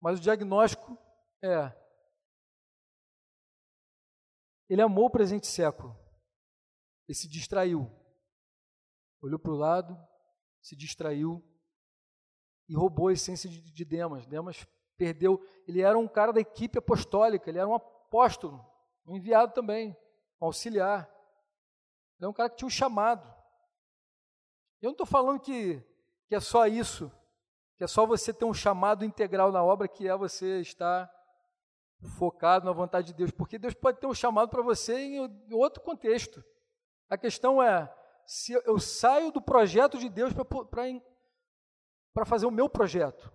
Mas 0.00 0.18
o 0.18 0.22
diagnóstico 0.22 0.98
é: 1.42 1.72
ele 4.68 4.82
amou 4.82 5.06
o 5.06 5.10
presente 5.10 5.46
século. 5.46 5.98
Ele 7.08 7.16
se 7.16 7.28
distraiu. 7.28 7.90
Olhou 9.22 9.38
para 9.38 9.52
o 9.52 9.56
lado, 9.56 9.98
se 10.60 10.76
distraiu 10.76 11.42
e 12.68 12.74
roubou 12.74 13.08
a 13.08 13.12
essência 13.12 13.48
de, 13.48 13.60
de 13.60 13.84
Demas. 13.84 14.26
Demas 14.26 14.66
perdeu, 14.96 15.42
ele 15.66 15.80
era 15.80 15.98
um 15.98 16.06
cara 16.06 16.32
da 16.32 16.40
equipe 16.40 16.78
apostólica, 16.78 17.48
ele 17.48 17.58
era 17.58 17.68
um 17.68 17.74
apóstolo, 17.74 18.64
um 19.06 19.16
enviado 19.16 19.54
também, 19.54 19.96
um 20.40 20.46
auxiliar. 20.46 21.10
Ele 22.18 22.26
é 22.26 22.28
um 22.28 22.32
cara 22.32 22.50
que 22.50 22.56
tinha 22.56 22.66
um 22.66 22.70
chamado. 22.70 23.33
Eu 24.84 24.88
não 24.88 24.92
estou 24.92 25.06
falando 25.06 25.40
que, 25.40 25.82
que 26.28 26.34
é 26.34 26.40
só 26.40 26.66
isso, 26.66 27.10
que 27.78 27.84
é 27.84 27.86
só 27.86 28.04
você 28.04 28.34
ter 28.34 28.44
um 28.44 28.52
chamado 28.52 29.02
integral 29.02 29.50
na 29.50 29.64
obra, 29.64 29.88
que 29.88 30.06
é 30.06 30.14
você 30.14 30.60
estar 30.60 31.10
focado 32.18 32.66
na 32.66 32.72
vontade 32.72 33.06
de 33.06 33.14
Deus, 33.14 33.30
porque 33.30 33.58
Deus 33.58 33.72
pode 33.72 33.98
ter 33.98 34.06
um 34.06 34.12
chamado 34.12 34.50
para 34.50 34.60
você 34.60 34.94
em 34.94 35.54
outro 35.54 35.82
contexto. 35.82 36.44
A 37.08 37.16
questão 37.16 37.62
é 37.62 37.90
se 38.26 38.52
eu 38.52 38.78
saio 38.78 39.32
do 39.32 39.40
projeto 39.40 39.96
de 39.96 40.10
Deus 40.10 40.34
para 40.34 42.26
fazer 42.26 42.44
o 42.44 42.50
meu 42.50 42.68
projeto. 42.68 43.32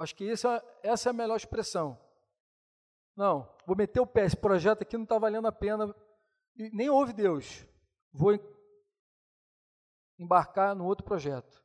Acho 0.00 0.16
que 0.16 0.28
essa, 0.28 0.60
essa 0.82 1.08
é 1.08 1.10
a 1.10 1.14
melhor 1.14 1.36
expressão. 1.36 1.96
Não, 3.14 3.48
vou 3.64 3.76
meter 3.76 4.00
o 4.00 4.06
pé, 4.06 4.24
esse 4.24 4.36
projeto 4.36 4.82
aqui 4.82 4.96
não 4.96 5.04
está 5.04 5.16
valendo 5.16 5.46
a 5.46 5.52
pena, 5.52 5.94
nem 6.56 6.90
ouve 6.90 7.12
Deus. 7.12 7.64
Vou 8.12 8.36
embarcar 10.18 10.74
no 10.74 10.84
outro 10.84 11.04
projeto. 11.04 11.62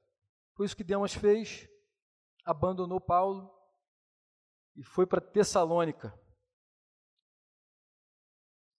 Foi 0.56 0.66
isso 0.66 0.76
que 0.76 0.84
Demas 0.84 1.14
fez, 1.14 1.70
abandonou 2.45 3.00
Paulo 3.00 3.50
e 4.76 4.84
foi 4.84 5.06
para 5.06 5.22
Tessalônica. 5.22 6.14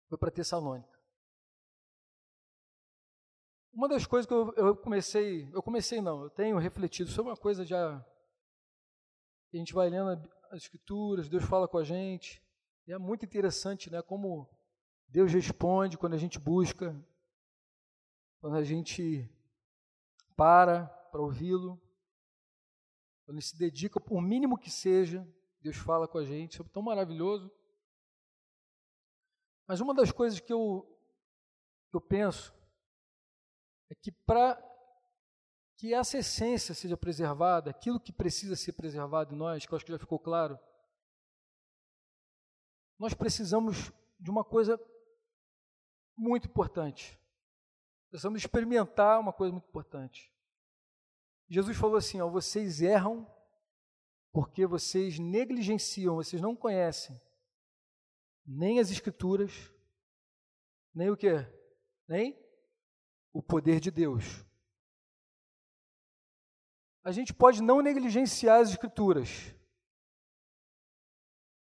Foi 0.08 0.18
para 0.18 0.32
Tessalônica. 0.32 1.00
Uma 3.72 3.88
das 3.88 4.06
coisas 4.06 4.26
que 4.26 4.34
eu, 4.34 4.54
eu, 4.56 4.76
comecei, 4.76 5.50
eu 5.54 5.62
comecei 5.62 6.02
não, 6.02 6.24
eu 6.24 6.30
tenho 6.30 6.58
refletido 6.58 7.10
sobre 7.10 7.32
uma 7.32 7.38
coisa 7.38 7.66
já 7.66 8.06
a 9.54 9.58
gente 9.58 9.74
vai 9.74 9.90
lendo 9.90 10.10
as 10.52 10.64
escrituras, 10.64 11.28
Deus 11.28 11.44
fala 11.44 11.68
com 11.68 11.78
a 11.78 11.84
gente, 11.84 12.44
e 12.86 12.94
é 12.94 12.98
muito 12.98 13.26
interessante, 13.26 13.90
né, 13.90 14.02
como 14.02 14.48
Deus 15.08 15.34
responde 15.34 15.98
quando 15.98 16.14
a 16.14 16.18
gente 16.18 16.38
busca, 16.38 16.96
quando 18.40 18.58
a 18.58 18.64
gente 18.64 19.28
para 20.40 20.88
para 21.12 21.22
ouvi-lo, 21.22 21.78
quando 23.26 23.36
ele 23.36 23.46
se 23.46 23.58
dedica, 23.58 24.00
por 24.00 24.22
mínimo 24.22 24.58
que 24.58 24.72
seja, 24.72 25.28
Deus 25.60 25.76
fala 25.76 26.08
com 26.08 26.18
a 26.18 26.24
gente, 26.24 26.62
é 26.62 26.64
tão 26.64 26.82
maravilhoso. 26.82 27.52
Mas 29.68 29.82
uma 29.82 29.94
das 29.94 30.14
coisas 30.14 30.40
que 30.40 30.54
eu, 30.54 30.98
que 31.90 31.98
eu 31.98 32.00
penso 32.00 32.56
é 33.90 33.96
que 33.96 34.14
para 34.14 34.58
que 35.76 35.94
essa 35.94 36.18
essência 36.18 36.74
seja 36.74 36.96
preservada, 36.96 37.70
aquilo 37.70 38.00
que 38.00 38.14
precisa 38.14 38.56
ser 38.56 38.72
preservado 38.72 39.36
em 39.36 39.38
nós, 39.38 39.66
que 39.66 39.74
eu 39.74 39.76
acho 39.76 39.86
que 39.86 39.92
já 39.92 40.00
ficou 40.00 40.20
claro, 40.20 40.58
nós 42.98 43.14
precisamos 43.14 43.92
de 44.18 44.32
uma 44.32 44.46
coisa 44.46 44.80
muito 46.16 46.48
importante. 46.48 47.19
Precisamos 48.10 48.40
experimentar 48.40 49.20
uma 49.20 49.32
coisa 49.32 49.52
muito 49.52 49.68
importante. 49.68 50.34
Jesus 51.48 51.78
falou 51.78 51.98
assim: 51.98 52.22
ó, 52.22 52.30
vocês 52.30 52.82
erram 52.82 53.28
porque 54.32 54.66
vocês 54.66 55.20
negligenciam, 55.20 56.16
vocês 56.16 56.42
não 56.42 56.56
conhecem 56.56 57.20
nem 58.46 58.80
as 58.80 58.90
Escrituras, 58.90 59.72
nem 60.94 61.10
o 61.12 61.18
que? 61.18 61.30
Nem 62.08 62.36
o 63.32 63.44
poder 63.44 63.80
de 63.80 63.92
Deus. 63.92 64.44
A 67.04 67.12
gente 67.12 67.34
pode 67.34 67.62
não 67.62 67.82
negligenciar 67.82 68.60
as 68.62 68.72
Escrituras, 68.72 69.54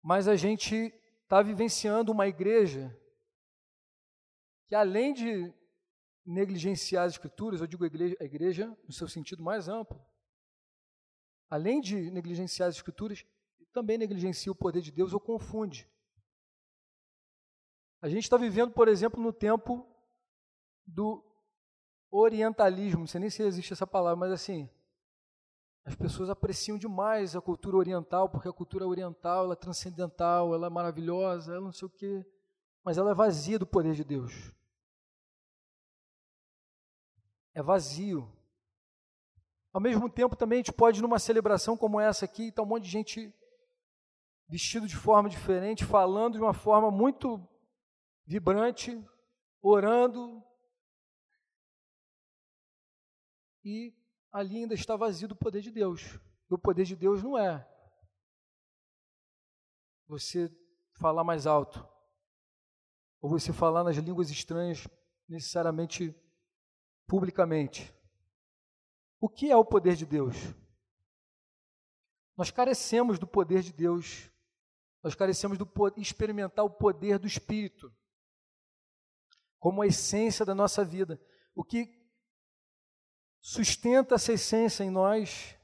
mas 0.00 0.28
a 0.28 0.36
gente 0.36 0.94
está 1.22 1.42
vivenciando 1.42 2.12
uma 2.12 2.28
igreja 2.28 2.96
que, 4.68 4.74
além 4.74 5.12
de 5.12 5.52
negligenciar 6.26 7.04
as 7.04 7.12
Escrituras, 7.12 7.60
eu 7.60 7.66
digo 7.66 7.84
a 7.84 7.86
igreja, 7.86 8.16
a 8.20 8.24
igreja 8.24 8.78
no 8.84 8.92
seu 8.92 9.08
sentido 9.08 9.42
mais 9.42 9.68
amplo, 9.68 10.04
além 11.48 11.80
de 11.80 12.10
negligenciar 12.10 12.68
as 12.68 12.74
Escrituras, 12.74 13.24
também 13.72 13.96
negligencia 13.96 14.50
o 14.50 14.56
poder 14.56 14.80
de 14.80 14.90
Deus 14.90 15.12
ou 15.12 15.20
confunde. 15.20 15.88
A 18.00 18.08
gente 18.08 18.24
está 18.24 18.36
vivendo, 18.36 18.72
por 18.72 18.88
exemplo, 18.88 19.22
no 19.22 19.32
tempo 19.32 19.86
do 20.86 21.22
orientalismo, 22.10 23.00
não 23.00 23.06
sei 23.06 23.20
nem 23.20 23.30
se 23.30 23.42
existe 23.42 23.72
essa 23.72 23.86
palavra, 23.86 24.16
mas 24.16 24.32
assim, 24.32 24.68
as 25.84 25.94
pessoas 25.94 26.28
apreciam 26.28 26.76
demais 26.76 27.36
a 27.36 27.40
cultura 27.40 27.76
oriental, 27.76 28.28
porque 28.28 28.48
a 28.48 28.52
cultura 28.52 28.86
oriental 28.86 29.44
ela 29.44 29.52
é 29.52 29.56
transcendental, 29.56 30.54
ela 30.54 30.66
é 30.66 30.70
maravilhosa, 30.70 31.54
ela 31.54 31.64
não 31.64 31.72
sei 31.72 31.86
o 31.86 31.90
quê, 31.90 32.26
mas 32.84 32.98
ela 32.98 33.10
é 33.10 33.14
vazia 33.14 33.58
do 33.58 33.66
poder 33.66 33.94
de 33.94 34.02
Deus. 34.04 34.52
É 37.56 37.62
vazio. 37.62 38.30
Ao 39.72 39.80
mesmo 39.80 40.10
tempo, 40.10 40.36
também 40.36 40.58
a 40.58 40.60
gente 40.60 40.74
pode, 40.74 41.00
numa 41.00 41.18
celebração 41.18 41.74
como 41.74 41.98
essa 41.98 42.26
aqui, 42.26 42.48
estar 42.48 42.56
tá 42.56 42.62
um 42.62 42.66
monte 42.66 42.84
de 42.84 42.90
gente 42.90 43.34
vestido 44.46 44.86
de 44.86 44.94
forma 44.94 45.26
diferente, 45.26 45.82
falando 45.82 46.34
de 46.34 46.40
uma 46.40 46.52
forma 46.52 46.90
muito 46.90 47.42
vibrante, 48.26 49.02
orando, 49.62 50.44
e 53.64 53.96
ali 54.30 54.58
ainda 54.58 54.74
está 54.74 54.94
vazio 54.94 55.26
do 55.26 55.34
poder 55.34 55.62
de 55.62 55.70
Deus. 55.70 56.02
E 56.50 56.54
o 56.54 56.58
poder 56.58 56.84
de 56.84 56.94
Deus 56.94 57.22
não 57.22 57.38
é 57.38 57.66
você 60.06 60.54
falar 61.00 61.24
mais 61.24 61.46
alto, 61.46 61.88
ou 63.18 63.30
você 63.30 63.50
falar 63.50 63.82
nas 63.82 63.96
línguas 63.96 64.28
estranhas 64.28 64.86
necessariamente 65.26 66.14
publicamente. 67.06 67.94
O 69.20 69.28
que 69.28 69.50
é 69.50 69.56
o 69.56 69.64
poder 69.64 69.96
de 69.96 70.04
Deus? 70.04 70.36
Nós 72.36 72.50
carecemos 72.50 73.18
do 73.18 73.26
poder 73.26 73.62
de 73.62 73.72
Deus, 73.72 74.30
nós 75.02 75.14
carecemos 75.14 75.56
do 75.56 75.68
experimentar 75.96 76.64
o 76.64 76.70
poder 76.70 77.18
do 77.18 77.26
Espírito 77.26 77.92
como 79.58 79.82
a 79.82 79.86
essência 79.86 80.44
da 80.44 80.54
nossa 80.54 80.84
vida. 80.84 81.20
O 81.54 81.64
que 81.64 81.88
sustenta 83.40 84.16
essa 84.16 84.32
essência 84.32 84.84
em 84.84 84.90
nós 84.90 85.56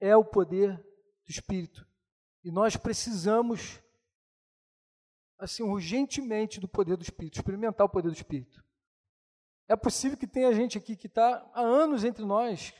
é 0.00 0.16
o 0.16 0.24
poder 0.24 0.76
do 0.76 1.30
Espírito. 1.30 1.86
E 2.42 2.50
nós 2.50 2.76
precisamos, 2.76 3.80
assim, 5.38 5.62
urgentemente 5.62 6.60
do 6.60 6.68
poder 6.68 6.96
do 6.96 7.02
Espírito, 7.02 7.38
experimentar 7.38 7.86
o 7.86 7.90
poder 7.90 8.08
do 8.08 8.16
Espírito. 8.16 8.65
É 9.68 9.74
possível 9.74 10.16
que 10.16 10.26
tenha 10.26 10.52
gente 10.52 10.78
aqui 10.78 10.96
que 10.96 11.06
está 11.06 11.48
há 11.52 11.60
anos 11.60 12.04
entre 12.04 12.24
nós 12.24 12.72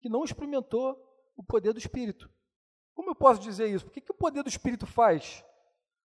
que 0.00 0.08
não 0.08 0.24
experimentou 0.24 1.00
o 1.36 1.42
poder 1.42 1.72
do 1.72 1.78
Espírito. 1.78 2.30
Como 2.94 3.10
eu 3.10 3.14
posso 3.14 3.40
dizer 3.40 3.68
isso? 3.68 3.86
O 3.86 3.90
que, 3.90 4.00
que 4.00 4.12
o 4.12 4.16
poder 4.16 4.42
do 4.42 4.48
Espírito 4.48 4.86
faz? 4.86 5.44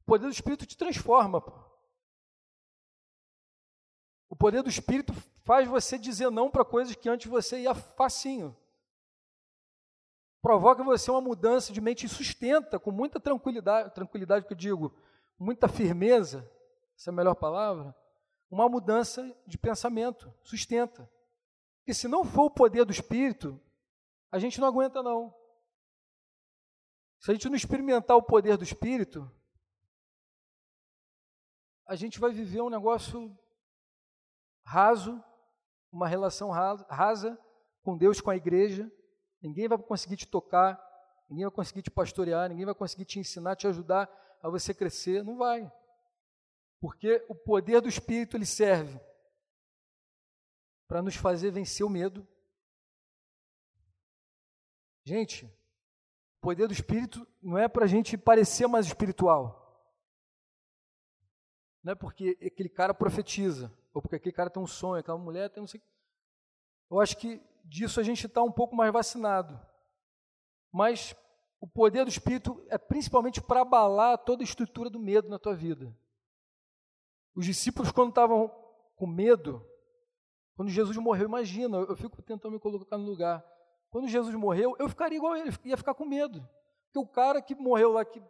O 0.01 0.05
poder 0.05 0.26
do 0.26 0.34
Espírito 0.34 0.65
te 0.65 0.78
transforma. 0.78 1.39
Pô. 1.39 1.53
O 4.30 4.36
poder 4.36 4.63
do 4.63 4.69
Espírito 4.69 5.13
faz 5.43 5.67
você 5.67 5.97
dizer 5.97 6.30
não 6.32 6.49
para 6.49 6.65
coisas 6.65 6.95
que 6.95 7.07
antes 7.09 7.30
você 7.30 7.61
ia 7.61 7.76
facinho. 7.76 8.57
Provoca 10.41 10.84
você 10.84 11.09
uma 11.09 11.21
mudança 11.21 11.71
de 11.71 11.80
mente 11.80 12.05
e 12.05 12.09
sustenta 12.09 12.78
com 12.78 12.91
muita 12.91 13.19
tranquilidade, 13.19 13.93
tranquilidade 13.93 14.45
que 14.45 14.51
eu 14.51 14.57
digo, 14.57 14.93
muita 15.39 15.69
firmeza, 15.69 16.49
essa 16.97 17.09
é 17.09 17.13
a 17.13 17.15
melhor 17.15 17.36
palavra, 17.36 17.95
uma 18.54 18.70
mudança 18.70 19.36
de 19.47 19.58
pensamento, 19.58 20.32
sustenta. 20.43 21.10
E 21.88 21.93
se 21.93 22.08
não 22.08 22.24
for 22.24 22.43
o 22.43 22.51
poder 22.51 22.86
do 22.86 22.91
Espírito, 22.91 23.60
a 24.32 24.38
gente 24.38 24.62
não 24.62 24.68
aguenta 24.68 25.01
não. 25.01 25.34
Se 27.20 27.32
a 27.32 27.34
gente 27.34 27.49
não 27.49 27.56
experimentar 27.56 28.16
o 28.16 28.22
poder 28.22 28.56
do 28.56 28.64
Espírito, 28.64 29.30
a 31.88 31.95
gente 31.95 32.20
vai 32.20 32.32
viver 32.32 32.62
um 32.62 32.70
negócio 32.70 33.36
raso, 34.64 35.22
uma 35.91 36.08
relação 36.08 36.51
rasa 36.51 37.38
com 37.82 37.97
Deus, 37.97 38.22
com 38.22 38.30
a 38.30 38.36
igreja. 38.36 38.89
Ninguém 39.41 39.68
vai 39.68 39.80
conseguir 39.80 40.16
te 40.16 40.28
tocar, 40.28 40.80
ninguém 41.28 41.45
vai 41.45 41.54
conseguir 41.56 41.82
te 41.82 41.89
pastorear, 41.89 42.49
ninguém 42.49 42.66
vai 42.66 42.76
conseguir 42.76 43.06
te 43.06 43.20
ensinar, 43.20 43.56
te 43.56 43.66
ajudar 43.66 44.08
a 44.43 44.47
você 44.47 44.76
crescer. 44.76 45.24
Não 45.24 45.38
vai. 45.38 45.72
Porque 46.84 47.25
o 47.29 47.34
poder 47.34 47.79
do 47.79 47.88
Espírito 47.88 48.36
ele 48.36 48.45
serve 48.45 48.99
para 50.86 51.01
nos 51.01 51.15
fazer 51.15 51.49
vencer 51.49 51.86
o 51.86 51.89
medo. 51.89 52.27
Gente, 55.05 55.45
o 55.45 56.41
poder 56.41 56.67
do 56.67 56.73
Espírito 56.73 57.25
não 57.41 57.57
é 57.57 57.69
para 57.69 57.86
a 57.86 57.88
gente 57.88 58.17
parecer 58.17 58.67
mais 58.67 58.86
espiritual. 58.86 59.81
Não 61.81 61.93
é 61.93 61.95
porque 61.95 62.38
aquele 62.45 62.67
cara 62.67 62.93
profetiza 62.93 63.73
ou 63.93 64.01
porque 64.01 64.17
aquele 64.17 64.36
cara 64.36 64.49
tem 64.49 64.61
um 64.61 64.67
sonho, 64.67 64.99
aquela 64.99 65.17
mulher 65.17 65.49
tem 65.49 65.63
um. 65.63 65.67
Eu 66.91 66.99
acho 66.99 67.15
que 67.15 67.41
disso 67.63 68.01
a 68.01 68.03
gente 68.03 68.27
está 68.27 68.43
um 68.43 68.51
pouco 68.51 68.75
mais 68.75 68.91
vacinado. 68.91 69.57
Mas 70.69 71.15
o 71.61 71.65
poder 71.65 72.03
do 72.03 72.11
Espírito 72.11 72.61
é 72.67 72.77
principalmente 72.77 73.41
para 73.41 73.61
abalar 73.61 74.17
toda 74.17 74.43
a 74.43 74.49
estrutura 74.49 74.89
do 74.89 74.99
medo 74.99 75.29
na 75.29 75.39
tua 75.39 75.55
vida. 75.55 75.97
Os 77.36 77.45
discípulos, 77.45 77.91
quando 77.91 78.09
estavam 78.09 78.53
com 78.95 79.07
medo, 79.07 79.65
quando 80.55 80.69
Jesus 80.69 80.95
morreu, 80.97 81.27
imagina, 81.27 81.77
eu 81.77 81.95
fico 81.95 82.21
tentando 82.21 82.53
me 82.53 82.59
colocar 82.59 82.97
no 82.97 83.05
lugar. 83.05 83.43
Quando 83.89 84.07
Jesus 84.07 84.34
morreu, 84.36 84.75
eu 84.79 84.88
ficaria 84.88 85.17
igual 85.17 85.34
a 85.34 85.39
ele, 85.39 85.51
ia 85.65 85.77
ficar 85.77 85.93
com 85.93 86.05
medo. 86.05 86.47
Porque 86.86 86.99
o 86.99 87.07
cara 87.07 87.41
que 87.41 87.55
morreu 87.55 87.91
lá, 87.91 88.05
que 88.05 88.21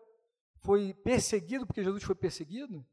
foi 0.59 0.93
perseguido, 0.93 1.65
porque 1.65 1.83
Jesus 1.83 2.03
foi 2.03 2.15
perseguido, 2.15 2.85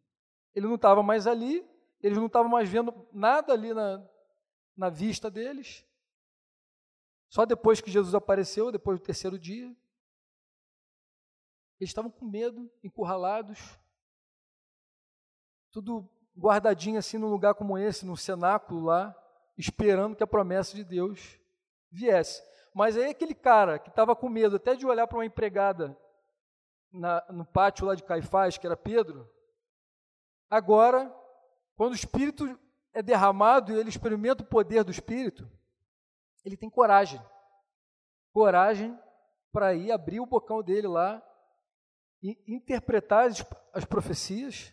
ele 0.55 0.67
não 0.67 0.75
estava 0.75 1.03
mais 1.03 1.27
ali, 1.27 1.65
eles 2.03 2.19
não 2.19 2.27
estavam 2.27 2.51
mais 2.51 2.69
vendo 2.69 3.07
nada 3.13 3.53
ali 3.53 3.73
na, 3.73 4.05
na 4.77 4.89
vista 4.89 5.31
deles. 5.31 5.87
Só 7.29 7.47
depois 7.47 7.81
que 7.81 7.91
Jesus 7.91 8.15
apareceu, 8.15 8.73
depois 8.73 8.99
do 8.99 9.05
terceiro 9.05 9.39
dia, 9.39 9.67
eles 11.79 11.91
estavam 11.91 12.11
com 12.11 12.27
medo, 12.27 12.69
encurralados, 12.83 13.79
tudo 15.71 16.09
guardadinho 16.37 16.99
assim 16.99 17.19
num 17.19 17.29
lugar 17.29 17.55
como 17.55 17.77
esse, 17.79 18.07
num 18.07 18.17
cenáculo 18.17 18.85
lá, 18.85 19.15
esperando 19.57 20.17
que 20.17 20.23
a 20.23 20.27
promessa 20.27 20.75
de 20.75 20.85
Deus 20.85 21.39
viesse. 21.91 22.43
Mas 22.75 22.97
aí 22.97 23.11
aquele 23.11 23.35
cara 23.35 23.79
que 23.79 23.89
estava 23.89 24.15
com 24.15 24.29
medo 24.29 24.57
até 24.57 24.75
de 24.75 24.87
olhar 24.87 25.07
para 25.07 25.19
uma 25.19 25.27
empregada 25.27 25.97
na, 26.93 27.25
no 27.31 27.45
pátio 27.45 27.87
lá 27.87 27.95
de 27.95 28.03
Caifás, 28.03 28.57
que 28.57 28.67
era 28.67 28.77
Pedro, 28.77 29.29
agora, 30.49 31.15
quando 31.77 31.93
o 31.93 31.97
Espírito 31.97 32.59
é 32.93 33.03
derramado 33.03 33.73
e 33.73 33.79
ele 33.79 33.89
experimenta 33.89 34.43
o 34.43 34.47
poder 34.47 34.83
do 34.83 34.91
Espírito, 34.91 35.49
ele 36.45 36.57
tem 36.57 36.71
coragem. 36.71 37.21
Coragem 38.33 38.99
para 39.53 39.75
ir 39.75 39.91
abrir 39.93 40.21
o 40.21 40.27
bocão 40.27 40.63
dele 40.63 40.87
lá 40.87 41.23
e 42.23 42.39
interpretar 42.47 43.27
as, 43.27 43.45
as 43.73 43.85
profecias 43.85 44.73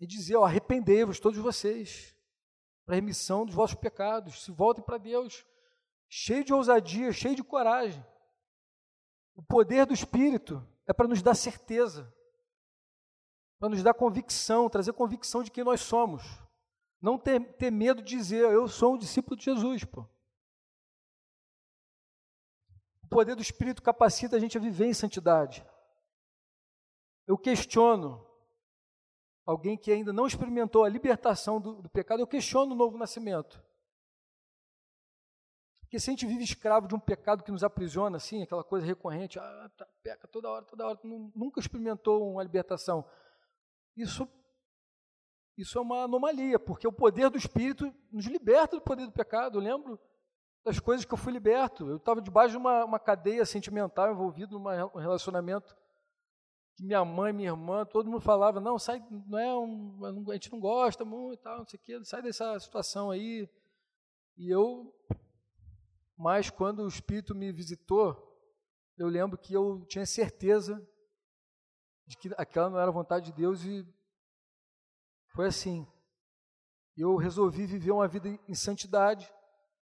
e 0.00 0.06
dizer: 0.06 0.36
ó, 0.36 0.44
arrependei-vos, 0.44 1.20
todos 1.20 1.38
vocês, 1.38 2.14
para 2.84 2.94
a 2.94 2.96
remissão 2.96 3.46
dos 3.46 3.54
vossos 3.54 3.76
pecados, 3.76 4.44
se 4.44 4.50
voltem 4.50 4.84
para 4.84 4.98
Deus, 4.98 5.44
cheio 6.08 6.44
de 6.44 6.52
ousadia, 6.52 7.12
cheio 7.12 7.34
de 7.34 7.42
coragem. 7.42 8.04
O 9.34 9.42
poder 9.42 9.86
do 9.86 9.94
Espírito 9.94 10.66
é 10.86 10.92
para 10.92 11.08
nos 11.08 11.22
dar 11.22 11.34
certeza, 11.34 12.12
para 13.58 13.68
nos 13.68 13.82
dar 13.82 13.94
convicção, 13.94 14.68
trazer 14.68 14.92
convicção 14.92 15.42
de 15.42 15.50
quem 15.50 15.64
nós 15.64 15.80
somos. 15.80 16.22
Não 17.00 17.18
ter, 17.18 17.40
ter 17.56 17.70
medo 17.70 18.02
de 18.02 18.16
dizer, 18.16 18.50
eu 18.50 18.66
sou 18.68 18.94
um 18.94 18.98
discípulo 18.98 19.36
de 19.36 19.44
Jesus. 19.44 19.84
Pô. 19.84 20.08
O 23.02 23.08
poder 23.08 23.34
do 23.34 23.42
Espírito 23.42 23.82
capacita 23.82 24.36
a 24.36 24.40
gente 24.40 24.56
a 24.56 24.60
viver 24.60 24.86
em 24.86 24.94
santidade. 24.94 25.66
Eu 27.26 27.36
questiono 27.36 28.24
alguém 29.44 29.76
que 29.76 29.92
ainda 29.92 30.12
não 30.12 30.26
experimentou 30.26 30.84
a 30.84 30.88
libertação 30.88 31.60
do, 31.60 31.82
do 31.82 31.88
pecado, 31.88 32.20
eu 32.20 32.26
questiono 32.26 32.72
o 32.72 32.76
novo 32.76 32.96
nascimento. 32.96 33.62
Porque 35.80 36.00
se 36.00 36.10
a 36.10 36.12
gente 36.12 36.26
vive 36.26 36.42
escravo 36.42 36.88
de 36.88 36.94
um 36.94 36.98
pecado 36.98 37.44
que 37.44 37.52
nos 37.52 37.62
aprisiona, 37.62 38.16
assim, 38.16 38.42
aquela 38.42 38.64
coisa 38.64 38.86
recorrente, 38.86 39.38
ah, 39.38 39.70
tá, 39.76 39.86
peca 40.02 40.26
toda 40.26 40.50
hora, 40.50 40.64
toda 40.64 40.86
hora, 40.86 40.98
nunca 41.04 41.60
experimentou 41.60 42.32
uma 42.32 42.42
libertação. 42.42 43.08
Isso, 43.96 44.28
isso 45.56 45.78
é 45.78 45.82
uma 45.82 46.04
anomalia, 46.04 46.58
porque 46.58 46.88
o 46.88 46.92
poder 46.92 47.30
do 47.30 47.38
Espírito 47.38 47.94
nos 48.10 48.26
liberta 48.26 48.76
do 48.76 48.82
poder 48.82 49.06
do 49.06 49.12
pecado. 49.12 49.58
Eu 49.58 49.62
lembro 49.62 50.00
das 50.64 50.80
coisas 50.80 51.04
que 51.04 51.12
eu 51.12 51.18
fui 51.18 51.32
liberto. 51.32 51.86
Eu 51.86 51.98
estava 51.98 52.20
debaixo 52.20 52.52
de 52.52 52.56
uma, 52.56 52.84
uma 52.84 52.98
cadeia 52.98 53.44
sentimental, 53.44 54.10
envolvido 54.10 54.58
num 54.58 54.98
relacionamento 54.98 55.76
que 56.74 56.84
minha 56.84 57.04
mãe, 57.04 57.32
minha 57.32 57.50
irmã, 57.50 57.84
todo 57.84 58.10
mundo 58.10 58.20
falava, 58.20 58.60
não, 58.60 58.78
sai, 58.78 59.04
não 59.28 59.38
é 59.38 59.56
um, 59.56 60.30
a 60.30 60.34
gente 60.34 60.50
não 60.50 60.58
gosta 60.58 61.04
muito, 61.04 61.40
tal, 61.40 61.58
não 61.58 61.66
sei 61.66 61.78
o 61.78 61.82
quê, 61.82 62.04
sai 62.04 62.22
dessa 62.22 62.58
situação 62.58 63.10
aí. 63.10 63.48
E 64.36 64.50
eu 64.50 64.92
mas 66.16 66.48
quando 66.48 66.80
o 66.80 66.88
Espírito 66.88 67.34
me 67.34 67.50
visitou, 67.50 68.16
eu 68.96 69.08
lembro 69.08 69.36
que 69.36 69.52
eu 69.52 69.84
tinha 69.86 70.06
certeza 70.06 70.80
de 72.06 72.16
que 72.16 72.30
aquela 72.36 72.70
não 72.70 72.78
era 72.78 72.88
a 72.88 72.94
vontade 72.94 73.26
de 73.26 73.32
Deus 73.32 73.64
e 73.64 73.84
foi 75.34 75.48
assim. 75.48 75.86
Eu 76.96 77.16
resolvi 77.16 77.66
viver 77.66 77.90
uma 77.90 78.06
vida 78.06 78.28
em 78.48 78.54
santidade. 78.54 79.30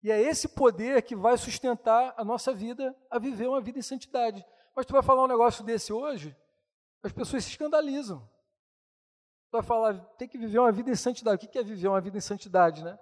E 0.03 0.11
é 0.11 0.21
esse 0.21 0.49
poder 0.49 1.03
que 1.03 1.17
vai 1.17 1.37
sustentar 1.37 2.15
a 2.17 2.25
nossa 2.25 2.53
vida 2.53 2.95
a 3.11 3.19
viver 3.19 3.49
uma 3.49 3.61
vida 3.61 3.79
em 3.79 3.83
santidade. 3.83 4.45
Mas 4.77 4.87
tu 4.87 4.93
vai 4.93 5.03
falar 5.03 5.25
um 5.25 5.29
negócio 5.29 5.65
desse 5.65 5.93
hoje, 5.93 6.37
as 7.05 7.13
pessoas 7.13 7.45
se 7.45 7.51
escandalizam. 7.51 8.29
Vai 9.53 9.63
falar, 9.63 9.95
tem 10.17 10.27
que 10.27 10.39
viver 10.39 10.59
uma 10.59 10.73
vida 10.73 10.91
em 10.91 10.97
santidade. 10.97 11.45
O 11.45 11.49
que 11.49 11.59
é 11.59 11.63
viver 11.63 11.89
uma 11.89 12.01
vida 12.01 12.17
em 12.17 12.21
santidade, 12.21 12.83
né? 12.83 12.99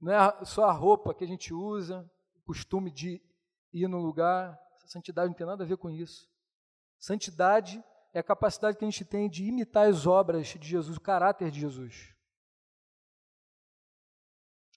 Não 0.00 0.12
é 0.12 0.44
só 0.44 0.64
a 0.64 0.72
roupa 0.72 1.12
que 1.12 1.24
a 1.24 1.26
gente 1.26 1.52
usa, 1.52 2.08
o 2.34 2.40
costume 2.42 2.90
de 2.90 3.20
ir 3.72 3.88
no 3.88 3.98
lugar. 3.98 4.58
Santidade 4.86 5.28
não 5.28 5.34
tem 5.34 5.46
nada 5.46 5.64
a 5.64 5.66
ver 5.66 5.76
com 5.76 5.90
isso. 5.90 6.30
Santidade 6.98 7.82
é 8.14 8.20
a 8.20 8.22
capacidade 8.22 8.78
que 8.78 8.84
a 8.84 8.88
gente 8.88 9.04
tem 9.04 9.28
de 9.28 9.44
imitar 9.44 9.88
as 9.88 10.06
obras 10.06 10.46
de 10.46 10.66
Jesus, 10.66 10.96
o 10.96 11.00
caráter 11.00 11.50
de 11.50 11.60
Jesus. 11.60 12.14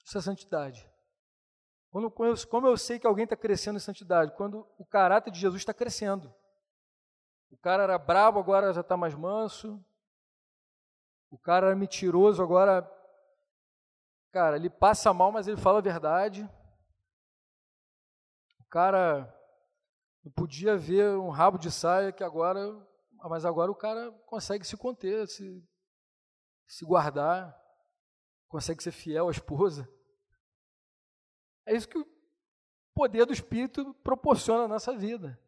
Isso 0.04 0.18
é 0.18 0.22
santidade. 0.22 0.90
Quando, 1.92 2.10
como 2.12 2.68
eu 2.68 2.76
sei 2.76 2.98
que 2.98 3.06
alguém 3.06 3.24
está 3.24 3.38
crescendo 3.38 3.78
em 3.78 3.80
santidade? 3.80 4.36
Quando 4.36 4.68
o 4.78 4.86
caráter 4.86 5.32
de 5.32 5.40
Jesus 5.40 5.62
está 5.62 5.74
crescendo. 5.74 6.34
O 7.52 7.58
cara 7.58 7.84
era 7.84 7.98
brabo, 7.98 8.40
agora 8.40 8.74
já 8.74 8.82
está 8.82 8.96
mais 8.96 9.16
manso. 9.16 9.84
O 11.30 11.38
cara 11.38 11.68
era 11.68 11.76
mentiroso, 11.76 12.42
agora 12.42 12.82
Cara, 14.32 14.58
ele 14.58 14.70
passa 14.70 15.14
mal, 15.14 15.32
mas 15.32 15.48
ele 15.48 15.58
fala 15.58 15.80
a 15.80 15.82
verdade. 15.82 16.48
O 18.60 18.64
cara 18.66 19.34
não 20.24 20.32
podia 20.32 20.78
ver 20.78 21.18
um 21.18 21.30
rabo 21.30 21.58
de 21.58 21.72
saia 21.72 22.12
que 22.12 22.24
agora, 22.24 22.62
mas 23.24 23.44
agora 23.44 23.72
o 23.72 23.76
cara 23.76 24.12
consegue 24.28 24.66
se 24.66 24.78
conter, 24.78 25.28
se, 25.28 25.68
se 26.68 26.86
guardar, 26.86 27.60
consegue 28.48 28.84
ser 28.84 28.92
fiel 28.92 29.28
à 29.28 29.32
esposa. 29.32 29.90
É 31.66 31.76
isso 31.76 31.90
que 31.90 31.98
o 31.98 32.08
poder 32.94 33.26
do 33.26 33.34
Espírito 33.34 33.96
proporciona 33.96 34.64
na 34.64 34.68
nossa 34.68 34.96
vida. 34.96 35.40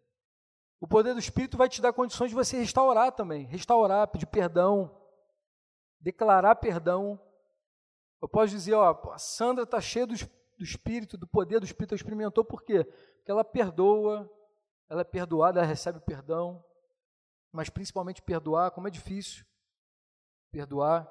O 0.81 0.87
poder 0.87 1.13
do 1.13 1.19
Espírito 1.19 1.57
vai 1.57 1.69
te 1.69 1.81
dar 1.81 1.93
condições 1.93 2.31
de 2.31 2.35
você 2.35 2.57
restaurar 2.57 3.13
também, 3.13 3.45
restaurar, 3.45 4.09
pedir 4.09 4.25
perdão, 4.25 4.93
declarar 6.01 6.55
perdão 6.55 7.17
eu 8.21 8.29
posso 8.29 8.51
dizer, 8.51 8.75
ó, 8.75 9.11
a 9.11 9.17
Sandra 9.17 9.63
está 9.63 9.81
cheia 9.81 10.05
do, 10.05 10.13
do 10.13 10.63
Espírito, 10.63 11.17
do 11.17 11.25
poder 11.25 11.59
do 11.59 11.65
Espírito, 11.65 11.93
ela 11.93 11.99
experimentou 11.99 12.45
por 12.45 12.61
quê? 12.61 12.83
Porque 12.83 13.31
ela 13.31 13.43
perdoa, 13.43 14.29
ela 14.87 15.01
é 15.01 15.03
perdoada, 15.03 15.59
ela 15.59 15.67
recebe 15.67 15.99
perdão, 15.99 16.63
mas 17.51 17.69
principalmente 17.69 18.21
perdoar, 18.21 18.69
como 18.71 18.87
é 18.87 18.91
difícil 18.91 19.43
perdoar. 20.51 21.09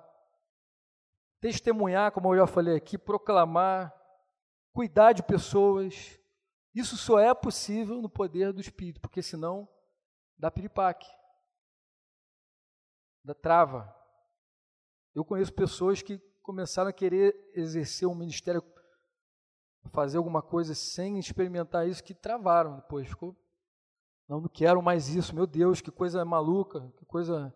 Testemunhar, 1.40 2.12
como 2.12 2.32
eu 2.32 2.40
já 2.40 2.46
falei 2.46 2.76
aqui, 2.76 2.96
proclamar, 2.96 3.92
cuidar 4.72 5.12
de 5.12 5.22
pessoas. 5.22 6.19
Isso 6.74 6.96
só 6.96 7.18
é 7.18 7.34
possível 7.34 8.00
no 8.00 8.08
poder 8.08 8.52
do 8.52 8.60
Espírito, 8.60 9.00
porque 9.00 9.22
senão 9.22 9.68
dá 10.38 10.50
piripaque, 10.50 11.06
dá 13.24 13.34
trava. 13.34 13.94
Eu 15.14 15.24
conheço 15.24 15.52
pessoas 15.52 16.00
que 16.00 16.18
começaram 16.42 16.90
a 16.90 16.92
querer 16.92 17.34
exercer 17.54 18.06
um 18.08 18.14
ministério, 18.14 18.62
fazer 19.92 20.18
alguma 20.18 20.42
coisa 20.42 20.74
sem 20.74 21.18
experimentar 21.18 21.88
isso, 21.88 22.04
que 22.04 22.14
travaram 22.14 22.76
depois. 22.76 23.08
Ficou, 23.08 23.36
não, 24.28 24.40
não 24.40 24.48
quero 24.48 24.80
mais 24.80 25.08
isso, 25.08 25.34
meu 25.34 25.46
Deus, 25.46 25.80
que 25.80 25.90
coisa 25.90 26.24
maluca, 26.24 26.88
que 26.96 27.04
coisa 27.04 27.52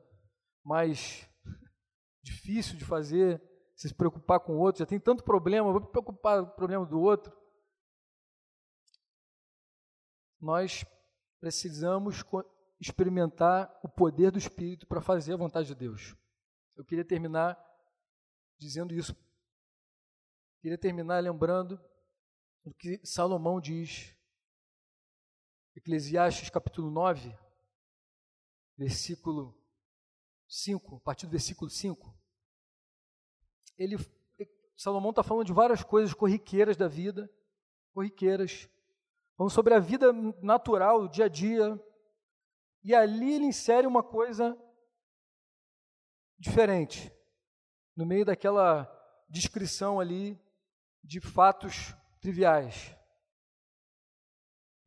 mais 0.64 1.28
difícil 2.20 2.76
de 2.76 2.84
fazer, 2.84 3.40
se 3.76 3.94
preocupar 3.94 4.40
com 4.40 4.56
o 4.56 4.58
outro, 4.58 4.80
já 4.80 4.86
tem 4.86 4.98
tanto 4.98 5.22
problema, 5.22 5.70
vou 5.70 5.80
me 5.80 5.90
preocupar 5.90 6.42
com 6.42 6.50
o 6.50 6.54
problema 6.54 6.84
do 6.84 7.00
outro. 7.00 7.43
Nós 10.44 10.84
precisamos 11.40 12.22
experimentar 12.78 13.80
o 13.82 13.88
poder 13.88 14.30
do 14.30 14.36
Espírito 14.36 14.86
para 14.86 15.00
fazer 15.00 15.32
a 15.32 15.38
vontade 15.38 15.68
de 15.68 15.74
Deus. 15.74 16.14
Eu 16.76 16.84
queria 16.84 17.02
terminar 17.02 17.58
dizendo 18.58 18.92
isso. 18.92 19.16
Queria 20.60 20.76
terminar 20.76 21.22
lembrando 21.22 21.82
o 22.62 22.74
que 22.74 23.00
Salomão 23.02 23.58
diz. 23.58 24.14
Eclesiastes 25.74 26.50
capítulo 26.50 26.90
9, 26.90 27.34
versículo 28.76 29.58
5, 30.46 30.96
a 30.96 31.00
partir 31.00 31.24
do 31.24 31.32
versículo 31.32 31.70
5. 31.70 32.14
Ele, 33.78 33.96
Salomão 34.76 35.08
está 35.08 35.22
falando 35.22 35.46
de 35.46 35.54
várias 35.54 35.82
coisas 35.82 36.12
corriqueiras 36.12 36.76
da 36.76 36.86
vida, 36.86 37.32
corriqueiras. 37.94 38.68
Falando 39.36 39.52
sobre 39.52 39.74
a 39.74 39.80
vida 39.80 40.12
natural, 40.42 41.02
o 41.02 41.08
dia 41.08 41.24
a 41.24 41.28
dia. 41.28 41.80
E 42.82 42.94
ali 42.94 43.34
ele 43.34 43.46
insere 43.46 43.86
uma 43.86 44.02
coisa 44.02 44.56
diferente, 46.38 47.10
no 47.96 48.04
meio 48.04 48.24
daquela 48.24 48.90
descrição 49.28 49.98
ali 49.98 50.38
de 51.02 51.20
fatos 51.20 51.94
triviais. 52.20 52.94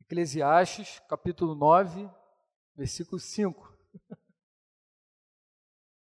Eclesiastes, 0.00 1.00
capítulo 1.08 1.54
9, 1.54 2.08
versículo 2.74 3.18
5. 3.18 3.76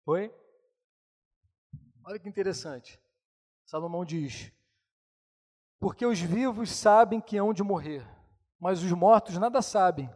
Foi? 0.04 0.34
Olha 2.06 2.20
que 2.20 2.28
interessante. 2.28 3.00
Salomão 3.66 4.04
diz: 4.04 4.52
Porque 5.80 6.06
os 6.06 6.20
vivos 6.20 6.72
sabem 6.72 7.22
que 7.22 7.38
hão 7.38 7.54
de 7.54 7.64
morrer, 7.64 8.06
mas 8.64 8.82
os 8.82 8.94
mortos 8.94 9.38
nada 9.38 9.62
sabem, 9.62 10.10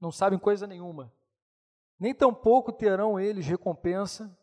não 0.00 0.10
sabem 0.10 0.38
coisa 0.38 0.66
nenhuma. 0.66 1.12
Nem 1.98 2.14
tampouco 2.14 2.72
terão 2.72 3.20
eles 3.20 3.46
recompensa, 3.46 4.34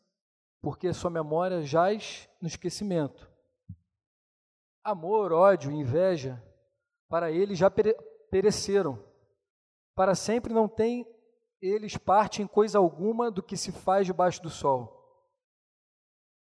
porque 0.62 0.94
sua 0.94 1.10
memória 1.10 1.64
jaz 1.64 2.30
no 2.40 2.48
esquecimento. 2.48 3.28
Amor, 4.84 5.34
ódio, 5.34 5.72
inveja, 5.72 6.40
para 7.10 7.32
eles 7.32 7.58
já 7.58 7.68
pereceram. 8.30 9.04
Para 9.96 10.14
sempre 10.14 10.54
não 10.54 10.68
tem 10.68 11.12
eles 11.60 11.98
parte 11.98 12.44
em 12.44 12.48
coisa 12.48 12.78
alguma 12.78 13.32
do 13.32 13.42
que 13.42 13.58
se 13.58 13.72
faz 13.72 14.06
debaixo 14.06 14.40
do 14.40 14.52
sol. 14.52 14.94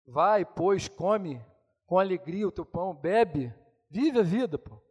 Vai, 0.07 0.45
pois, 0.45 0.87
come 0.87 1.43
com 1.87 1.99
alegria 1.99 2.47
o 2.47 2.53
teu 2.53 2.67
pão, 2.67 2.95
bebe, 2.95 3.55
vive 3.89 4.19
a 4.19 4.23
vida, 4.23 4.59
pô. 4.59 4.90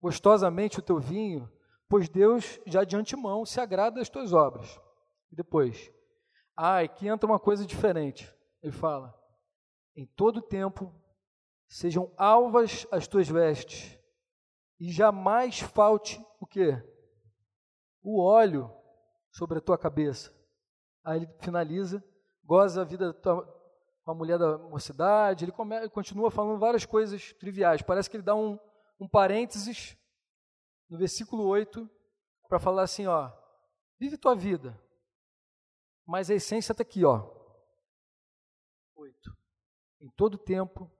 Gostosamente 0.00 0.78
o 0.78 0.82
teu 0.82 0.98
vinho, 0.98 1.50
pois 1.88 2.08
Deus 2.08 2.60
já 2.66 2.84
de 2.84 2.96
antemão 2.96 3.44
se 3.44 3.60
agrada 3.60 3.96
das 3.96 4.08
tuas 4.08 4.32
obras. 4.32 4.80
E 5.30 5.36
depois, 5.36 5.90
ah, 6.56 6.80
aqui 6.80 7.08
entra 7.08 7.28
uma 7.28 7.38
coisa 7.38 7.66
diferente. 7.66 8.32
Ele 8.62 8.72
fala: 8.72 9.14
em 9.96 10.06
todo 10.06 10.42
tempo 10.42 10.94
sejam 11.68 12.12
alvas 12.16 12.86
as 12.90 13.06
tuas 13.06 13.28
vestes, 13.28 13.98
e 14.78 14.90
jamais 14.90 15.60
falte 15.60 16.24
o 16.40 16.46
quê? 16.46 16.82
O 18.02 18.20
óleo 18.20 18.74
sobre 19.30 19.58
a 19.58 19.60
tua 19.60 19.76
cabeça. 19.76 20.34
Aí 21.04 21.18
ele 21.18 21.28
finaliza, 21.38 22.02
goza 22.44 22.80
a 22.80 22.84
vida 22.84 23.12
tua, 23.12 23.44
com 24.04 24.10
a 24.10 24.14
mulher 24.14 24.38
da 24.38 24.58
mocidade, 24.58 25.44
ele, 25.44 25.52
come, 25.52 25.76
ele 25.76 25.88
continua 25.88 26.30
falando 26.30 26.58
várias 26.58 26.84
coisas 26.84 27.32
triviais. 27.34 27.82
Parece 27.82 28.08
que 28.08 28.16
ele 28.16 28.24
dá 28.24 28.34
um, 28.34 28.58
um 29.00 29.08
parênteses 29.08 29.96
no 30.88 30.98
versículo 30.98 31.46
8 31.46 31.88
para 32.46 32.60
falar 32.60 32.82
assim, 32.82 33.06
ó, 33.06 33.32
vive 33.98 34.18
tua 34.18 34.36
vida, 34.36 34.78
mas 36.04 36.30
a 36.30 36.34
essência 36.34 36.72
está 36.72 36.82
aqui, 36.82 37.04
ó. 37.04 37.30
8. 38.94 39.36
Em 40.00 40.10
todo 40.10 40.36
tempo 40.36 40.90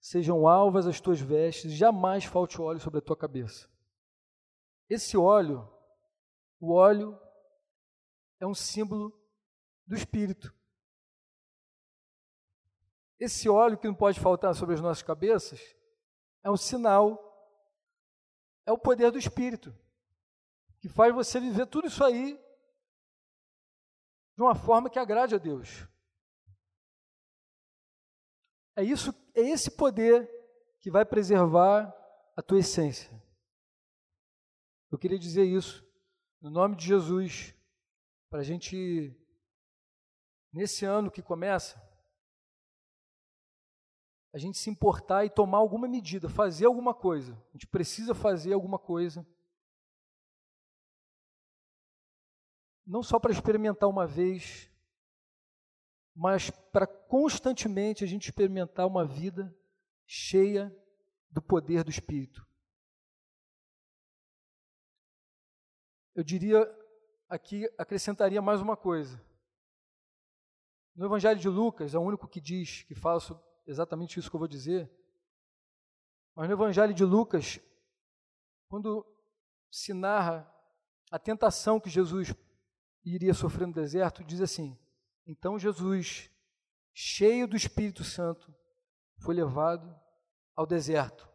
sejam 0.00 0.46
alvas 0.46 0.86
as 0.86 1.00
tuas 1.00 1.20
vestes, 1.20 1.72
jamais 1.72 2.24
falte 2.24 2.60
óleo 2.60 2.80
sobre 2.80 2.98
a 2.98 3.02
tua 3.02 3.16
cabeça. 3.16 3.68
Esse 4.88 5.16
óleo, 5.16 5.68
o 6.60 6.72
óleo 6.72 7.18
é 8.40 8.46
um 8.46 8.54
símbolo 8.54 9.12
do 9.86 9.94
Espírito. 9.94 10.54
Esse 13.18 13.48
óleo 13.48 13.76
que 13.76 13.86
não 13.86 13.94
pode 13.94 14.20
faltar 14.20 14.54
sobre 14.54 14.74
as 14.74 14.80
nossas 14.80 15.02
cabeças 15.02 15.60
é 16.42 16.50
um 16.50 16.56
sinal, 16.56 17.27
é 18.68 18.72
o 18.72 18.76
poder 18.76 19.10
do 19.10 19.18
Espírito, 19.18 19.74
que 20.78 20.90
faz 20.90 21.14
você 21.14 21.40
viver 21.40 21.66
tudo 21.66 21.88
isso 21.88 22.04
aí 22.04 22.38
de 24.36 24.42
uma 24.42 24.54
forma 24.54 24.90
que 24.90 24.98
agrade 24.98 25.34
a 25.34 25.38
Deus. 25.38 25.88
É 28.76 28.84
isso, 28.84 29.10
é 29.34 29.40
esse 29.40 29.70
poder 29.70 30.28
que 30.80 30.90
vai 30.90 31.02
preservar 31.06 31.90
a 32.36 32.42
tua 32.42 32.58
essência. 32.58 33.10
Eu 34.92 34.98
queria 34.98 35.18
dizer 35.18 35.44
isso 35.44 35.82
no 36.38 36.50
nome 36.50 36.76
de 36.76 36.84
Jesus, 36.84 37.54
para 38.28 38.40
a 38.40 38.44
gente, 38.44 39.16
nesse 40.52 40.84
ano 40.84 41.10
que 41.10 41.22
começa, 41.22 41.80
a 44.38 44.40
gente 44.40 44.56
se 44.56 44.70
importar 44.70 45.24
e 45.24 45.30
tomar 45.30 45.58
alguma 45.58 45.88
medida, 45.88 46.28
fazer 46.28 46.64
alguma 46.64 46.94
coisa. 46.94 47.32
A 47.48 47.52
gente 47.52 47.66
precisa 47.66 48.14
fazer 48.14 48.52
alguma 48.52 48.78
coisa. 48.78 49.26
Não 52.86 53.02
só 53.02 53.18
para 53.18 53.32
experimentar 53.32 53.88
uma 53.88 54.06
vez, 54.06 54.70
mas 56.14 56.50
para 56.50 56.86
constantemente 56.86 58.04
a 58.04 58.06
gente 58.06 58.26
experimentar 58.26 58.86
uma 58.86 59.04
vida 59.04 59.52
cheia 60.06 60.74
do 61.28 61.42
poder 61.42 61.82
do 61.82 61.90
Espírito. 61.90 62.46
Eu 66.14 66.22
diria 66.22 66.64
aqui, 67.28 67.68
acrescentaria 67.76 68.40
mais 68.40 68.60
uma 68.60 68.76
coisa. 68.76 69.20
No 70.94 71.06
Evangelho 71.06 71.40
de 71.40 71.48
Lucas, 71.48 71.92
é 71.92 71.98
o 71.98 72.02
único 72.02 72.28
que 72.28 72.40
diz, 72.40 72.84
que 72.84 72.94
fala 72.94 73.18
sobre 73.18 73.47
exatamente 73.68 74.18
isso 74.18 74.30
que 74.30 74.34
eu 74.34 74.40
vou 74.40 74.48
dizer. 74.48 74.90
Mas 76.34 76.48
no 76.48 76.54
Evangelho 76.54 76.94
de 76.94 77.04
Lucas, 77.04 77.60
quando 78.68 79.06
se 79.70 79.92
narra 79.92 80.50
a 81.10 81.18
tentação 81.18 81.78
que 81.78 81.90
Jesus 81.90 82.34
iria 83.04 83.34
sofrer 83.34 83.66
no 83.66 83.74
deserto, 83.74 84.24
diz 84.24 84.40
assim: 84.40 84.76
Então 85.26 85.58
Jesus, 85.58 86.30
cheio 86.94 87.46
do 87.46 87.56
Espírito 87.56 88.02
Santo, 88.02 88.54
foi 89.18 89.34
levado 89.34 89.94
ao 90.56 90.66
deserto. 90.66 91.28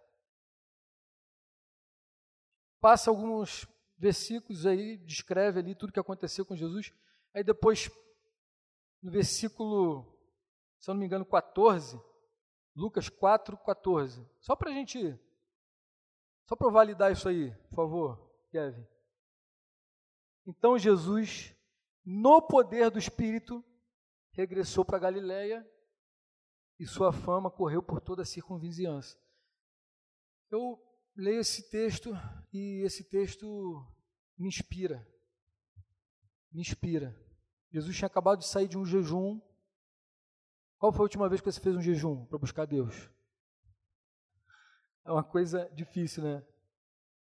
Passa 2.82 3.10
alguns 3.10 3.68
versículos 3.98 4.66
aí, 4.66 4.98
descreve 4.98 5.60
ali 5.60 5.76
tudo 5.76 5.94
que 5.94 6.00
aconteceu 6.00 6.46
com 6.46 6.56
Jesus. 6.56 6.94
Aí 7.34 7.44
depois, 7.44 7.90
no 9.02 9.12
versículo, 9.12 10.04
se 10.80 10.90
eu 10.90 10.94
não 10.94 11.00
me 11.00 11.06
engano, 11.06 11.26
14, 11.26 12.02
Lucas 12.76 13.10
4, 13.10 13.58
14. 13.58 14.26
Só 14.40 14.56
para 14.56 14.72
a 14.72 14.74
gente. 14.74 15.20
Só 16.46 16.56
para 16.56 16.70
validar 16.70 17.12
isso 17.12 17.30
aí, 17.30 17.52
por 17.70 17.76
favor, 17.76 18.32
Kevin. 18.52 18.86
Então 20.46 20.78
Jesus, 20.78 21.56
no 22.04 22.42
poder 22.42 22.90
do 22.90 23.00
Espírito, 23.00 23.64
regressou 24.32 24.84
para 24.84 25.00
Galiléia 25.00 25.66
e 26.80 26.86
sua 26.86 27.14
fama 27.14 27.50
correu 27.50 27.82
por 27.82 28.02
toda 28.02 28.24
a 28.24 28.26
circunvizinhança. 28.26 29.18
Eu 30.52 30.82
leio 31.16 31.40
esse 31.40 31.70
texto 31.70 32.12
e 32.52 32.82
esse 32.84 33.04
texto 33.04 33.86
me 34.38 34.48
inspira. 34.48 35.08
Me 36.52 36.62
inspira. 36.62 37.18
Jesus 37.72 37.96
tinha 37.96 38.08
acabado 38.08 38.40
de 38.40 38.48
sair 38.48 38.68
de 38.68 38.78
um 38.78 38.86
jejum 38.86 39.40
qual 40.84 40.92
foi 40.92 41.00
a 41.00 41.04
última 41.04 41.30
vez 41.30 41.40
que 41.40 41.50
você 41.50 41.62
fez 41.62 41.78
um 41.78 41.82
jejum 41.82 42.26
para 42.26 42.38
buscar 42.38 42.66
Deus? 42.66 43.10
É 45.06 45.12
uma 45.14 45.24
coisa 45.24 45.72
difícil, 45.74 46.22
né? 46.22 46.46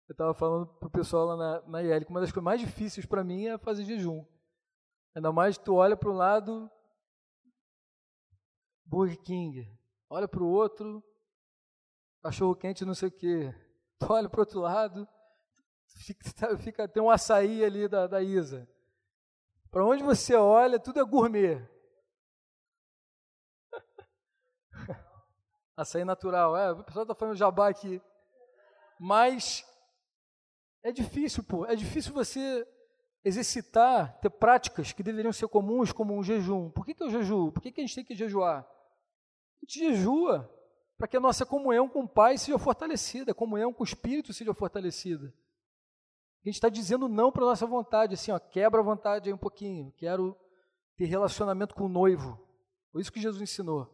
Eu 0.09 0.11
estava 0.11 0.33
falando 0.33 0.67
para 0.67 0.87
o 0.87 0.91
pessoal 0.91 1.25
lá 1.25 1.37
na, 1.37 1.61
na 1.61 1.81
IEL 1.81 2.03
que 2.03 2.11
uma 2.11 2.19
das 2.19 2.33
coisas 2.33 2.43
mais 2.43 2.59
difíceis 2.59 3.05
para 3.05 3.23
mim 3.23 3.45
é 3.45 3.57
fazer 3.57 3.85
jejum. 3.85 4.25
Ainda 5.15 5.31
mais 5.31 5.57
tu 5.57 5.75
olha 5.75 5.95
para 5.95 6.09
um 6.09 6.15
lado, 6.17 6.69
Burger 8.83 9.21
King, 9.21 9.73
olha 10.09 10.27
para 10.27 10.43
o 10.43 10.49
outro, 10.49 11.01
cachorro 12.21 12.57
quente 12.57 12.83
não 12.83 12.93
sei 12.93 13.07
o 13.07 13.11
quê. 13.13 13.55
Tu 13.97 14.11
olha 14.11 14.27
para 14.27 14.39
o 14.39 14.41
outro 14.41 14.59
lado, 14.59 15.07
fica, 15.85 16.57
fica, 16.59 16.87
tem 16.89 17.01
um 17.01 17.09
açaí 17.09 17.63
ali 17.63 17.87
da, 17.87 18.05
da 18.05 18.21
Isa. 18.21 18.67
Para 19.71 19.85
onde 19.85 20.03
você 20.03 20.35
olha, 20.35 20.77
tudo 20.77 20.99
é 20.99 21.05
gourmet. 21.05 21.65
Açaí 25.75 26.05
natural. 26.05 26.55
É, 26.55 26.71
o 26.71 26.83
pessoal 26.83 27.03
está 27.03 27.15
falando 27.15 27.35
jabá 27.35 27.69
aqui. 27.69 28.01
Mas 28.99 29.65
é 30.83 30.91
difícil, 30.91 31.43
pô. 31.43 31.65
É 31.65 31.75
difícil 31.75 32.13
você 32.13 32.67
exercitar, 33.23 34.19
ter 34.19 34.29
práticas 34.29 34.93
que 34.93 35.01
deveriam 35.01 35.33
ser 35.33 35.47
comuns, 35.47 35.91
como 35.91 36.15
um 36.15 36.23
jejum. 36.23 36.69
Por 36.69 36.85
que, 36.85 36.93
que 36.93 37.03
eu 37.03 37.09
jejuo? 37.09 37.51
Por 37.51 37.61
que, 37.61 37.71
que 37.71 37.81
a 37.81 37.83
gente 37.83 37.95
tem 37.95 38.05
que 38.05 38.15
jejuar? 38.15 38.59
A 38.61 39.65
gente 39.65 39.79
jejua 39.79 40.49
para 40.97 41.07
que 41.07 41.17
a 41.17 41.19
nossa 41.19 41.45
comunhão 41.45 41.89
com 41.89 42.03
o 42.03 42.07
Pai 42.07 42.37
seja 42.37 42.57
fortalecida, 42.57 43.31
a 43.31 43.35
comunhão 43.35 43.73
com 43.73 43.83
o 43.83 43.85
Espírito 43.85 44.31
seja 44.31 44.53
fortalecida. 44.53 45.33
A 46.45 46.47
gente 46.47 46.55
está 46.55 46.69
dizendo 46.69 47.09
não 47.09 47.31
para 47.31 47.41
a 47.43 47.47
nossa 47.47 47.65
vontade, 47.65 48.13
assim, 48.13 48.31
ó, 48.31 48.37
quebra 48.37 48.79
a 48.79 48.83
vontade 48.83 49.27
aí 49.27 49.33
um 49.33 49.37
pouquinho. 49.37 49.91
Quero 49.97 50.37
ter 50.95 51.05
relacionamento 51.05 51.73
com 51.73 51.85
o 51.85 51.89
noivo. 51.89 52.39
Foi 52.91 53.01
isso 53.01 53.11
que 53.11 53.19
Jesus 53.19 53.41
ensinou. 53.41 53.91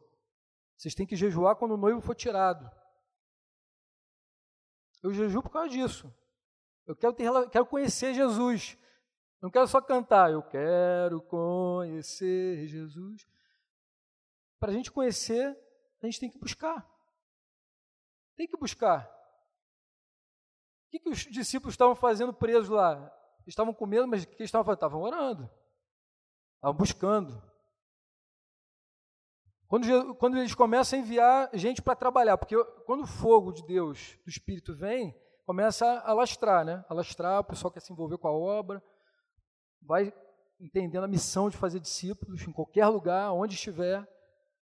Vocês 0.81 0.95
têm 0.95 1.05
que 1.05 1.15
jejuar 1.15 1.55
quando 1.57 1.75
o 1.75 1.77
noivo 1.77 2.01
for 2.01 2.15
tirado. 2.15 2.67
Eu 5.03 5.13
jejuo 5.13 5.43
por 5.43 5.51
causa 5.51 5.69
disso. 5.69 6.11
Eu 6.87 6.95
quero, 6.95 7.13
ter, 7.13 7.49
quero 7.51 7.67
conhecer 7.67 8.15
Jesus. 8.15 8.75
Não 9.39 9.51
quero 9.51 9.67
só 9.67 9.79
cantar, 9.79 10.31
eu 10.31 10.41
quero 10.41 11.21
conhecer 11.21 12.65
Jesus. 12.65 13.27
Para 14.59 14.71
a 14.71 14.73
gente 14.73 14.91
conhecer, 14.91 15.55
a 16.01 16.05
gente 16.07 16.19
tem 16.19 16.31
que 16.31 16.39
buscar. 16.39 16.89
Tem 18.35 18.47
que 18.47 18.57
buscar. 18.57 19.05
O 20.87 20.89
que, 20.89 20.99
que 20.99 21.09
os 21.09 21.19
discípulos 21.19 21.75
estavam 21.75 21.93
fazendo 21.93 22.33
presos 22.33 22.69
lá? 22.69 23.15
Estavam 23.45 23.71
com 23.71 23.85
medo, 23.85 24.07
mas 24.07 24.23
o 24.23 24.27
que 24.27 24.33
eles 24.33 24.47
estavam 24.47 24.65
fazendo? 24.65 24.77
Estavam 24.77 25.01
orando. 25.01 25.47
Estavam 26.55 26.75
buscando. 26.75 27.50
Quando, 29.71 30.15
quando 30.15 30.37
eles 30.37 30.53
começam 30.53 30.99
a 30.99 31.01
enviar 31.01 31.49
gente 31.53 31.81
para 31.81 31.95
trabalhar, 31.95 32.37
porque 32.37 32.61
quando 32.85 33.03
o 33.03 33.07
fogo 33.07 33.53
de 33.53 33.65
Deus, 33.65 34.19
do 34.25 34.29
Espírito 34.29 34.75
vem, 34.75 35.17
começa 35.45 36.01
a 36.01 36.11
lastrar, 36.11 36.65
né? 36.65 36.83
A 36.89 36.93
lastrar, 36.93 37.39
o 37.39 37.43
pessoal 37.45 37.71
quer 37.71 37.79
se 37.79 37.93
envolver 37.93 38.17
com 38.17 38.27
a 38.27 38.33
obra, 38.33 38.83
vai 39.81 40.13
entendendo 40.59 41.05
a 41.05 41.07
missão 41.07 41.49
de 41.49 41.55
fazer 41.55 41.79
discípulos 41.79 42.45
em 42.45 42.51
qualquer 42.51 42.85
lugar, 42.87 43.31
onde 43.31 43.55
estiver. 43.55 44.05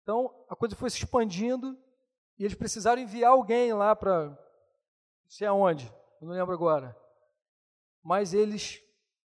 Então, 0.03 0.31
a 0.51 0.55
coisa 0.55 0.77
foi 0.77 0.91
se 0.91 0.99
expandindo 0.99 1.79
e 2.39 2.45
eles 2.45 2.55
precisaram 2.55 3.01
enviar 3.01 3.33
alguém 3.33 3.73
lá 3.73 3.97
para, 3.97 4.27
não 4.29 4.37
sei 5.31 5.47
aonde, 5.47 5.91
eu 6.21 6.29
não 6.29 6.35
lembro 6.35 6.53
agora. 6.53 6.95
Mas 8.03 8.35
eles, 8.35 8.79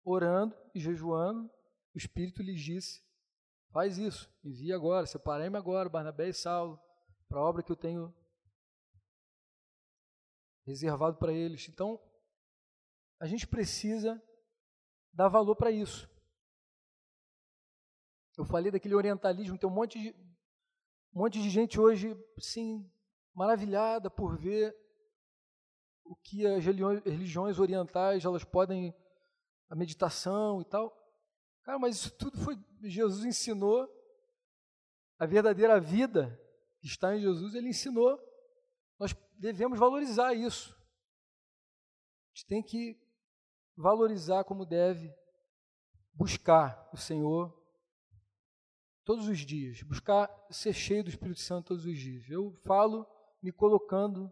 orando 0.05 0.55
e 0.73 0.79
jejuando, 0.79 1.51
o 1.93 1.97
Espírito 1.97 2.41
lhes 2.41 2.61
disse, 2.61 3.04
faz 3.75 3.97
isso, 3.97 4.33
envia 4.41 4.73
agora, 4.73 5.05
separei-me 5.05 5.57
agora, 5.57 5.89
Barnabé 5.89 6.29
e 6.29 6.33
Saulo, 6.33 6.79
para 7.27 7.39
a 7.39 7.43
obra 7.43 7.61
que 7.61 7.69
eu 7.69 7.75
tenho 7.75 8.15
reservado 10.65 11.17
para 11.17 11.33
eles. 11.33 11.67
Então, 11.67 11.99
a 13.19 13.27
gente 13.27 13.45
precisa 13.45 14.23
dar 15.11 15.27
valor 15.27 15.57
para 15.57 15.71
isso. 15.71 16.09
Eu 18.37 18.45
falei 18.45 18.71
daquele 18.71 18.95
orientalismo, 18.95 19.57
tem 19.57 19.69
um 19.69 19.73
monte 19.73 19.99
de, 19.99 20.11
um 21.13 21.19
monte 21.19 21.41
de 21.41 21.49
gente 21.49 21.77
hoje, 21.77 22.15
sim, 22.39 22.89
maravilhada 23.33 24.09
por 24.09 24.37
ver 24.37 24.73
o 26.05 26.15
que 26.15 26.47
as 26.47 26.63
religiões 26.63 27.59
orientais 27.59 28.23
elas 28.23 28.45
podem, 28.45 28.95
a 29.69 29.75
meditação 29.75 30.61
e 30.61 30.65
tal. 30.65 31.04
Cara, 31.65 31.77
mas 31.79 31.97
isso 31.97 32.11
tudo 32.15 32.37
foi, 32.37 32.57
Jesus 32.83 33.25
ensinou, 33.25 33.89
a 35.17 35.25
verdadeira 35.25 35.79
vida 35.79 36.39
que 36.79 36.87
está 36.87 37.15
em 37.15 37.19
Jesus, 37.19 37.55
ele 37.55 37.69
ensinou. 37.69 38.19
Nós 38.99 39.15
devemos 39.37 39.79
valorizar 39.79 40.33
isso. 40.33 40.73
A 42.31 42.37
gente 42.37 42.45
tem 42.47 42.61
que 42.63 42.97
valorizar 43.75 44.43
como 44.43 44.65
deve, 44.65 45.13
buscar 46.13 46.89
o 46.93 46.97
Senhor 46.97 47.53
todos 49.03 49.27
os 49.27 49.39
dias, 49.39 49.81
buscar 49.83 50.29
ser 50.49 50.73
cheio 50.73 51.03
do 51.03 51.09
Espírito 51.09 51.39
Santo 51.39 51.67
todos 51.67 51.85
os 51.85 51.97
dias. 51.97 52.29
Eu 52.29 52.53
falo 52.63 53.05
me 53.41 53.51
colocando 53.51 54.31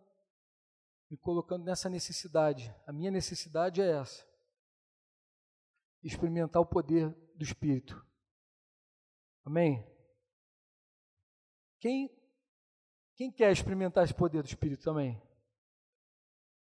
me 1.14 1.18
colocando 1.18 1.64
nessa 1.64 1.88
necessidade. 1.90 2.74
A 2.88 2.92
minha 2.92 3.12
necessidade 3.12 3.80
é 3.80 4.00
essa. 4.00 4.28
Experimentar 6.02 6.60
o 6.60 6.66
poder 6.66 7.16
do 7.44 7.48
Espírito. 7.48 8.06
Amém? 9.46 9.86
Quem 11.80 12.10
quem 13.16 13.32
quer 13.32 13.52
experimentar 13.52 14.04
esse 14.04 14.14
poder 14.14 14.42
do 14.42 14.48
Espírito 14.48 14.84
também? 14.84 15.22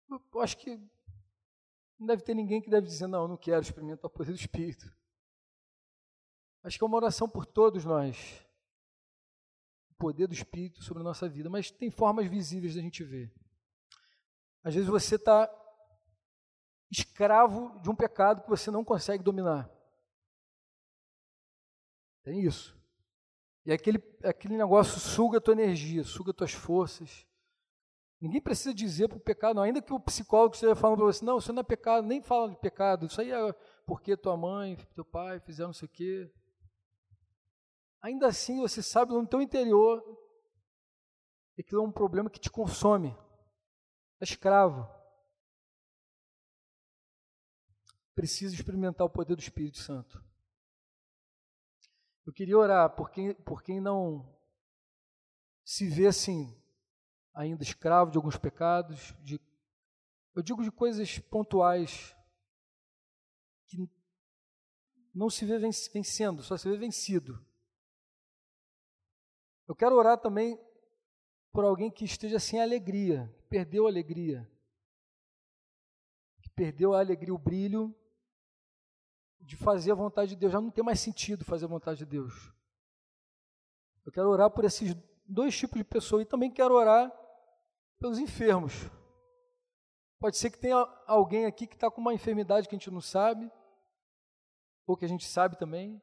Eu 0.08 0.40
acho 0.40 0.56
que 0.58 0.76
não 1.98 2.06
deve 2.06 2.22
ter 2.22 2.34
ninguém 2.34 2.60
que 2.60 2.70
deve 2.70 2.86
dizer, 2.86 3.08
não, 3.08 3.22
eu 3.22 3.28
não 3.28 3.36
quero 3.36 3.62
experimentar 3.62 4.04
o 4.04 4.10
poder 4.10 4.32
do 4.32 4.38
Espírito. 4.38 4.94
Acho 6.62 6.78
que 6.78 6.84
é 6.84 6.86
uma 6.86 6.96
oração 6.96 7.28
por 7.28 7.46
todos 7.46 7.84
nós. 7.84 8.46
O 9.90 9.94
poder 9.94 10.28
do 10.28 10.34
Espírito 10.34 10.84
sobre 10.84 11.00
a 11.00 11.04
nossa 11.04 11.28
vida. 11.28 11.50
Mas 11.50 11.70
tem 11.70 11.90
formas 11.90 12.28
visíveis 12.28 12.76
da 12.76 12.82
gente 12.82 13.02
ver. 13.02 13.34
Às 14.62 14.74
vezes 14.74 14.88
você 14.88 15.16
está 15.16 15.50
escravo 16.90 17.80
de 17.80 17.90
um 17.90 17.96
pecado 17.96 18.42
que 18.42 18.48
você 18.48 18.70
não 18.70 18.84
consegue 18.84 19.24
dominar. 19.24 19.75
Tem 22.26 22.40
isso. 22.40 22.76
E 23.64 23.72
aquele, 23.72 24.02
aquele 24.24 24.56
negócio 24.56 24.98
suga 24.98 25.38
a 25.38 25.40
tua 25.40 25.54
energia, 25.54 26.02
suga 26.02 26.32
as 26.32 26.36
tuas 26.36 26.52
forças. 26.52 27.24
Ninguém 28.20 28.40
precisa 28.40 28.74
dizer 28.74 29.06
para 29.06 29.16
o 29.16 29.20
pecado, 29.20 29.54
não. 29.54 29.62
ainda 29.62 29.80
que 29.80 29.92
o 29.92 30.00
psicólogo 30.00 30.56
esteja 30.56 30.74
falando 30.74 30.96
para 30.96 31.06
você, 31.06 31.24
não, 31.24 31.38
isso 31.38 31.52
não 31.52 31.60
é 31.60 31.62
pecado, 31.62 32.04
nem 32.04 32.20
fala 32.20 32.50
de 32.50 32.56
pecado, 32.56 33.06
isso 33.06 33.20
aí 33.20 33.30
é 33.30 33.52
porque 33.86 34.16
tua 34.16 34.36
mãe, 34.36 34.76
teu 34.92 35.04
pai 35.04 35.38
fizeram 35.38 35.68
não 35.68 35.72
sei 35.72 35.86
o 35.86 35.90
quê. 35.90 36.28
Ainda 38.02 38.26
assim, 38.26 38.60
você 38.60 38.82
sabe 38.82 39.12
no 39.12 39.24
teu 39.24 39.40
interior 39.40 40.02
que 41.54 41.60
aquilo 41.60 41.82
é 41.82 41.86
um 41.86 41.92
problema 41.92 42.28
que 42.28 42.40
te 42.40 42.50
consome. 42.50 43.16
É 44.20 44.24
escravo. 44.24 44.84
Precisa 48.16 48.52
experimentar 48.52 49.06
o 49.06 49.10
poder 49.10 49.36
do 49.36 49.42
Espírito 49.42 49.78
Santo. 49.78 50.25
Eu 52.26 52.32
queria 52.32 52.58
orar 52.58 52.90
por 52.90 53.08
quem, 53.08 53.32
por 53.32 53.62
quem 53.62 53.80
não 53.80 54.36
se 55.64 55.88
vê 55.88 56.08
assim, 56.08 56.60
ainda 57.32 57.62
escravo 57.62 58.10
de 58.10 58.18
alguns 58.18 58.36
pecados, 58.36 59.14
de, 59.22 59.40
eu 60.34 60.42
digo 60.42 60.64
de 60.64 60.72
coisas 60.72 61.20
pontuais, 61.20 62.16
que 63.68 63.88
não 65.14 65.30
se 65.30 65.44
vê 65.46 65.56
vencendo, 65.56 66.42
só 66.42 66.56
se 66.56 66.68
vê 66.68 66.76
vencido. 66.76 67.40
Eu 69.68 69.76
quero 69.76 69.94
orar 69.94 70.18
também 70.18 70.60
por 71.52 71.64
alguém 71.64 71.92
que 71.92 72.04
esteja 72.04 72.40
sem 72.40 72.60
alegria, 72.60 73.32
que 73.38 73.44
perdeu 73.44 73.86
a 73.86 73.88
alegria, 73.88 74.50
que 76.42 76.50
perdeu 76.50 76.92
a 76.92 76.98
alegria, 76.98 77.32
o 77.32 77.38
brilho 77.38 77.94
de 79.46 79.56
fazer 79.56 79.92
a 79.92 79.94
vontade 79.94 80.30
de 80.30 80.36
Deus, 80.36 80.52
já 80.52 80.60
não 80.60 80.72
tem 80.72 80.82
mais 80.82 80.98
sentido 80.98 81.44
fazer 81.44 81.66
a 81.66 81.68
vontade 81.68 81.98
de 81.98 82.04
Deus. 82.04 82.52
Eu 84.04 84.10
quero 84.10 84.28
orar 84.28 84.50
por 84.50 84.64
esses 84.64 84.94
dois 85.24 85.56
tipos 85.56 85.78
de 85.78 85.84
pessoas 85.84 86.22
e 86.22 86.26
também 86.26 86.50
quero 86.50 86.74
orar 86.74 87.12
pelos 88.00 88.18
enfermos. 88.18 88.72
Pode 90.18 90.36
ser 90.36 90.50
que 90.50 90.58
tenha 90.58 90.76
alguém 91.06 91.46
aqui 91.46 91.66
que 91.66 91.74
está 91.74 91.88
com 91.88 92.00
uma 92.00 92.12
enfermidade 92.12 92.68
que 92.68 92.74
a 92.74 92.78
gente 92.78 92.90
não 92.90 93.00
sabe, 93.00 93.50
ou 94.84 94.96
que 94.96 95.04
a 95.04 95.08
gente 95.08 95.24
sabe 95.24 95.56
também. 95.56 96.02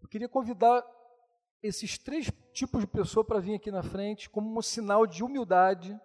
Eu 0.00 0.08
queria 0.08 0.28
convidar 0.28 0.82
esses 1.62 1.98
três 1.98 2.30
tipos 2.54 2.80
de 2.80 2.86
pessoa 2.86 3.24
para 3.24 3.38
vir 3.38 3.54
aqui 3.54 3.70
na 3.70 3.82
frente 3.82 4.30
como 4.30 4.58
um 4.58 4.62
sinal 4.62 5.06
de 5.06 5.22
humildade, 5.22 5.98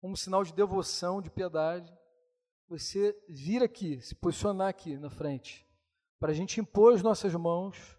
como 0.00 0.14
um 0.14 0.16
sinal 0.16 0.42
de 0.42 0.52
devoção, 0.52 1.22
de 1.22 1.30
piedade 1.30 1.97
você 2.68 3.18
vir 3.28 3.62
aqui, 3.62 4.00
se 4.00 4.14
posicionar 4.14 4.68
aqui 4.68 4.96
na 4.96 5.08
frente, 5.08 5.66
para 6.18 6.32
a 6.32 6.34
gente 6.34 6.60
impor 6.60 6.94
as 6.94 7.02
nossas 7.02 7.34
mãos 7.34 7.98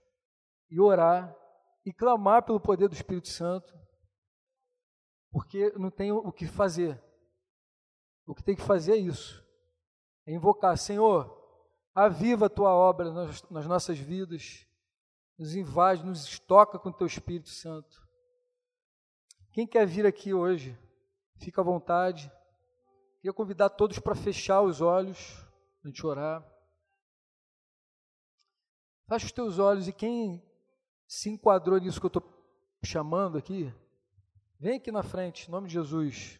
e 0.69 0.79
orar 0.79 1.35
e 1.85 1.91
clamar 1.91 2.43
pelo 2.43 2.59
poder 2.59 2.87
do 2.87 2.93
Espírito 2.93 3.29
Santo, 3.29 3.73
porque 5.31 5.71
não 5.71 5.89
tem 5.89 6.11
o 6.11 6.31
que 6.31 6.45
fazer. 6.45 7.01
O 8.27 8.35
que 8.35 8.43
tem 8.43 8.55
que 8.55 8.61
fazer 8.61 8.93
é 8.93 8.97
isso: 8.97 9.43
é 10.25 10.33
invocar, 10.33 10.77
Senhor, 10.77 11.35
aviva 11.95 12.45
a 12.45 12.49
tua 12.49 12.71
obra 12.71 13.11
nas, 13.11 13.41
nas 13.49 13.65
nossas 13.65 13.97
vidas, 13.97 14.67
nos 15.37 15.55
invade, 15.55 16.05
nos 16.05 16.39
toca 16.39 16.77
com 16.77 16.89
o 16.89 16.93
teu 16.93 17.07
Espírito 17.07 17.49
Santo. 17.49 18.07
Quem 19.51 19.65
quer 19.65 19.87
vir 19.87 20.05
aqui 20.05 20.33
hoje, 20.33 20.77
fica 21.37 21.61
à 21.61 21.63
vontade. 21.63 22.31
Queria 23.19 23.33
convidar 23.33 23.69
todos 23.69 23.99
para 23.99 24.15
fechar 24.15 24.61
os 24.61 24.79
olhos, 24.79 25.45
a 25.83 25.87
gente 25.87 26.05
orar. 26.07 26.41
Fecha 29.09 29.25
os 29.25 29.31
teus 29.33 29.59
olhos 29.59 29.89
e 29.89 29.91
quem 29.91 30.41
se 31.05 31.29
enquadrou 31.29 31.77
nisso 31.79 31.99
que 31.99 32.05
eu 32.05 32.09
estou 32.09 32.23
chamando 32.81 33.37
aqui, 33.37 33.73
vem 34.57 34.77
aqui 34.77 34.89
na 34.89 35.03
frente, 35.03 35.47
em 35.47 35.51
nome 35.51 35.67
de 35.67 35.73
Jesus. 35.73 36.39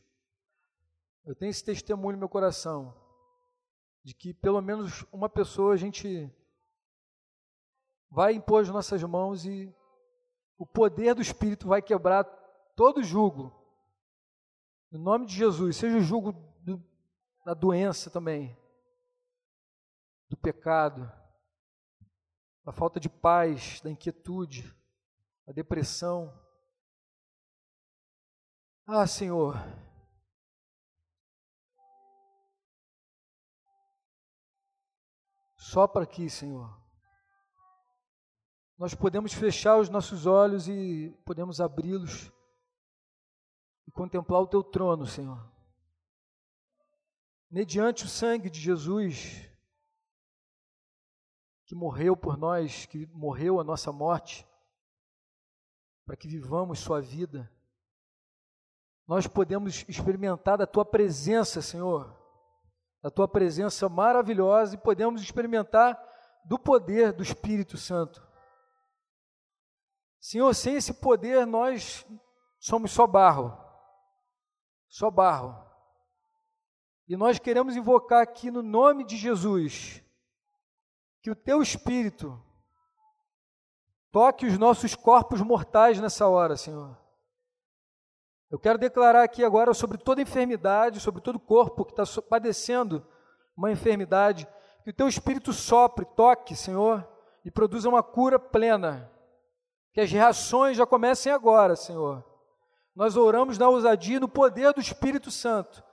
Eu 1.25 1.35
tenho 1.35 1.49
esse 1.49 1.65
testemunho 1.65 2.13
no 2.13 2.19
meu 2.19 2.29
coração, 2.29 2.95
de 4.01 4.13
que 4.13 4.33
pelo 4.33 4.61
menos 4.61 5.05
uma 5.11 5.27
pessoa 5.27 5.73
a 5.73 5.77
gente 5.77 6.33
vai 8.09 8.31
impor 8.33 8.61
as 8.61 8.69
nossas 8.69 9.03
mãos 9.03 9.45
e 9.45 9.69
o 10.57 10.65
poder 10.65 11.13
do 11.13 11.21
Espírito 11.21 11.67
vai 11.67 11.81
quebrar 11.81 12.23
todo 12.73 13.03
jugo. 13.03 13.53
Em 14.93 14.97
nome 14.97 15.25
de 15.25 15.35
Jesus, 15.35 15.75
seja 15.75 15.97
o 15.97 16.01
jugo 16.01 16.48
da 17.45 17.53
doença 17.53 18.09
também, 18.09 18.57
do 20.29 20.37
pecado, 20.37 21.11
da 22.63 22.71
falta 22.71 22.99
de 22.99 23.09
paz, 23.09 23.81
da 23.81 23.89
inquietude, 23.89 24.75
da 25.45 25.53
depressão. 25.53 26.31
Ah, 28.85 29.07
Senhor. 29.07 29.55
Sopra 35.55 36.03
aqui, 36.03 36.29
Senhor. 36.29 36.79
Nós 38.77 38.95
podemos 38.95 39.33
fechar 39.33 39.77
os 39.77 39.89
nossos 39.89 40.25
olhos 40.25 40.67
e 40.67 41.09
podemos 41.25 41.59
abri-los 41.59 42.31
e 43.87 43.91
contemplar 43.91 44.41
o 44.41 44.47
teu 44.47 44.63
trono, 44.63 45.05
Senhor. 45.05 45.58
Mediante 47.49 48.05
o 48.05 48.07
sangue 48.07 48.49
de 48.49 48.59
Jesus, 48.59 49.49
que 51.65 51.73
morreu 51.73 52.15
por 52.15 52.37
nós, 52.37 52.85
que 52.85 53.07
morreu 53.07 53.59
a 53.59 53.63
nossa 53.63 53.91
morte, 53.91 54.47
para 56.05 56.15
que 56.15 56.27
vivamos 56.27 56.79
Sua 56.79 57.01
vida, 57.01 57.51
nós 59.07 59.25
podemos 59.25 59.83
experimentar 59.87 60.57
da 60.57 60.67
Tua 60.67 60.85
presença, 60.85 61.61
Senhor, 61.61 62.15
da 63.01 63.09
Tua 63.09 63.27
presença 63.27 63.89
maravilhosa 63.89 64.75
e 64.75 64.79
podemos 64.79 65.21
experimentar 65.21 65.99
do 66.45 66.59
poder 66.59 67.13
do 67.13 67.23
Espírito 67.23 67.77
Santo. 67.77 68.27
Senhor, 70.19 70.53
sem 70.53 70.75
esse 70.75 70.93
poder 70.93 71.47
nós 71.47 72.05
somos 72.59 72.91
só 72.91 73.07
barro, 73.07 73.57
só 74.87 75.09
barro. 75.09 75.68
E 77.09 77.17
nós 77.17 77.39
queremos 77.39 77.75
invocar 77.75 78.21
aqui 78.21 78.51
no 78.51 78.61
nome 78.61 79.03
de 79.03 79.17
Jesus 79.17 80.03
que 81.23 81.31
o 81.31 81.35
teu 81.35 81.59
espírito 81.59 82.39
toque 84.11 84.45
os 84.45 84.59
nossos 84.59 84.93
corpos 84.93 85.41
mortais 85.41 85.99
nessa 85.99 86.27
hora, 86.27 86.55
Senhor. 86.55 86.95
Eu 88.51 88.59
quero 88.59 88.77
declarar 88.77 89.23
aqui 89.23 89.43
agora 89.43 89.73
sobre 89.73 89.97
toda 89.97 90.21
enfermidade, 90.21 90.99
sobre 90.99 91.19
todo 91.19 91.39
corpo 91.39 91.83
que 91.83 91.99
está 91.99 92.21
padecendo 92.21 93.03
uma 93.57 93.71
enfermidade, 93.71 94.47
que 94.83 94.91
o 94.91 94.93
teu 94.93 95.07
espírito 95.07 95.51
sopre, 95.51 96.05
toque, 96.15 96.55
Senhor, 96.55 97.07
e 97.43 97.49
produza 97.49 97.89
uma 97.89 98.03
cura 98.03 98.37
plena. 98.37 99.11
Que 99.93 100.01
as 100.01 100.11
reações 100.11 100.77
já 100.77 100.85
comecem 100.85 101.31
agora, 101.31 101.75
Senhor. 101.75 102.23
Nós 102.95 103.17
oramos 103.17 103.57
na 103.57 103.67
ousadia, 103.67 104.19
no 104.19 104.29
poder 104.29 104.73
do 104.73 104.79
Espírito 104.79 105.31
Santo 105.31 105.88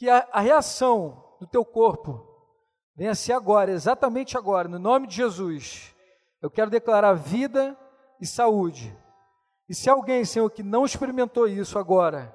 que 0.00 0.08
a, 0.08 0.26
a 0.32 0.40
reação 0.40 1.22
do 1.38 1.46
teu 1.46 1.62
corpo 1.62 2.26
venha 2.96 3.14
ser 3.14 3.34
agora, 3.34 3.70
exatamente 3.70 4.34
agora, 4.34 4.66
no 4.66 4.78
nome 4.78 5.06
de 5.06 5.14
Jesus. 5.14 5.94
Eu 6.40 6.50
quero 6.50 6.70
declarar 6.70 7.12
vida 7.12 7.78
e 8.18 8.26
saúde. 8.26 8.96
E 9.68 9.74
se 9.74 9.90
alguém, 9.90 10.24
Senhor, 10.24 10.48
que 10.48 10.62
não 10.62 10.86
experimentou 10.86 11.46
isso 11.46 11.78
agora, 11.78 12.34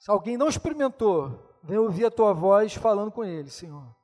se 0.00 0.10
alguém 0.10 0.36
não 0.36 0.48
experimentou, 0.48 1.56
vem 1.62 1.78
ouvir 1.78 2.06
a 2.06 2.10
tua 2.10 2.32
voz 2.32 2.74
falando 2.74 3.12
com 3.12 3.24
ele, 3.24 3.48
Senhor, 3.48 3.94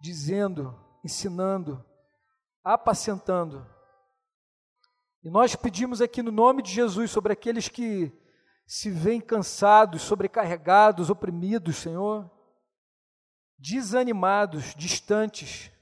dizendo, 0.00 0.72
ensinando, 1.04 1.84
apacentando. 2.62 3.66
E 5.20 5.30
nós 5.30 5.56
pedimos 5.56 6.00
aqui 6.00 6.22
no 6.22 6.30
nome 6.30 6.62
de 6.62 6.70
Jesus 6.70 7.10
sobre 7.10 7.32
aqueles 7.32 7.66
que 7.68 8.16
se 8.68 8.90
veem 8.90 9.18
cansados, 9.18 10.02
sobrecarregados, 10.02 11.08
oprimidos, 11.08 11.76
Senhor, 11.76 12.30
desanimados, 13.58 14.74
distantes. 14.74 15.72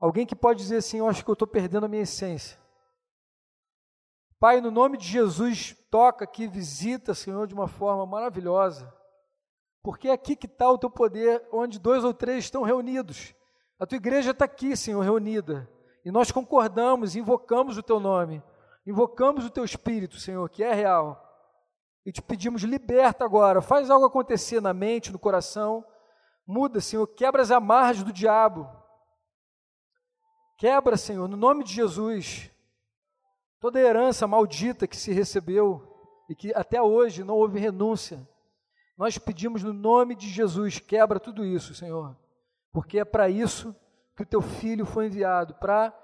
Alguém 0.00 0.26
que 0.26 0.34
pode 0.34 0.58
dizer 0.58 0.78
assim: 0.78 0.98
Eu 0.98 1.08
acho 1.08 1.24
que 1.24 1.30
eu 1.30 1.34
estou 1.34 1.46
perdendo 1.46 1.86
a 1.86 1.88
minha 1.88 2.02
essência. 2.02 2.58
Pai, 4.40 4.60
no 4.60 4.72
nome 4.72 4.98
de 4.98 5.06
Jesus, 5.06 5.76
toca 5.88 6.24
aqui, 6.24 6.48
visita, 6.48 7.14
Senhor, 7.14 7.46
de 7.46 7.54
uma 7.54 7.68
forma 7.68 8.04
maravilhosa. 8.04 8.92
Porque 9.80 10.08
é 10.08 10.12
aqui 10.12 10.34
que 10.34 10.46
está 10.46 10.68
o 10.68 10.78
teu 10.78 10.90
poder, 10.90 11.46
onde 11.52 11.78
dois 11.78 12.02
ou 12.02 12.12
três 12.12 12.44
estão 12.44 12.64
reunidos. 12.64 13.32
A 13.78 13.86
tua 13.86 13.96
igreja 13.96 14.32
está 14.32 14.44
aqui, 14.44 14.76
Senhor, 14.76 15.00
reunida. 15.02 15.70
E 16.04 16.10
nós 16.10 16.32
concordamos, 16.32 17.14
invocamos 17.14 17.78
o 17.78 17.82
teu 17.82 18.00
nome, 18.00 18.42
invocamos 18.84 19.44
o 19.44 19.50
teu 19.50 19.64
espírito, 19.64 20.16
Senhor, 20.16 20.50
que 20.50 20.64
é 20.64 20.74
real 20.74 21.31
e 22.04 22.10
te 22.10 22.20
pedimos, 22.20 22.62
liberta 22.62 23.24
agora, 23.24 23.62
faz 23.62 23.88
algo 23.88 24.06
acontecer 24.06 24.60
na 24.60 24.74
mente, 24.74 25.12
no 25.12 25.18
coração. 25.18 25.84
Muda, 26.46 26.80
Senhor, 26.80 27.06
quebra 27.06 27.42
as 27.42 27.50
amarras 27.50 28.02
do 28.02 28.12
diabo. 28.12 28.68
Quebra, 30.58 30.96
Senhor, 30.96 31.28
no 31.28 31.36
nome 31.36 31.62
de 31.62 31.72
Jesus, 31.72 32.50
toda 33.60 33.78
a 33.78 33.82
herança 33.82 34.26
maldita 34.26 34.86
que 34.86 34.96
se 34.96 35.12
recebeu 35.12 35.88
e 36.28 36.34
que 36.34 36.52
até 36.54 36.82
hoje 36.82 37.22
não 37.22 37.36
houve 37.36 37.60
renúncia. 37.60 38.28
Nós 38.98 39.16
pedimos 39.16 39.62
no 39.62 39.72
nome 39.72 40.14
de 40.16 40.28
Jesus, 40.28 40.78
quebra 40.80 41.20
tudo 41.20 41.44
isso, 41.44 41.74
Senhor, 41.74 42.16
porque 42.72 42.98
é 42.98 43.04
para 43.04 43.28
isso 43.28 43.74
que 44.16 44.22
o 44.22 44.26
teu 44.26 44.42
filho 44.42 44.84
foi 44.84 45.06
enviado 45.06 45.54
para 45.54 45.96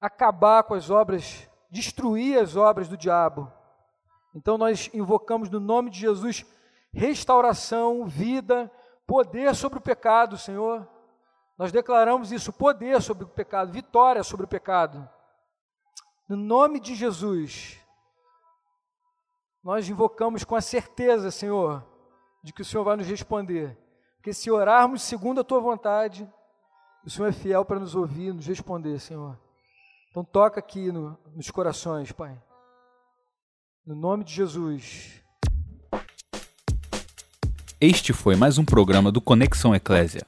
acabar 0.00 0.62
com 0.62 0.74
as 0.74 0.88
obras, 0.88 1.48
destruir 1.70 2.38
as 2.38 2.56
obras 2.56 2.88
do 2.88 2.96
diabo 2.96 3.52
então 4.36 4.58
nós 4.58 4.90
invocamos 4.92 5.48
no 5.48 5.58
nome 5.58 5.88
de 5.90 5.98
Jesus 5.98 6.44
restauração, 6.92 8.04
vida, 8.06 8.70
poder 9.06 9.54
sobre 9.54 9.78
o 9.78 9.82
pecado, 9.82 10.36
Senhor. 10.36 10.86
Nós 11.56 11.72
declaramos 11.72 12.30
isso, 12.32 12.52
poder 12.52 13.00
sobre 13.00 13.24
o 13.24 13.28
pecado, 13.28 13.72
vitória 13.72 14.22
sobre 14.22 14.44
o 14.44 14.48
pecado. 14.48 15.08
No 16.28 16.36
nome 16.36 16.78
de 16.78 16.94
Jesus, 16.94 17.80
nós 19.64 19.88
invocamos 19.88 20.44
com 20.44 20.54
a 20.54 20.60
certeza, 20.60 21.30
Senhor, 21.30 21.82
de 22.42 22.52
que 22.52 22.60
o 22.60 22.64
Senhor 22.64 22.84
vai 22.84 22.96
nos 22.96 23.06
responder. 23.06 23.78
Porque 24.16 24.34
se 24.34 24.50
orarmos 24.50 25.00
segundo 25.00 25.40
a 25.40 25.44
tua 25.44 25.60
vontade, 25.60 26.30
o 27.06 27.08
Senhor 27.08 27.28
é 27.28 27.32
fiel 27.32 27.64
para 27.64 27.80
nos 27.80 27.94
ouvir, 27.94 28.34
nos 28.34 28.46
responder, 28.46 28.98
Senhor. 28.98 29.38
Então 30.10 30.22
toca 30.22 30.60
aqui 30.60 30.92
no, 30.92 31.18
nos 31.34 31.50
corações, 31.50 32.12
Pai. 32.12 32.38
No 33.86 33.94
nome 33.94 34.24
de 34.24 34.34
Jesus. 34.34 35.22
Este 37.80 38.12
foi 38.12 38.34
mais 38.34 38.58
um 38.58 38.64
programa 38.64 39.12
do 39.12 39.20
Conexão 39.20 39.72
Eclésia. 39.76 40.26